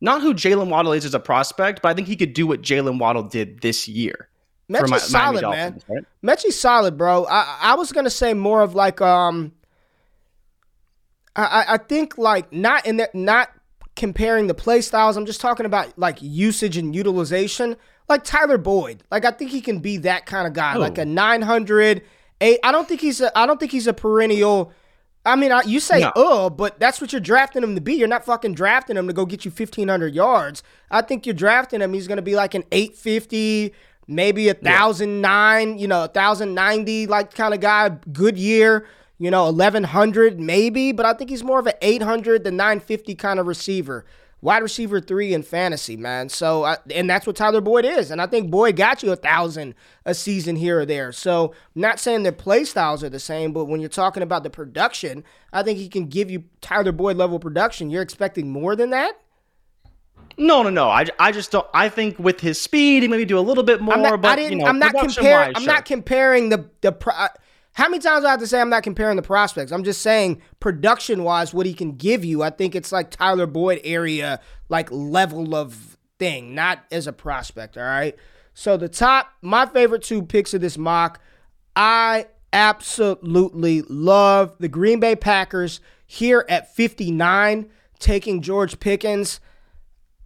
Not 0.00 0.20
who 0.20 0.34
Jalen 0.34 0.68
Waddle 0.68 0.92
is 0.92 1.04
as 1.04 1.14
a 1.14 1.20
prospect, 1.20 1.80
but 1.82 1.90
I 1.90 1.94
think 1.94 2.08
he 2.08 2.16
could 2.16 2.32
do 2.32 2.44
what 2.46 2.60
Jalen 2.62 2.98
Waddle 2.98 3.22
did 3.22 3.60
this 3.60 3.86
year. 3.86 4.28
for 4.68 4.78
Metchie's 4.78 4.90
Mi- 4.90 4.98
solid, 4.98 5.42
Miami 5.42 5.56
man. 5.56 5.72
Dolphins, 5.72 5.84
right? 5.88 6.04
Metchie's 6.36 6.58
solid, 6.58 6.96
bro. 6.98 7.24
I 7.26 7.58
I 7.62 7.74
was 7.76 7.92
gonna 7.92 8.10
say 8.10 8.34
more 8.34 8.62
of 8.62 8.74
like 8.74 9.00
um. 9.00 9.52
I 11.36 11.44
I- 11.44 11.74
I 11.74 11.76
think 11.78 12.18
like 12.18 12.52
not 12.52 12.84
in 12.86 12.96
that 12.96 13.14
not 13.14 13.50
comparing 14.02 14.48
the 14.48 14.54
play 14.54 14.80
styles. 14.80 15.16
I'm 15.16 15.26
just 15.26 15.40
talking 15.40 15.64
about 15.64 15.96
like 15.96 16.18
usage 16.20 16.76
and 16.76 16.92
utilization. 16.94 17.76
Like 18.08 18.24
Tyler 18.24 18.58
Boyd, 18.58 19.04
like 19.12 19.24
I 19.24 19.30
think 19.30 19.52
he 19.52 19.60
can 19.60 19.78
be 19.78 19.96
that 19.98 20.26
kind 20.26 20.48
of 20.48 20.52
guy, 20.54 20.74
like 20.76 20.98
Oh. 20.98 21.02
a 21.02 21.04
900. 21.04 22.02
Eight. 22.40 22.58
I 22.64 22.72
don't 22.72 22.88
think 22.88 23.00
he's 23.00 23.20
a. 23.20 23.38
I 23.38 23.46
don't 23.46 23.60
think 23.60 23.70
he's 23.70 23.86
a 23.86 23.92
perennial. 23.92 24.72
I 25.24 25.36
mean, 25.36 25.52
I, 25.52 25.62
you 25.62 25.78
say 25.78 26.00
No. 26.00 26.10
oh, 26.16 26.50
but 26.50 26.80
that's 26.80 27.00
what 27.00 27.12
you're 27.12 27.20
drafting 27.20 27.62
him 27.62 27.76
to 27.76 27.80
be. 27.80 27.94
You're 27.94 28.08
not 28.08 28.24
fucking 28.24 28.54
drafting 28.54 28.96
him 28.96 29.06
to 29.06 29.12
go 29.12 29.24
get 29.24 29.44
you 29.44 29.52
1500 29.52 30.12
yards. 30.12 30.64
I 30.90 31.02
think 31.02 31.24
you're 31.24 31.34
drafting 31.36 31.80
him. 31.80 31.92
He's 31.94 32.08
going 32.08 32.16
to 32.16 32.22
be 32.22 32.34
like 32.34 32.54
an 32.54 32.64
850, 32.72 33.72
maybe 34.08 34.48
a 34.48 34.54
thousand 34.54 35.20
nine, 35.20 35.78
you 35.78 35.86
know, 35.86 36.02
a 36.02 36.08
thousand 36.08 36.54
ninety, 36.54 37.06
like 37.06 37.32
kind 37.32 37.54
of 37.54 37.60
guy. 37.60 37.90
Good 38.12 38.36
year, 38.36 38.86
you 39.18 39.30
know, 39.30 39.44
1100 39.44 40.40
maybe, 40.40 40.92
but 40.92 41.06
I 41.06 41.12
think 41.14 41.30
he's 41.30 41.44
more 41.44 41.58
of 41.58 41.66
an 41.66 41.74
800 41.80 42.44
to 42.44 42.50
950 42.50 43.14
kind 43.14 43.38
of 43.38 43.46
receiver. 43.46 44.04
Wide 44.40 44.62
receiver 44.64 45.00
three 45.00 45.34
in 45.34 45.44
fantasy, 45.44 45.96
man. 45.96 46.28
So, 46.28 46.64
I, 46.64 46.76
and 46.92 47.08
that's 47.08 47.28
what 47.28 47.36
Tyler 47.36 47.60
Boyd 47.60 47.84
is. 47.84 48.10
And 48.10 48.20
I 48.20 48.26
think 48.26 48.50
Boyd 48.50 48.74
got 48.74 49.00
you 49.00 49.12
a 49.12 49.16
thousand 49.16 49.76
a 50.04 50.14
season 50.14 50.56
here 50.56 50.80
or 50.80 50.84
there. 50.84 51.12
So, 51.12 51.54
not 51.76 52.00
saying 52.00 52.24
their 52.24 52.32
play 52.32 52.64
styles 52.64 53.04
are 53.04 53.08
the 53.08 53.20
same, 53.20 53.52
but 53.52 53.66
when 53.66 53.78
you're 53.78 53.88
talking 53.88 54.20
about 54.20 54.42
the 54.42 54.50
production, 54.50 55.22
I 55.52 55.62
think 55.62 55.78
he 55.78 55.88
can 55.88 56.06
give 56.06 56.28
you 56.28 56.42
Tyler 56.60 56.90
Boyd 56.90 57.16
level 57.16 57.38
production. 57.38 57.88
You're 57.88 58.02
expecting 58.02 58.50
more 58.50 58.74
than 58.74 58.90
that? 58.90 59.16
No, 60.36 60.62
no, 60.62 60.70
no. 60.70 60.88
I, 60.88 61.06
I 61.18 61.30
just 61.30 61.52
don't. 61.52 61.66
I 61.72 61.88
think 61.88 62.18
with 62.18 62.40
his 62.40 62.60
speed, 62.60 63.02
he 63.02 63.08
maybe 63.08 63.24
do 63.24 63.38
a 63.38 63.40
little 63.40 63.64
bit 63.64 63.80
more. 63.80 63.94
I'm 63.94 64.02
not, 64.02 64.20
but 64.20 64.32
I 64.32 64.36
didn't, 64.36 64.52
you 64.52 64.58
know, 64.58 64.66
I'm 64.66 64.78
not 64.78 64.94
comparing. 64.94 65.54
I'm 65.54 65.62
sure. 65.62 65.72
not 65.72 65.84
comparing 65.84 66.48
the 66.48 66.68
the. 66.80 66.92
Pro, 66.92 67.12
how 67.74 67.88
many 67.88 68.02
times 68.02 68.22
do 68.22 68.26
I 68.26 68.32
have 68.32 68.40
to 68.40 68.46
say 68.46 68.60
I'm 68.60 68.68
not 68.68 68.82
comparing 68.82 69.16
the 69.16 69.22
prospects? 69.22 69.72
I'm 69.72 69.84
just 69.84 70.02
saying 70.02 70.42
production 70.60 71.24
wise, 71.24 71.54
what 71.54 71.64
he 71.64 71.72
can 71.72 71.92
give 71.92 72.24
you. 72.24 72.42
I 72.42 72.50
think 72.50 72.74
it's 72.74 72.92
like 72.92 73.10
Tyler 73.10 73.46
Boyd 73.46 73.80
area, 73.82 74.40
like 74.68 74.90
level 74.90 75.54
of 75.54 75.96
thing, 76.18 76.54
not 76.54 76.84
as 76.90 77.06
a 77.06 77.12
prospect. 77.12 77.78
All 77.78 77.84
right. 77.84 78.14
So 78.52 78.76
the 78.76 78.88
top, 78.88 79.32
my 79.40 79.64
favorite 79.64 80.02
two 80.02 80.22
picks 80.22 80.52
of 80.52 80.60
this 80.60 80.76
mock, 80.76 81.20
I 81.74 82.26
absolutely 82.52 83.80
love 83.88 84.54
the 84.58 84.68
Green 84.68 85.00
Bay 85.00 85.16
Packers 85.16 85.80
here 86.06 86.44
at 86.50 86.74
59, 86.74 87.70
taking 87.98 88.42
George 88.42 88.80
Pickens. 88.80 89.40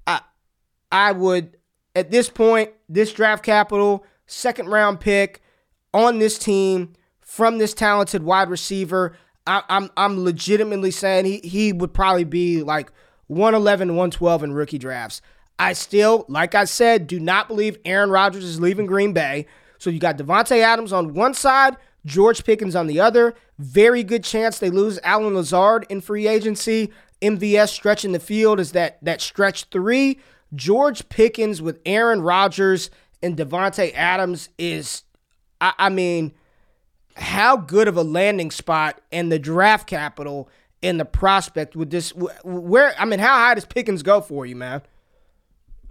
I 0.05 0.21
I 0.91 1.13
would, 1.13 1.57
at 1.95 2.11
this 2.11 2.29
point, 2.29 2.73
this 2.89 3.13
draft 3.13 3.45
capital, 3.45 4.05
second 4.27 4.69
round 4.69 4.99
pick 4.99 5.43
on 5.95 6.19
this 6.19 6.39
team 6.39 6.95
from 7.27 7.59
this 7.59 7.75
talented 7.75 8.23
wide 8.23 8.49
receiver. 8.49 9.15
I, 9.47 9.63
I'm 9.69 9.91
I'm 9.97 10.25
legitimately 10.25 10.93
saying 10.93 11.27
he 11.27 11.39
he 11.41 11.73
would 11.73 11.93
probably 11.93 12.25
be 12.25 12.63
like 12.63 12.91
111, 13.27 13.89
112 13.89 14.45
in 14.45 14.53
rookie 14.55 14.79
drafts. 14.79 15.21
I 15.59 15.73
still, 15.73 16.25
like 16.29 16.55
I 16.55 16.65
said, 16.65 17.07
do 17.07 17.19
not 17.19 17.49
believe 17.49 17.79
Aaron 17.85 18.11
Rodgers 18.11 18.45
is 18.45 18.61
leaving 18.61 18.87
Green 18.87 19.13
Bay. 19.13 19.47
So 19.79 19.91
you 19.91 19.99
got 19.99 20.17
Davante 20.17 20.61
Adams 20.61 20.93
on 20.93 21.15
one 21.15 21.35
side, 21.35 21.77
George 22.05 22.45
Pickens 22.45 22.77
on 22.77 22.87
the 22.87 23.01
other. 23.01 23.35
Very 23.59 24.03
good 24.03 24.23
chance 24.23 24.59
they 24.59 24.71
lose 24.71 24.99
Allen 25.03 25.35
Lazard 25.35 25.87
in 25.89 26.01
free 26.01 26.29
agency. 26.29 26.93
MVS 27.23 27.69
stretching 27.71 28.13
the 28.13 28.21
field 28.21 28.61
is 28.61 28.73
that 28.73 29.03
that 29.03 29.21
stretch 29.21 29.65
three. 29.65 30.21
George 30.55 31.09
Pickens 31.09 31.61
with 31.61 31.81
Aaron 31.85 32.21
Rodgers 32.21 32.91
and 33.23 33.37
Davante 33.37 33.93
Adams 33.95 34.51
is, 34.59 35.03
I, 35.61 35.73
I 35.79 35.89
mean, 35.89 36.33
how 37.17 37.57
good 37.57 37.89
of 37.89 37.97
a 37.97 38.03
landing 38.03 38.51
spot 38.51 39.01
and 39.11 39.33
the 39.33 39.39
draft 39.39 39.89
capital 39.89 40.49
and 40.83 41.01
the 41.01 41.05
prospect 41.05 41.75
with 41.75 41.91
this? 41.91 42.11
Where 42.45 42.95
I 42.99 43.05
mean, 43.05 43.19
how 43.19 43.35
high 43.35 43.55
does 43.55 43.65
Pickens 43.65 44.03
go 44.03 44.21
for 44.21 44.47
you, 44.47 44.57
man? 44.57 44.83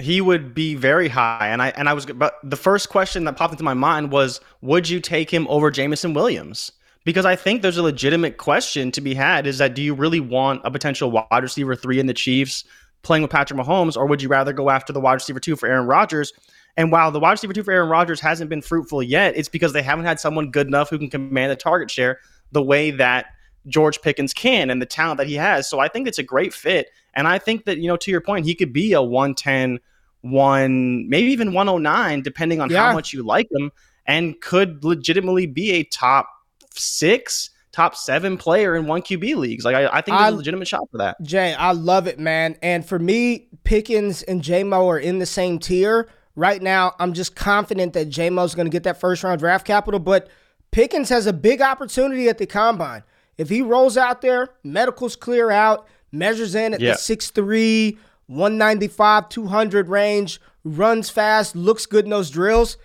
He 0.02 0.20
would 0.20 0.54
be 0.54 0.76
very 0.76 1.08
high, 1.08 1.48
and 1.48 1.62
I 1.62 1.70
and 1.70 1.88
I 1.88 1.94
was. 1.94 2.06
But 2.06 2.36
the 2.44 2.58
first 2.58 2.90
question 2.90 3.24
that 3.26 3.38
popped 3.38 3.54
into 3.54 3.64
my 3.64 3.74
mind 3.74 4.12
was, 4.12 4.42
would 4.62 4.90
you 4.90 5.00
take 5.00 5.30
him 5.32 5.48
over 5.50 5.72
Jameson 5.72 6.14
Williams? 6.14 6.72
Because 7.06 7.26
I 7.26 7.36
think 7.36 7.62
there's 7.62 7.78
a 7.78 7.84
legitimate 7.84 8.38
question 8.38 8.92
to 8.92 9.02
be 9.02 9.14
had: 9.14 9.48
is 9.48 9.58
that 9.60 9.74
do 9.74 9.82
you 9.82 9.94
really 9.94 10.20
want 10.20 10.62
a 10.64 10.72
potential 10.72 11.12
wide 11.12 11.44
receiver 11.44 11.76
three 11.76 12.00
in 12.00 12.08
the 12.08 12.14
Chiefs 12.14 12.66
playing 13.04 13.22
with 13.22 13.32
Patrick 13.32 13.60
Mahomes, 13.60 13.96
or 13.96 14.06
would 14.06 14.22
you 14.22 14.28
rather 14.28 14.52
go 14.52 14.70
after 14.70 14.92
the 14.92 15.00
wide 15.00 15.14
receiver 15.14 15.40
two 15.40 15.56
for 15.56 15.68
Aaron 15.68 15.88
Rodgers? 15.88 16.34
And 16.78 16.92
while 16.92 17.12
the 17.12 17.20
wide 17.20 17.32
receiver 17.32 17.54
two 17.54 17.64
for 17.64 17.72
Aaron 17.72 17.90
Rodgers 17.90 18.20
hasn't 18.20 18.50
been 18.50 18.62
fruitful 18.62 19.02
yet, 19.02 19.36
it's 19.38 19.50
because 19.50 19.74
they 19.74 19.82
haven't 19.82 20.06
had 20.06 20.20
someone 20.20 20.52
good 20.52 20.68
enough 20.68 20.90
who 20.90 20.98
can 20.98 21.10
command 21.10 21.52
the 21.52 21.56
target 21.56 21.90
share 21.90 22.20
the 22.52 22.62
way 22.62 22.92
that 22.92 23.28
George 23.68 24.02
Pickens 24.02 24.34
can 24.34 24.70
and 24.70 24.82
the 24.82 24.86
talent 24.86 25.18
that 25.18 25.28
he 25.28 25.36
has. 25.36 25.70
So 25.70 25.80
I 25.80 25.88
think 25.88 26.08
it's 26.08 26.20
a 26.20 26.24
great 26.24 26.54
fit. 26.54 26.90
And 27.14 27.28
I 27.28 27.40
think 27.40 27.66
that, 27.66 27.78
you 27.78 27.88
know, 27.88 27.98
to 27.98 28.12
your 28.12 28.22
point, 28.22 28.46
he 28.46 28.56
could 28.56 28.74
be 28.74 28.94
a 28.94 29.02
110, 29.02 29.80
one, 30.22 31.08
maybe 31.10 31.32
even 31.32 31.54
109, 31.54 32.22
depending 32.22 32.62
on 32.62 32.70
yeah. 32.70 32.88
how 32.88 32.94
much 32.94 33.14
you 33.14 33.24
like 33.24 33.48
him, 33.52 33.72
and 34.06 34.40
could 34.42 34.84
legitimately 34.84 35.46
be 35.46 35.72
a 35.72 35.84
top 35.84 36.30
six, 36.72 37.52
top 37.72 37.96
seven 37.96 38.38
player 38.38 38.76
in 38.76 38.86
one 38.86 39.02
QB 39.02 39.36
leagues. 39.36 39.66
Like 39.66 39.76
I, 39.76 39.88
I 39.88 40.02
think 40.02 40.18
there's 40.18 40.22
I, 40.22 40.30
a 40.30 40.36
legitimate 40.36 40.68
shot 40.68 40.90
for 40.92 40.98
that. 40.98 41.22
Jay, 41.22 41.54
I 41.54 41.72
love 41.72 42.08
it, 42.08 42.20
man. 42.20 42.58
And 42.62 42.86
for 42.86 43.00
me, 43.00 43.48
Pickens 43.64 44.24
and 44.24 44.42
JMO 44.42 44.88
are 44.88 45.00
in 45.00 45.20
the 45.20 45.26
same 45.26 45.60
tier. 45.60 46.10
Right 46.36 46.62
now, 46.62 46.96
I'm 47.00 47.14
just 47.14 47.36
confident 47.36 47.94
that 47.94 48.10
JMO's 48.10 48.56
going 48.56 48.66
to 48.66 48.72
get 48.72 48.84
that 48.84 49.00
first 49.00 49.24
round 49.24 49.40
draft 49.40 49.66
capital, 49.66 50.00
but 50.00 50.30
Pickens 50.72 51.10
has 51.10 51.28
a 51.28 51.34
big 51.34 51.62
opportunity 51.62 52.28
at 52.28 52.38
the 52.38 52.46
combine. 52.46 53.04
If 53.38 53.50
he 53.50 53.62
rolls 53.62 53.98
out 53.98 54.22
there, 54.22 54.50
medicals 54.64 55.16
clear 55.16 55.52
out, 55.52 55.88
measures 56.12 56.56
in 56.56 56.74
at 56.74 56.82
yeah. 56.82 56.92
the 56.92 56.98
6'3, 56.98 57.98
195, 58.28 59.30
200 59.30 59.90
range, 59.90 60.42
runs 60.64 61.10
fast, 61.10 61.56
looks 61.56 61.86
good 61.86 62.06
in 62.06 62.12
those 62.12 62.30
drills, 62.30 62.78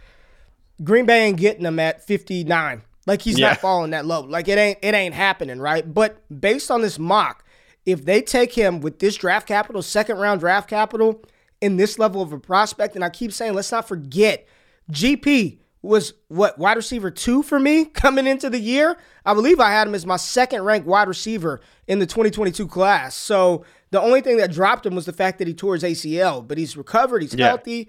Green 0.82 1.06
Bay 1.06 1.26
ain't 1.26 1.36
getting 1.38 1.64
him 1.64 1.78
at 1.78 2.04
59. 2.04 2.82
Like 3.06 3.22
he's 3.22 3.38
yeah. 3.38 3.48
not 3.48 3.58
falling 3.58 3.90
that 3.90 4.06
low. 4.06 4.20
Like 4.20 4.48
it 4.48 4.58
ain't 4.58 4.78
it 4.82 4.94
ain't 4.94 5.14
happening, 5.14 5.58
right? 5.58 5.92
But 5.92 6.22
based 6.40 6.70
on 6.70 6.82
this 6.82 6.98
mock, 6.98 7.44
if 7.86 8.04
they 8.04 8.22
take 8.22 8.52
him 8.52 8.80
with 8.80 8.98
this 8.98 9.16
draft 9.16 9.48
capital, 9.48 9.82
second 9.82 10.18
round 10.18 10.40
draft 10.40 10.68
capital, 10.68 11.22
in 11.60 11.76
this 11.76 11.98
level 11.98 12.22
of 12.22 12.32
a 12.32 12.38
prospect, 12.38 12.94
and 12.94 13.04
I 13.04 13.10
keep 13.10 13.32
saying, 13.32 13.54
let's 13.54 13.72
not 13.72 13.86
forget, 13.86 14.46
GP 14.90 15.58
was 15.82 16.12
what 16.28 16.58
wide 16.58 16.76
receiver 16.76 17.10
two 17.10 17.42
for 17.42 17.58
me 17.58 17.84
coming 17.94 18.26
into 18.26 18.50
the 18.50 18.58
year. 18.58 18.96
I 19.24 19.34
believe 19.34 19.60
I 19.60 19.70
had 19.70 19.86
him 19.86 19.94
as 19.94 20.06
my 20.06 20.16
second 20.16 20.62
ranked 20.62 20.86
wide 20.86 21.08
receiver 21.08 21.60
in 21.86 21.98
the 21.98 22.06
2022 22.06 22.66
class. 22.66 23.14
So 23.14 23.64
the 23.90 24.00
only 24.00 24.20
thing 24.20 24.36
that 24.38 24.52
dropped 24.52 24.84
him 24.86 24.94
was 24.94 25.06
the 25.06 25.12
fact 25.12 25.38
that 25.38 25.48
he 25.48 25.54
tore 25.54 25.74
his 25.74 25.82
ACL, 25.82 26.46
but 26.46 26.58
he's 26.58 26.76
recovered, 26.76 27.22
he's 27.22 27.34
yeah. 27.34 27.48
healthy. 27.48 27.88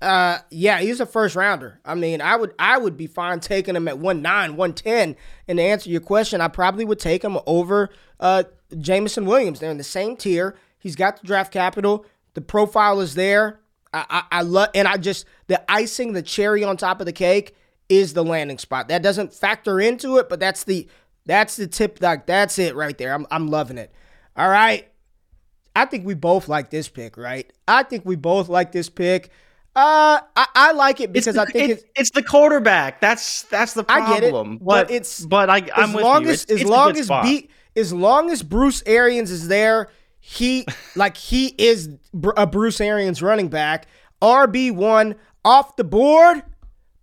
Uh, 0.00 0.40
yeah, 0.50 0.80
he's 0.80 0.98
a 0.98 1.06
first 1.06 1.36
rounder. 1.36 1.80
I 1.84 1.94
mean, 1.94 2.20
I 2.20 2.34
would 2.34 2.54
I 2.58 2.76
would 2.76 2.96
be 2.96 3.06
fine 3.06 3.38
taking 3.38 3.76
him 3.76 3.86
at 3.86 3.94
1-9, 3.94 4.22
110. 4.24 5.16
And 5.46 5.58
to 5.58 5.62
answer 5.62 5.90
your 5.90 6.00
question, 6.00 6.40
I 6.40 6.48
probably 6.48 6.84
would 6.84 6.98
take 6.98 7.22
him 7.22 7.38
over 7.46 7.88
uh 8.18 8.42
Jameson 8.76 9.26
Williams. 9.26 9.60
They're 9.60 9.70
in 9.70 9.78
the 9.78 9.84
same 9.84 10.16
tier. 10.16 10.56
He's 10.80 10.96
got 10.96 11.20
the 11.20 11.26
draft 11.26 11.52
capital. 11.52 12.04
The 12.34 12.40
profile 12.40 13.00
is 13.00 13.14
there. 13.14 13.60
I, 13.92 14.04
I, 14.08 14.38
I 14.38 14.42
love, 14.42 14.70
and 14.74 14.88
I 14.88 14.96
just 14.96 15.26
the 15.48 15.62
icing, 15.70 16.12
the 16.12 16.22
cherry 16.22 16.64
on 16.64 16.76
top 16.76 17.00
of 17.00 17.06
the 17.06 17.12
cake 17.12 17.54
is 17.88 18.14
the 18.14 18.24
landing 18.24 18.58
spot. 18.58 18.88
That 18.88 19.02
doesn't 19.02 19.34
factor 19.34 19.80
into 19.80 20.16
it, 20.16 20.28
but 20.28 20.40
that's 20.40 20.64
the 20.64 20.88
that's 21.26 21.56
the 21.56 21.66
tip. 21.66 21.98
Like 22.00 22.26
that's 22.26 22.58
it 22.58 22.74
right 22.74 22.96
there. 22.96 23.12
I'm 23.12 23.26
I'm 23.30 23.48
loving 23.48 23.78
it. 23.78 23.92
All 24.34 24.48
right, 24.48 24.88
I 25.76 25.84
think 25.84 26.06
we 26.06 26.14
both 26.14 26.48
like 26.48 26.70
this 26.70 26.88
pick, 26.88 27.16
right? 27.16 27.52
I 27.68 27.82
think 27.82 28.06
we 28.06 28.16
both 28.16 28.48
like 28.48 28.72
this 28.72 28.88
pick. 28.88 29.30
Uh, 29.74 30.20
I, 30.36 30.46
I 30.54 30.72
like 30.72 31.00
it 31.00 31.12
because 31.14 31.36
the, 31.36 31.42
I 31.42 31.44
think 31.46 31.70
it's, 31.70 31.84
it's, 31.96 32.10
the 32.10 32.22
quarterback. 32.22 33.00
That's 33.00 33.44
that's 33.44 33.72
the 33.72 33.84
problem. 33.84 34.10
I 34.10 34.14
get 34.20 34.24
it, 34.24 34.32
but, 34.32 34.58
but 34.58 34.90
it's 34.90 35.24
but 35.24 35.48
I 35.48 35.68
I'm 35.74 35.90
as 35.90 35.94
with 35.94 36.04
long 36.04 36.24
you. 36.24 36.30
as 36.30 36.44
it's, 36.44 36.62
as 36.62 36.64
long 36.64 36.96
as 36.98 37.10
beat 37.22 37.50
as 37.74 37.92
long 37.92 38.30
as 38.30 38.42
Bruce 38.42 38.82
Arians 38.86 39.30
is 39.30 39.48
there, 39.48 39.88
he 40.24 40.64
like 40.94 41.16
he 41.16 41.48
is 41.58 41.90
a 42.36 42.46
Bruce 42.46 42.80
Arians 42.80 43.20
running 43.20 43.48
back. 43.48 43.88
RB1 44.22 45.16
off 45.44 45.74
the 45.74 45.82
board. 45.82 46.44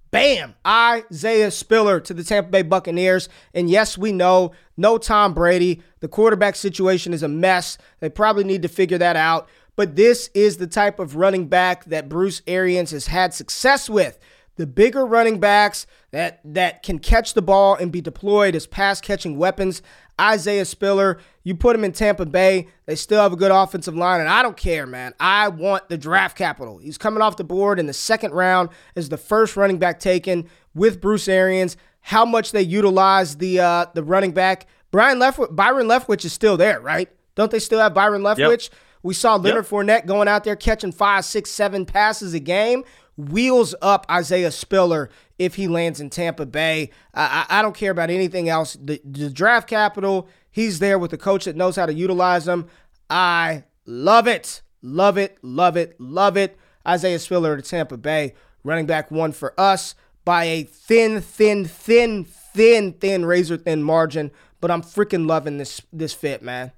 Bam! 0.10 0.56
Isaiah 0.66 1.52
Spiller 1.52 2.00
to 2.00 2.14
the 2.14 2.24
Tampa 2.24 2.50
Bay 2.50 2.62
Buccaneers. 2.62 3.28
And 3.54 3.70
yes, 3.70 3.98
we 3.98 4.14
know 4.14 4.54
no 4.78 4.98
Tom 4.98 5.34
Brady. 5.34 5.84
The 6.00 6.08
quarterback 6.08 6.56
situation 6.56 7.14
is 7.14 7.22
a 7.22 7.28
mess. 7.28 7.78
They 8.00 8.10
probably 8.10 8.46
need 8.46 8.62
to 8.62 8.70
figure 8.70 8.98
that 8.98 9.18
out. 9.18 9.50
But 9.76 9.98
this 9.98 10.30
is 10.34 10.56
the 10.56 10.66
type 10.66 10.98
of 10.98 11.18
running 11.18 11.48
back 11.48 11.84
that 11.86 12.08
Bruce 12.08 12.42
Arians 12.48 12.92
has 12.92 13.08
had 13.08 13.34
success 13.34 13.90
with. 13.90 14.18
The 14.56 14.66
bigger 14.66 15.06
running 15.06 15.42
backs 15.42 15.86
that 16.12 16.40
that 16.46 16.84
can 16.84 17.00
catch 17.00 17.34
the 17.34 17.42
ball 17.42 17.76
and 17.76 17.92
be 17.92 18.00
deployed 18.02 18.56
as 18.56 18.66
pass 18.66 19.02
catching 19.02 19.38
weapons. 19.38 19.82
Isaiah 20.20 20.66
Spiller, 20.66 21.20
you 21.44 21.56
put 21.56 21.76
him 21.76 21.84
in 21.84 21.92
Tampa 21.92 22.26
Bay, 22.26 22.68
they 22.86 22.96
still 22.96 23.22
have 23.22 23.34
a 23.34 23.38
good 23.38 23.52
offensive 23.52 23.96
line, 23.96 24.20
and 24.20 24.30
I 24.30 24.42
don't 24.42 24.58
care, 24.58 24.86
man. 24.86 25.14
I 25.20 25.48
want 25.48 25.90
the 25.90 25.98
draft 25.98 26.38
capital. 26.38 26.78
He's 26.78 26.98
coming 26.98 27.22
off 27.22 27.38
the 27.38 27.44
board 27.44 27.80
in 27.80 27.88
the 27.88 27.94
second 27.94 28.34
round 28.34 28.70
as 28.96 29.10
the 29.10 29.18
first 29.18 29.56
running 29.56 29.80
back 29.80 30.00
taken 30.00 30.50
with 30.76 31.00
Bruce 31.02 31.28
Arians. 31.28 31.78
How 32.02 32.26
much 32.26 32.52
they 32.52 32.62
utilize 32.62 33.38
the 33.38 33.60
uh, 33.60 33.86
the 33.94 34.04
running 34.04 34.32
back. 34.32 34.68
Brian 34.92 35.20
Leftwich, 35.20 35.56
Byron 35.56 35.88
Leftwich 35.88 36.26
is 36.26 36.34
still 36.34 36.58
there, 36.58 36.80
right? 36.80 37.10
Don't 37.36 37.52
they 37.52 37.60
still 37.60 37.80
have 37.80 37.94
Byron 37.94 38.22
Leftwich? 38.22 38.70
Yep. 38.70 38.80
We 39.04 39.14
saw 39.14 39.36
Leonard 39.36 39.66
yep. 39.66 39.72
Fournette 39.72 40.06
going 40.06 40.28
out 40.28 40.44
there 40.44 40.56
catching 40.56 40.92
five, 40.92 41.26
six, 41.26 41.52
seven 41.52 41.86
passes 41.86 42.34
a 42.34 42.40
game 42.40 42.84
wheels 43.20 43.76
up 43.82 44.06
Isaiah 44.10 44.52
Spiller 44.52 45.10
if 45.40 45.56
he 45.56 45.68
lands 45.68 46.00
in 46.02 46.10
Tampa 46.10 46.46
Bay. 46.46 46.92
I, 47.14 47.46
I, 47.50 47.62
don't 47.62 47.76
care 47.76 47.92
about 47.92 48.10
anything 48.10 48.50
else. 48.50 48.78
The, 48.80 49.02
the, 49.04 49.30
draft 49.30 49.68
capital, 49.68 50.28
he's 50.52 50.80
there 50.80 51.00
with 51.00 51.14
a 51.14 51.18
coach 51.18 51.46
that 51.46 51.56
knows 51.56 51.78
how 51.78 51.86
to 51.86 51.94
utilize 51.94 52.48
him. 52.48 52.68
I 53.10 53.64
love 53.86 54.28
it. 54.28 54.62
Love 54.82 55.18
it. 55.18 55.38
Love 55.42 55.78
it. 55.78 56.00
Love 56.00 56.38
it. 56.38 56.58
Isaiah 56.86 57.20
Spiller 57.20 57.56
to 57.56 57.62
Tampa 57.62 57.98
Bay, 57.98 58.34
running 58.64 58.86
back 58.86 59.10
one 59.10 59.32
for 59.32 59.54
us 59.60 59.96
by 60.26 60.44
a 60.44 60.64
thin, 60.64 61.22
thin, 61.22 61.66
thin, 61.66 62.26
thin, 62.26 62.94
thin, 62.94 63.26
razor 63.26 63.58
thin 63.58 63.82
margin. 63.82 64.32
But 64.62 64.72
I'm 64.72 64.82
freaking 64.82 65.26
loving 65.28 65.58
this 65.58 65.82
this 65.94 66.14
fit, 66.14 66.42
man. 66.42 66.74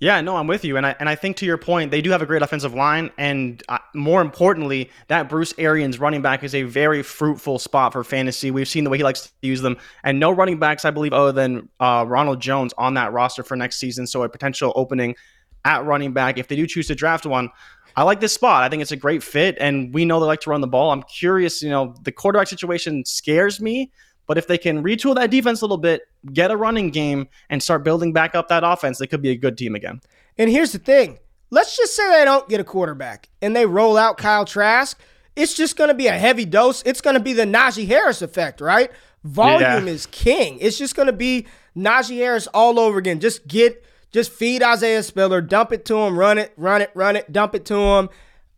Yeah, 0.00 0.20
no, 0.20 0.36
I'm 0.36 0.46
with 0.46 0.64
you, 0.64 0.76
and 0.76 0.86
I 0.86 0.94
and 1.00 1.08
I 1.08 1.16
think 1.16 1.36
to 1.38 1.46
your 1.46 1.58
point, 1.58 1.90
they 1.90 2.00
do 2.00 2.10
have 2.10 2.22
a 2.22 2.26
great 2.26 2.40
offensive 2.42 2.72
line, 2.72 3.10
and 3.18 3.60
uh, 3.68 3.78
more 3.94 4.20
importantly, 4.22 4.90
that 5.08 5.28
Bruce 5.28 5.52
Arians 5.58 5.98
running 5.98 6.22
back 6.22 6.44
is 6.44 6.54
a 6.54 6.62
very 6.62 7.02
fruitful 7.02 7.58
spot 7.58 7.92
for 7.92 8.04
fantasy. 8.04 8.52
We've 8.52 8.68
seen 8.68 8.84
the 8.84 8.90
way 8.90 8.98
he 8.98 9.02
likes 9.02 9.22
to 9.22 9.32
use 9.42 9.60
them, 9.60 9.76
and 10.04 10.20
no 10.20 10.30
running 10.30 10.60
backs, 10.60 10.84
I 10.84 10.92
believe, 10.92 11.12
other 11.12 11.32
than 11.32 11.68
uh, 11.80 12.04
Ronald 12.06 12.40
Jones 12.40 12.72
on 12.78 12.94
that 12.94 13.12
roster 13.12 13.42
for 13.42 13.56
next 13.56 13.78
season. 13.78 14.06
So 14.06 14.22
a 14.22 14.28
potential 14.28 14.72
opening 14.76 15.16
at 15.64 15.84
running 15.84 16.12
back 16.12 16.38
if 16.38 16.46
they 16.46 16.54
do 16.54 16.66
choose 16.68 16.86
to 16.86 16.94
draft 16.94 17.26
one. 17.26 17.50
I 17.96 18.04
like 18.04 18.20
this 18.20 18.32
spot. 18.32 18.62
I 18.62 18.68
think 18.68 18.82
it's 18.82 18.92
a 18.92 18.96
great 18.96 19.24
fit, 19.24 19.56
and 19.58 19.92
we 19.92 20.04
know 20.04 20.20
they 20.20 20.26
like 20.26 20.40
to 20.42 20.50
run 20.50 20.60
the 20.60 20.68
ball. 20.68 20.92
I'm 20.92 21.02
curious, 21.02 21.60
you 21.60 21.70
know, 21.70 21.96
the 22.02 22.12
quarterback 22.12 22.46
situation 22.46 23.04
scares 23.04 23.60
me 23.60 23.90
but 24.28 24.38
if 24.38 24.46
they 24.46 24.58
can 24.58 24.84
retool 24.84 25.16
that 25.16 25.30
defense 25.30 25.62
a 25.62 25.64
little 25.64 25.78
bit, 25.78 26.02
get 26.32 26.52
a 26.52 26.56
running 26.56 26.90
game, 26.90 27.26
and 27.50 27.60
start 27.60 27.82
building 27.82 28.12
back 28.12 28.36
up 28.36 28.46
that 28.48 28.62
offense, 28.62 28.98
they 28.98 29.08
could 29.08 29.22
be 29.22 29.30
a 29.30 29.36
good 29.36 29.58
team 29.58 29.74
again. 29.74 30.00
And 30.36 30.48
here's 30.48 30.70
the 30.70 30.78
thing 30.78 31.18
let's 31.50 31.76
just 31.76 31.96
say 31.96 32.08
they 32.10 32.24
don't 32.24 32.48
get 32.48 32.60
a 32.60 32.64
quarterback 32.64 33.30
and 33.40 33.56
they 33.56 33.66
roll 33.66 33.96
out 33.96 34.18
Kyle 34.18 34.44
Trask. 34.44 35.00
It's 35.34 35.54
just 35.54 35.76
going 35.76 35.88
to 35.88 35.94
be 35.94 36.08
a 36.08 36.12
heavy 36.12 36.44
dose. 36.44 36.82
It's 36.84 37.00
going 37.00 37.14
to 37.14 37.20
be 37.20 37.32
the 37.32 37.44
Najee 37.44 37.86
Harris 37.86 38.22
effect, 38.22 38.60
right? 38.60 38.90
Volume 39.24 39.86
yeah. 39.86 39.92
is 39.92 40.06
king. 40.06 40.58
It's 40.60 40.76
just 40.76 40.94
going 40.94 41.06
to 41.06 41.12
be 41.12 41.46
Najee 41.76 42.16
Harris 42.16 42.48
all 42.48 42.78
over 42.78 42.98
again. 42.98 43.20
Just 43.20 43.46
get, 43.46 43.84
just 44.10 44.30
feed 44.32 44.62
Isaiah 44.62 45.02
Spiller, 45.02 45.40
dump 45.40 45.72
it 45.72 45.84
to 45.86 45.96
him, 45.96 46.18
run 46.18 46.38
it, 46.38 46.52
run 46.56 46.82
it, 46.82 46.90
run 46.94 47.16
it, 47.16 47.32
dump 47.32 47.54
it 47.54 47.64
to 47.66 47.76
him. 47.76 48.08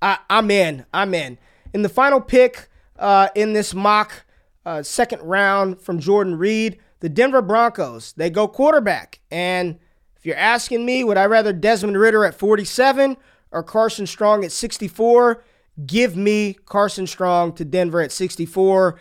I, 0.03 0.19
am 0.31 0.51
in. 0.51 0.87
I'm 0.93 1.15
in. 1.15 1.39
In 1.75 1.83
the 1.83 1.89
final 1.89 2.21
pick 2.21 2.69
uh, 2.99 3.29
in 3.35 3.53
this 3.53 3.75
mock, 3.75 4.25
uh, 4.65 4.83
second 4.83 5.23
round 5.23 5.81
from 5.81 5.99
Jordan 5.99 6.37
Reid. 6.37 6.79
The 7.01 7.09
Denver 7.09 7.43
Broncos, 7.43 8.13
they 8.13 8.29
go 8.29 8.47
quarterback. 8.47 9.21
And 9.31 9.79
if 10.17 10.27
you're 10.27 10.37
asking 10.37 10.85
me, 10.85 11.03
would 11.03 11.17
I 11.17 11.25
rather 11.25 11.53
Desmond 11.53 11.99
Ridder 11.99 12.25
at 12.27 12.35
47 12.35 13.17
or 13.53 13.63
Carson 13.63 14.07
Strong 14.07 14.45
at 14.45 14.53
64? 14.53 15.43
Give 15.87 16.15
me 16.15 16.55
Carson 16.67 17.07
Strong 17.07 17.55
to 17.55 17.65
Denver 17.65 18.03
at 18.03 18.13
64. 18.13 19.01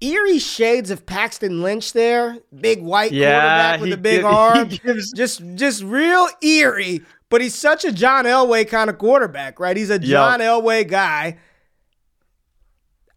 Eerie 0.00 0.38
shades 0.38 0.90
of 0.90 1.06
Paxton 1.06 1.62
Lynch 1.62 1.92
there, 1.92 2.38
big 2.60 2.82
white 2.82 3.12
yeah, 3.12 3.76
quarterback 3.76 3.80
with 3.80 3.92
a 3.92 3.96
big 3.96 4.22
gives, 4.22 4.24
arm, 4.34 4.68
gives, 4.68 5.12
just 5.12 5.42
just 5.54 5.82
real 5.84 6.28
eerie. 6.40 7.02
But 7.28 7.40
he's 7.40 7.54
such 7.54 7.84
a 7.84 7.92
John 7.92 8.24
Elway 8.24 8.68
kind 8.68 8.90
of 8.90 8.98
quarterback, 8.98 9.60
right? 9.60 9.76
He's 9.76 9.90
a 9.90 9.98
John 10.00 10.40
yep. 10.40 10.48
Elway 10.48 10.88
guy. 10.88 11.38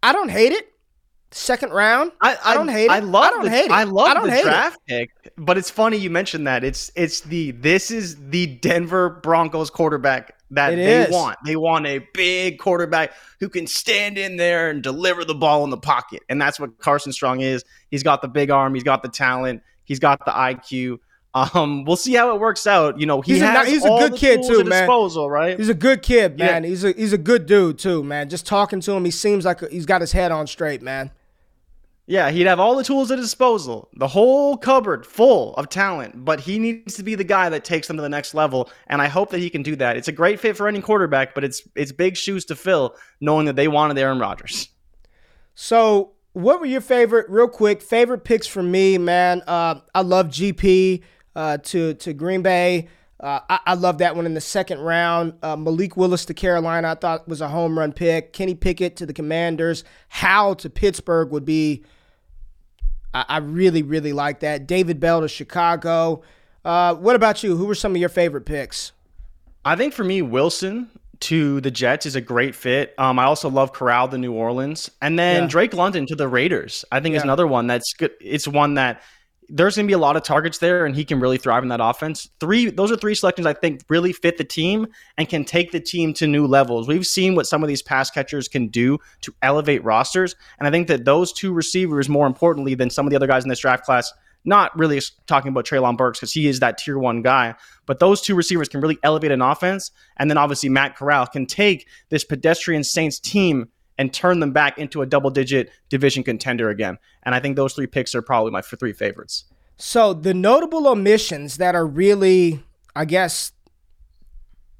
I 0.06 0.12
don't 0.12 0.28
hate 0.28 0.52
it. 0.52 0.72
Second 1.32 1.72
round, 1.72 2.12
I, 2.20 2.34
I, 2.36 2.52
I 2.52 2.54
don't 2.54 2.68
hate 2.68 2.84
it. 2.84 2.90
I 2.92 3.00
love. 3.00 3.24
I 3.24 3.30
don't 3.30 3.44
the, 3.44 3.50
hate 3.50 3.64
it. 3.64 3.70
I 3.72 3.82
love 3.82 4.06
I 4.08 4.14
don't 4.14 4.30
the 4.30 4.40
draft 4.42 4.78
it. 4.86 5.10
pick. 5.24 5.32
but 5.36 5.58
it's 5.58 5.68
funny 5.68 5.96
you 5.96 6.08
mentioned 6.08 6.46
that. 6.46 6.62
It's 6.62 6.90
it's 6.94 7.20
the 7.22 7.50
this 7.50 7.90
is 7.90 8.16
the 8.30 8.46
Denver 8.46 9.10
Broncos 9.10 9.68
quarterback 9.68 10.38
that 10.52 10.74
It 10.74 10.76
they 10.76 11.02
is. 11.02 11.10
want. 11.10 11.36
They 11.44 11.56
want 11.56 11.84
a 11.86 11.98
big 12.14 12.60
quarterback 12.60 13.12
who 13.40 13.48
can 13.48 13.66
stand 13.66 14.18
in 14.18 14.36
there 14.36 14.70
and 14.70 14.82
deliver 14.82 15.24
the 15.24 15.34
ball 15.34 15.64
in 15.64 15.70
the 15.70 15.76
pocket. 15.76 16.22
And 16.28 16.40
that's 16.40 16.60
what 16.60 16.78
Carson 16.78 17.12
Strong 17.12 17.40
is. 17.40 17.64
He's 17.90 18.04
got 18.04 18.22
the 18.22 18.28
big 18.28 18.50
arm, 18.50 18.72
he's 18.72 18.84
got 18.84 19.02
the 19.02 19.08
talent, 19.08 19.62
he's 19.84 19.98
got 19.98 20.24
the 20.24 20.30
IQ. 20.30 21.00
Um, 21.54 21.84
we'll 21.84 21.96
see 21.96 22.14
how 22.14 22.34
it 22.34 22.40
works 22.40 22.66
out. 22.66 22.98
You 22.98 23.04
know, 23.04 23.20
he 23.20 23.34
He's 23.34 23.42
a- 23.42 23.46
has 23.46 23.68
he's 23.68 23.84
a 23.84 23.88
all 23.90 23.98
good 23.98 24.12
the 24.12 24.16
kid, 24.16 24.42
too, 24.42 24.64
man. 24.64 24.82
Disposal, 24.82 25.28
right? 25.30 25.58
He's 25.58 25.68
a 25.68 25.74
good 25.74 26.00
kid, 26.02 26.36
Yeah. 26.38 26.46
man. 26.46 26.64
He's 26.64 26.82
a 26.82 26.92
he's 26.92 27.12
a 27.12 27.18
good 27.18 27.44
dude 27.46 27.78
too, 27.78 28.02
man. 28.02 28.28
Just 28.30 28.46
talking 28.46 28.80
to 28.80 28.92
him, 28.92 29.04
he 29.04 29.10
seems 29.10 29.44
like 29.44 29.60
he's 29.68 29.84
got 29.86 30.00
his 30.00 30.12
head 30.12 30.32
on 30.32 30.46
straight, 30.46 30.80
man. 30.80 31.10
Yeah, 32.08 32.30
he'd 32.30 32.46
have 32.46 32.60
all 32.60 32.76
the 32.76 32.84
tools 32.84 33.10
at 33.10 33.18
his 33.18 33.26
disposal, 33.26 33.88
the 33.96 34.06
whole 34.06 34.56
cupboard 34.56 35.04
full 35.04 35.54
of 35.56 35.68
talent, 35.68 36.24
but 36.24 36.38
he 36.38 36.60
needs 36.60 36.94
to 36.94 37.02
be 37.02 37.16
the 37.16 37.24
guy 37.24 37.48
that 37.48 37.64
takes 37.64 37.88
them 37.88 37.96
to 37.96 38.02
the 38.02 38.08
next 38.08 38.32
level, 38.32 38.70
and 38.86 39.02
I 39.02 39.08
hope 39.08 39.30
that 39.30 39.40
he 39.40 39.50
can 39.50 39.64
do 39.64 39.74
that. 39.76 39.96
It's 39.96 40.06
a 40.06 40.12
great 40.12 40.38
fit 40.38 40.56
for 40.56 40.68
any 40.68 40.80
quarterback, 40.80 41.34
but 41.34 41.42
it's 41.42 41.62
it's 41.74 41.90
big 41.92 42.16
shoes 42.16 42.44
to 42.46 42.54
fill, 42.56 42.94
knowing 43.20 43.46
that 43.46 43.56
they 43.56 43.66
wanted 43.68 43.98
Aaron 43.98 44.20
Rodgers. 44.20 44.68
So, 45.54 46.12
what 46.32 46.60
were 46.60 46.66
your 46.66 46.80
favorite, 46.80 47.26
real 47.28 47.48
quick, 47.48 47.82
favorite 47.82 48.24
picks 48.24 48.46
for 48.46 48.62
me, 48.62 48.98
man? 48.98 49.42
Uh, 49.46 49.76
I 49.94 50.02
love 50.02 50.28
GP 50.28 51.02
uh, 51.36 51.58
to 51.58 51.94
to 51.94 52.12
Green 52.12 52.42
Bay. 52.42 52.88
Uh, 53.18 53.40
I, 53.48 53.60
I 53.66 53.74
love 53.74 53.98
that 53.98 54.14
one 54.16 54.26
in 54.26 54.34
the 54.34 54.40
second 54.40 54.80
round. 54.80 55.34
Uh, 55.42 55.56
Malik 55.56 55.96
Willis 55.96 56.24
to 56.26 56.34
Carolina, 56.34 56.90
I 56.90 56.94
thought 56.96 57.26
was 57.28 57.40
a 57.40 57.48
home 57.48 57.78
run 57.78 57.92
pick. 57.92 58.32
Kenny 58.32 58.54
Pickett 58.54 58.96
to 58.96 59.06
the 59.06 59.14
Commanders. 59.14 59.84
How 60.08 60.54
to 60.54 60.68
Pittsburgh 60.68 61.30
would 61.30 61.44
be. 61.44 61.84
I, 63.14 63.24
I 63.28 63.36
really, 63.38 63.82
really 63.82 64.12
like 64.12 64.40
that. 64.40 64.66
David 64.66 64.98
Bell 65.00 65.20
to 65.20 65.28
Chicago. 65.28 66.22
Uh, 66.64 66.94
what 66.94 67.16
about 67.16 67.42
you? 67.42 67.56
Who 67.56 67.66
were 67.66 67.74
some 67.74 67.92
of 67.92 67.98
your 67.98 68.08
favorite 68.08 68.44
picks? 68.44 68.92
I 69.64 69.76
think 69.76 69.94
for 69.94 70.04
me, 70.04 70.20
Wilson 70.20 70.90
to 71.20 71.60
the 71.62 71.70
Jets 71.70 72.04
is 72.04 72.16
a 72.16 72.20
great 72.20 72.54
fit. 72.54 72.94
Um, 72.98 73.18
I 73.18 73.24
also 73.24 73.48
love 73.48 73.72
Corral 73.72 74.08
to 74.08 74.18
New 74.18 74.32
Orleans, 74.32 74.90
and 75.00 75.18
then 75.18 75.44
Yeah. 75.44 75.48
Drake 75.48 75.72
London 75.72 76.06
to 76.08 76.14
the 76.16 76.28
Raiders. 76.28 76.84
I 76.92 77.00
think 77.00 77.14
is 77.14 77.22
another 77.22 77.46
one 77.46 77.66
that's 77.66 77.94
good. 77.94 78.12
It's 78.20 78.46
one 78.46 78.74
that 78.74 79.00
there's 79.48 79.76
going 79.76 79.86
to 79.86 79.90
be 79.90 79.94
a 79.94 79.98
lot 79.98 80.16
of 80.16 80.22
targets 80.22 80.58
there, 80.58 80.86
and 80.86 80.94
he 80.94 81.04
can 81.04 81.20
really 81.20 81.38
thrive 81.38 81.62
in 81.62 81.68
that 81.68 81.80
offense. 81.80 82.28
Three, 82.40 82.70
those 82.70 82.90
are 82.90 82.96
three 82.96 83.14
selections 83.14 83.46
I 83.46 83.52
think 83.52 83.82
really 83.88 84.12
fit 84.12 84.38
the 84.38 84.44
team 84.44 84.86
and 85.16 85.28
can 85.28 85.44
take 85.44 85.72
the 85.72 85.80
team 85.80 86.12
to 86.14 86.26
new 86.26 86.46
levels. 86.46 86.88
We've 86.88 87.06
seen 87.06 87.34
what 87.34 87.46
some 87.46 87.62
of 87.62 87.68
these 87.68 87.82
pass 87.82 88.10
catchers 88.10 88.48
can 88.48 88.68
do 88.68 88.98
to 89.22 89.34
elevate 89.42 89.84
rosters, 89.84 90.34
and 90.58 90.66
I 90.66 90.70
think 90.70 90.88
that 90.88 91.04
those 91.04 91.32
two 91.32 91.52
receivers, 91.52 92.08
more 92.08 92.26
importantly 92.26 92.74
than 92.74 92.90
some 92.90 93.06
of 93.06 93.10
the 93.10 93.16
other 93.16 93.26
guys 93.26 93.44
in 93.44 93.48
this 93.48 93.60
draft 93.60 93.84
class. 93.84 94.12
Not 94.48 94.78
really 94.78 95.00
talking 95.26 95.48
about 95.48 95.64
Treylon 95.64 95.96
Burks 95.96 96.20
because 96.20 96.32
he 96.32 96.46
is 96.46 96.60
that 96.60 96.78
tier 96.78 96.96
one 97.00 97.20
guy, 97.20 97.56
but 97.84 97.98
those 97.98 98.20
two 98.20 98.36
receivers 98.36 98.68
can 98.68 98.80
really 98.80 98.96
elevate 99.02 99.32
an 99.32 99.42
offense. 99.42 99.90
And 100.18 100.30
then 100.30 100.38
obviously 100.38 100.68
Matt 100.68 100.94
Corral 100.94 101.26
can 101.26 101.46
take 101.46 101.88
this 102.10 102.22
pedestrian 102.22 102.84
Saints 102.84 103.18
team 103.18 103.70
and 103.98 104.12
turn 104.12 104.40
them 104.40 104.52
back 104.52 104.78
into 104.78 105.02
a 105.02 105.06
double 105.06 105.30
digit 105.30 105.70
division 105.88 106.22
contender 106.22 106.70
again. 106.70 106.98
And 107.22 107.34
I 107.34 107.40
think 107.40 107.56
those 107.56 107.74
three 107.74 107.86
picks 107.86 108.14
are 108.14 108.22
probably 108.22 108.50
my 108.50 108.60
three 108.60 108.92
favorites. 108.92 109.44
So 109.76 110.12
the 110.12 110.34
notable 110.34 110.86
omissions 110.88 111.58
that 111.58 111.74
are 111.74 111.86
really, 111.86 112.62
I 112.94 113.04
guess, 113.04 113.52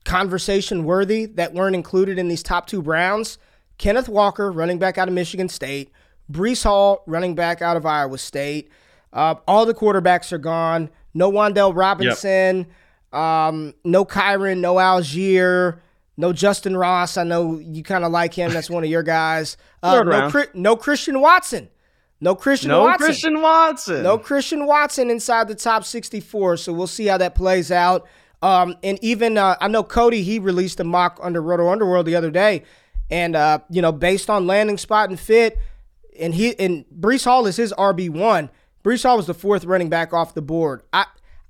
conversation 0.05 0.85
worthy 0.85 1.27
that 1.27 1.53
weren't 1.53 1.75
included 1.75 2.19
in 2.19 2.29
these 2.29 2.43
top 2.43 2.67
two 2.67 2.81
Browns 2.81 3.39
Kenneth 3.79 4.09
Walker, 4.09 4.51
running 4.51 4.79
back 4.79 4.97
out 4.97 5.07
of 5.07 5.15
Michigan 5.15 5.49
State, 5.49 5.93
Breece 6.31 6.63
Hall, 6.63 7.03
running 7.07 7.35
back 7.35 7.61
out 7.61 7.77
of 7.77 7.85
Iowa 7.85 8.17
State. 8.17 8.71
Uh, 9.13 9.35
all 9.47 9.67
the 9.67 9.75
quarterbacks 9.75 10.33
are 10.33 10.39
gone. 10.39 10.91
No 11.15 11.31
Wan'Dale 11.31 11.75
Robinson, 11.75 12.67
um, 13.13 13.75
no 13.85 14.05
Kyren, 14.05 14.59
no 14.59 14.75
Allgeier, 14.75 15.81
no 16.17 16.33
Justyn 16.33 16.79
Ross. 16.79 17.17
I 17.17 17.25
know 17.25 17.59
you 17.59 17.83
kind 17.83 18.05
of 18.05 18.13
like 18.13 18.35
him. 18.35 18.53
That's 18.53 18.71
one 18.71 18.85
of 18.85 18.91
your 18.91 19.03
guys. 19.03 19.57
Uh, 19.83 20.03
no. 20.03 20.29
No 20.55 20.75
Christian 20.75 21.21
Watson. 21.21 21.69
No 22.21 22.35
Christian 22.35 22.71
No 22.71 22.83
Watson. 22.85 23.07
Christian 23.07 23.41
Watson. 23.43 24.03
No 24.03 24.19
Christian 24.19 24.67
Watson 24.67 25.11
inside 25.11 25.47
the 25.47 25.55
top 25.55 25.85
64, 25.85 26.57
so 26.57 26.73
we'll 26.73 26.89
see 26.89 27.07
how 27.07 27.19
that 27.19 27.37
plays 27.37 27.71
out. 27.71 28.09
Um, 28.43 28.75
and 28.83 28.99
even 29.01 29.39
uh, 29.39 29.55
I 29.61 29.69
know 29.69 29.85
Cody, 29.85 30.23
he 30.23 30.41
released 30.41 30.81
a 30.81 30.85
mock 30.85 31.21
under 31.23 31.41
Roto 31.41 31.69
Underworld 31.69 32.07
the 32.07 32.17
other 32.17 32.31
day, 32.33 32.65
and 33.11 33.37
uh, 33.37 33.61
you 33.71 33.81
know, 33.81 33.93
based 33.93 34.29
on 34.29 34.47
landing 34.47 34.79
spot 34.79 35.09
and 35.09 35.21
fit, 35.21 35.59
and 36.19 36.35
he 36.35 36.59
and 36.59 36.85
Breece 36.89 37.25
Hall 37.25 37.47
is 37.47 37.57
his 37.57 37.73
RB 37.79 38.11
one. 38.11 38.51
Breece 38.83 39.05
Hall 39.05 39.17
was 39.17 39.27
the 39.27 39.35
fourth 39.35 39.65
running 39.65 39.89
back 39.89 40.13
off 40.13 40.35
the 40.35 40.43
board. 40.43 40.83
I, 40.93 41.07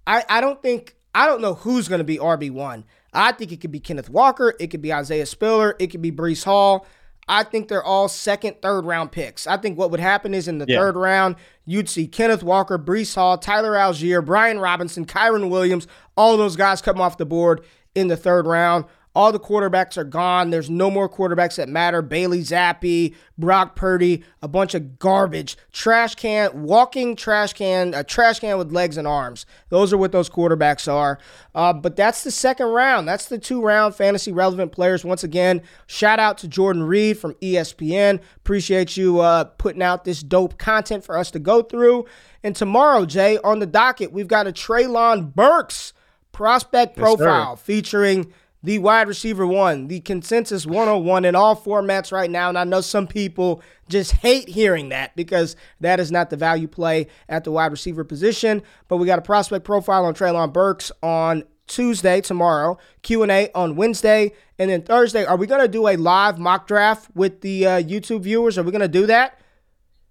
I, 0.06 0.24
I 0.28 0.40
don't 0.40 0.60
think 0.62 0.96
I 1.14 1.26
don't 1.26 1.40
know 1.40 1.54
who's 1.54 1.88
going 1.88 2.00
to 2.00 2.04
be 2.04 2.18
RB 2.18 2.50
one. 2.50 2.84
I 3.16 3.32
think 3.32 3.50
it 3.50 3.60
could 3.60 3.72
be 3.72 3.80
Kenneth 3.80 4.10
Walker, 4.10 4.54
it 4.60 4.68
could 4.68 4.82
be 4.82 4.92
Isaiah 4.92 5.26
Spiller, 5.26 5.74
it 5.78 5.88
could 5.88 6.02
be 6.02 6.12
Breece 6.12 6.44
Hall. 6.44 6.86
I 7.28 7.42
think 7.42 7.66
they're 7.66 7.82
all 7.82 8.06
second, 8.06 8.62
third 8.62 8.84
round 8.84 9.10
picks. 9.10 9.48
I 9.48 9.56
think 9.56 9.76
what 9.76 9.90
would 9.90 9.98
happen 9.98 10.32
is 10.32 10.46
in 10.46 10.58
the 10.58 10.66
Yeah. 10.68 10.78
third 10.78 10.94
round, 10.96 11.34
you'd 11.64 11.88
see 11.88 12.06
Kenneth 12.06 12.44
Walker, 12.44 12.78
Breece 12.78 13.16
Hall, 13.16 13.36
Tyler 13.36 13.72
Allgeier, 13.72 14.24
Brian 14.24 14.60
Robinson, 14.60 15.04
Kyren 15.06 15.50
Williams, 15.50 15.88
all 16.16 16.36
those 16.36 16.54
guys 16.54 16.80
come 16.80 17.00
off 17.00 17.16
the 17.18 17.26
board 17.26 17.62
in 17.96 18.06
the 18.06 18.16
third 18.16 18.46
round. 18.46 18.84
All 19.16 19.32
the 19.32 19.40
quarterbacks 19.40 19.96
are 19.96 20.04
gone. 20.04 20.50
There's 20.50 20.68
no 20.68 20.90
more 20.90 21.08
quarterbacks 21.08 21.56
that 21.56 21.70
matter. 21.70 22.02
Bailey 22.02 22.40
Zappe, 22.40 23.14
Brock 23.38 23.74
Purdy, 23.74 24.22
a 24.42 24.46
bunch 24.46 24.74
of 24.74 24.98
garbage. 24.98 25.56
Trash 25.72 26.16
can, 26.16 26.64
walking 26.64 27.16
trash 27.16 27.54
can, 27.54 27.94
a 27.94 28.04
trash 28.04 28.40
can 28.40 28.58
with 28.58 28.72
legs 28.72 28.98
and 28.98 29.08
arms. 29.08 29.46
Those 29.70 29.90
are 29.90 29.96
what 29.96 30.12
those 30.12 30.28
quarterbacks 30.28 30.86
are. 30.92 31.18
Uh, 31.54 31.72
but 31.72 31.96
that's 31.96 32.24
the 32.24 32.30
second 32.30 32.66
round. 32.66 33.08
That's 33.08 33.24
the 33.24 33.38
two 33.38 33.62
round 33.62 33.94
fantasy 33.94 34.32
relevant 34.32 34.72
players. 34.72 35.02
Once 35.02 35.24
again, 35.24 35.62
shout 35.86 36.18
out 36.18 36.36
to 36.38 36.46
Jordan 36.46 36.82
Reid 36.82 37.18
from 37.18 37.32
ESPN. 37.36 38.20
Appreciate 38.36 38.98
you 38.98 39.20
uh, 39.20 39.44
putting 39.44 39.80
out 39.80 40.04
this 40.04 40.22
dope 40.22 40.58
content 40.58 41.04
for 41.04 41.16
us 41.16 41.30
to 41.30 41.38
go 41.38 41.62
through. 41.62 42.04
And 42.42 42.54
tomorrow, 42.54 43.06
Jay, 43.06 43.38
on 43.38 43.60
the 43.60 43.66
docket, 43.66 44.12
we've 44.12 44.28
got 44.28 44.46
a 44.46 44.52
Treylon 44.52 45.34
Burks 45.34 45.94
prospect 46.32 46.98
profile 46.98 47.56
featuring 47.56 48.30
the 48.66 48.80
wide 48.80 49.06
receiver 49.06 49.46
one, 49.46 49.86
the 49.86 50.00
consensus 50.00 50.66
101 50.66 51.24
in 51.24 51.36
all 51.36 51.54
formats 51.54 52.10
right 52.10 52.28
now. 52.28 52.48
And 52.48 52.58
I 52.58 52.64
know 52.64 52.80
some 52.80 53.06
people 53.06 53.62
just 53.88 54.10
hate 54.10 54.48
hearing 54.48 54.88
that 54.88 55.14
because 55.14 55.54
that 55.80 56.00
is 56.00 56.10
not 56.10 56.30
the 56.30 56.36
value 56.36 56.66
play 56.66 57.06
at 57.28 57.44
the 57.44 57.52
wide 57.52 57.70
receiver 57.70 58.02
position. 58.02 58.60
But 58.88 58.96
we 58.96 59.06
got 59.06 59.20
a 59.20 59.22
prospect 59.22 59.64
profile 59.64 60.04
on 60.04 60.14
Treylon 60.14 60.52
Burks 60.52 60.90
on 61.00 61.44
Tuesday, 61.68 62.20
tomorrow, 62.20 62.76
Q&A 63.02 63.52
on 63.54 63.76
Wednesday, 63.76 64.32
and 64.58 64.68
then 64.68 64.82
Thursday. 64.82 65.24
Are 65.24 65.36
we 65.36 65.46
going 65.46 65.62
to 65.62 65.68
do 65.68 65.86
a 65.86 65.96
live 65.96 66.40
mock 66.40 66.66
draft 66.66 67.08
with 67.14 67.42
the 67.42 67.66
uh, 67.68 67.82
YouTube 67.82 68.22
viewers? 68.22 68.58
Are 68.58 68.64
we 68.64 68.72
going 68.72 68.80
to 68.80 68.88
do 68.88 69.06
that? 69.06 69.38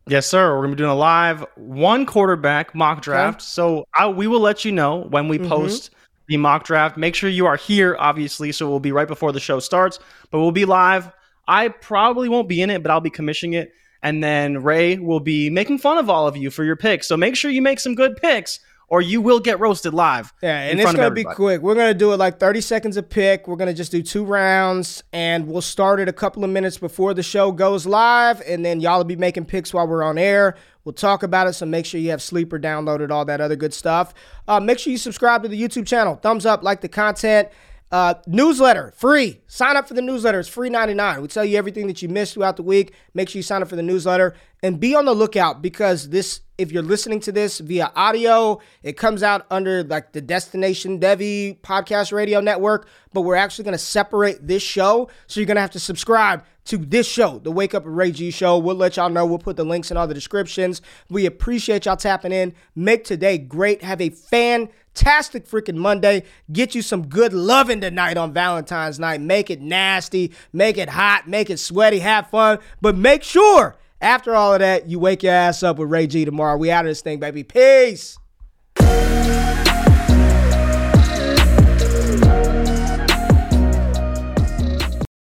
Yes, 0.08 0.28
sir. 0.28 0.56
We're 0.56 0.62
gonna 0.62 0.76
be 0.76 0.78
doing 0.78 0.92
a 0.92 0.96
live 0.96 1.44
one 1.56 2.06
quarterback 2.06 2.76
mock 2.76 3.02
draft. 3.02 3.42
So 3.42 3.88
I, 3.92 4.08
we 4.08 4.28
will 4.28 4.40
let 4.40 4.64
you 4.64 4.72
know 4.72 4.98
when 4.98 5.28
we 5.28 5.40
post 5.40 5.90
the 6.28 6.38
mock 6.38 6.64
draft. 6.64 6.98
Make 6.98 7.16
sure 7.16 7.30
you 7.30 7.46
are 7.46 7.56
here, 7.56 7.96
obviously. 8.00 8.52
So 8.52 8.70
we'll 8.70 8.80
be 8.80 8.92
right 8.92 9.08
before 9.08 9.32
the 9.32 9.40
show 9.40 9.60
starts, 9.60 10.00
but 10.32 10.40
we'll 10.40 10.52
be 10.52 10.66
live. 10.66 11.12
I 11.48 11.68
probably 11.70 12.30
won't 12.30 12.50
be 12.50 12.62
in 12.62 12.70
it, 12.70 12.82
but 12.82 12.92
I'll 12.92 13.02
be 13.02 13.10
commissioning 13.10 13.54
it. 13.54 13.74
And 14.02 14.24
then 14.24 14.62
Ray 14.64 14.98
will 14.98 15.20
be 15.20 15.50
making 15.50 15.80
fun 15.80 15.98
of 15.98 16.10
all 16.10 16.28
of 16.28 16.38
you 16.38 16.52
for 16.52 16.64
your 16.64 16.76
picks. 16.76 17.08
So 17.08 17.18
make 17.18 17.36
sure 17.36 17.50
you 17.50 17.62
make 17.62 17.80
some 17.80 17.96
good 17.96 18.18
picks, 18.18 18.60
or 18.88 19.02
you 19.02 19.22
will 19.22 19.40
get 19.40 19.60
roasted 19.60 19.94
live. 19.94 20.34
Yeah, 20.42 20.60
and 20.60 20.80
it's 20.80 20.94
gonna 20.94 21.12
be 21.12 21.24
quick. 21.24 21.62
We're 21.62 21.76
gonna 21.76 21.94
do 21.94 22.14
it 22.14 22.18
like 22.18 22.40
30 22.40 22.62
seconds 22.62 22.98
a 22.98 23.04
pick. 23.04 23.48
We're 23.48 23.56
gonna 23.56 23.74
just 23.74 23.92
do 23.92 24.02
two 24.02 24.24
rounds, 24.24 25.04
and 25.14 25.48
we'll 25.48 25.62
start 25.62 26.00
it 26.00 26.08
a 26.08 26.14
couple 26.14 26.44
of 26.44 26.50
minutes 26.50 26.78
before 26.78 27.14
the 27.14 27.24
show 27.24 27.52
goes 27.52 27.86
live, 27.86 28.42
and 28.42 28.64
then 28.64 28.80
y'all 28.80 28.98
will 28.98 29.06
be 29.06 29.16
making 29.16 29.46
picks 29.46 29.74
while 29.74 29.88
we're 29.88 30.04
on 30.04 30.18
air. 30.18 30.56
We'll 30.84 30.94
talk 30.94 31.24
about 31.24 31.48
it, 31.48 31.54
so 31.54 31.66
make 31.66 31.86
sure 31.86 32.00
you 32.00 32.12
have 32.12 32.22
Sleeper 32.22 32.60
downloaded, 32.60 33.10
all 33.10 33.26
that 33.26 33.42
other 33.42 33.56
good 33.56 33.74
stuff. 33.74 34.14
Uh, 34.48 34.60
make 34.60 34.78
sure 34.78 34.92
you 34.92 34.98
subscribe 34.98 35.42
to 35.44 35.50
the 35.50 35.60
YouTube 35.60 35.88
channel. 35.88 36.16
Thumbs 36.16 36.46
up, 36.46 36.64
like 36.64 36.82
the 36.82 36.90
content. 36.90 37.50
Uh, 37.92 38.16
newsletter, 38.28 38.92
free. 38.96 39.42
Sign 39.48 39.78
up 39.78 39.88
for 39.88 39.94
the 39.94 40.02
newsletter. 40.02 40.40
It's 40.40 40.50
free 40.50 40.70
99. 40.70 41.22
We 41.22 41.28
tell 41.28 41.46
you 41.46 41.58
everything 41.58 41.88
that 41.88 42.02
you 42.02 42.10
missed 42.10 42.34
throughout 42.34 42.58
the 42.58 42.64
week. 42.64 42.94
Make 43.14 43.30
sure 43.30 43.40
you 43.40 43.44
sign 43.44 43.62
up 43.62 43.70
for 43.70 43.76
the 43.76 43.84
newsletter 43.84 44.36
and 44.62 44.80
be 44.80 44.96
on 44.96 45.06
the 45.06 45.14
lookout 45.14 45.62
because 45.62 46.10
this, 46.10 46.42
if 46.58 46.72
you're 46.72 46.84
listening 46.84 47.20
to 47.22 47.32
this 47.32 47.60
via 47.60 47.92
audio, 47.96 48.60
it 48.82 48.94
comes 48.94 49.24
out 49.24 49.46
under 49.52 49.84
like 49.84 50.14
the 50.14 50.22
Destination 50.22 51.00
Devy 51.00 51.60
podcast 51.60 52.14
radio 52.14 52.40
network, 52.40 52.88
but 53.14 53.22
we're 53.22 53.36
actually 53.36 53.66
going 53.66 53.74
to 53.74 53.78
separate 53.78 54.48
this 54.48 54.64
show. 54.64 55.10
So 55.28 55.40
you're 55.40 55.48
going 55.48 55.56
to 55.56 55.62
have 55.62 55.72
to 55.72 55.80
subscribe 55.80 56.44
to 56.66 56.78
this 56.78 57.08
show, 57.08 57.40
the 57.40 57.52
Wake 57.52 57.74
Up 57.74 57.84
Ray 57.86 58.12
G 58.12 58.32
show. 58.32 58.58
We'll 58.58 58.76
let 58.76 58.96
y'all 58.98 59.10
know. 59.10 59.26
We'll 59.26 59.38
put 59.38 59.58
the 59.58 59.66
links 59.66 59.92
in 59.92 59.98
all 59.98 60.08
the 60.08 60.14
descriptions. 60.14 60.82
We 61.10 61.26
appreciate 61.26 61.86
y'all 61.86 61.98
tapping 61.98 62.32
in. 62.32 62.56
Make 62.76 63.04
today 63.04 63.38
great. 63.38 63.84
Have 63.84 64.02
a 64.02 64.10
fantastic 64.10 65.48
freaking 65.48 65.76
Monday. 65.76 66.24
Get 66.52 66.74
you 66.74 66.82
some 66.82 67.08
good 67.08 67.34
loving 67.34 67.82
tonight 67.82 68.18
on 68.18 68.34
Valentine's 68.34 68.98
night. 68.98 69.22
Make 69.22 69.52
it 69.52 69.62
nasty, 69.62 70.32
make 70.54 70.78
it 70.78 70.90
hot, 70.90 71.28
make 71.28 71.50
it 71.50 71.60
sweaty, 71.60 72.00
have 72.00 72.30
fun. 72.30 72.60
But 72.82 72.96
make 72.96 73.24
sure 73.24 73.76
after 74.06 74.36
all 74.36 74.54
of 74.54 74.60
that, 74.60 74.88
you 74.88 75.00
wake 75.00 75.24
your 75.24 75.34
ass 75.34 75.64
up 75.64 75.78
with 75.78 75.90
Ray 75.90 76.06
G 76.06 76.26
tomorrow. 76.26 76.56
We 76.58 76.70
out 76.70 76.86
of 76.86 76.92
this 76.92 77.02
thing, 77.02 77.20
baby. 77.20 77.44
Peace. 77.44 78.18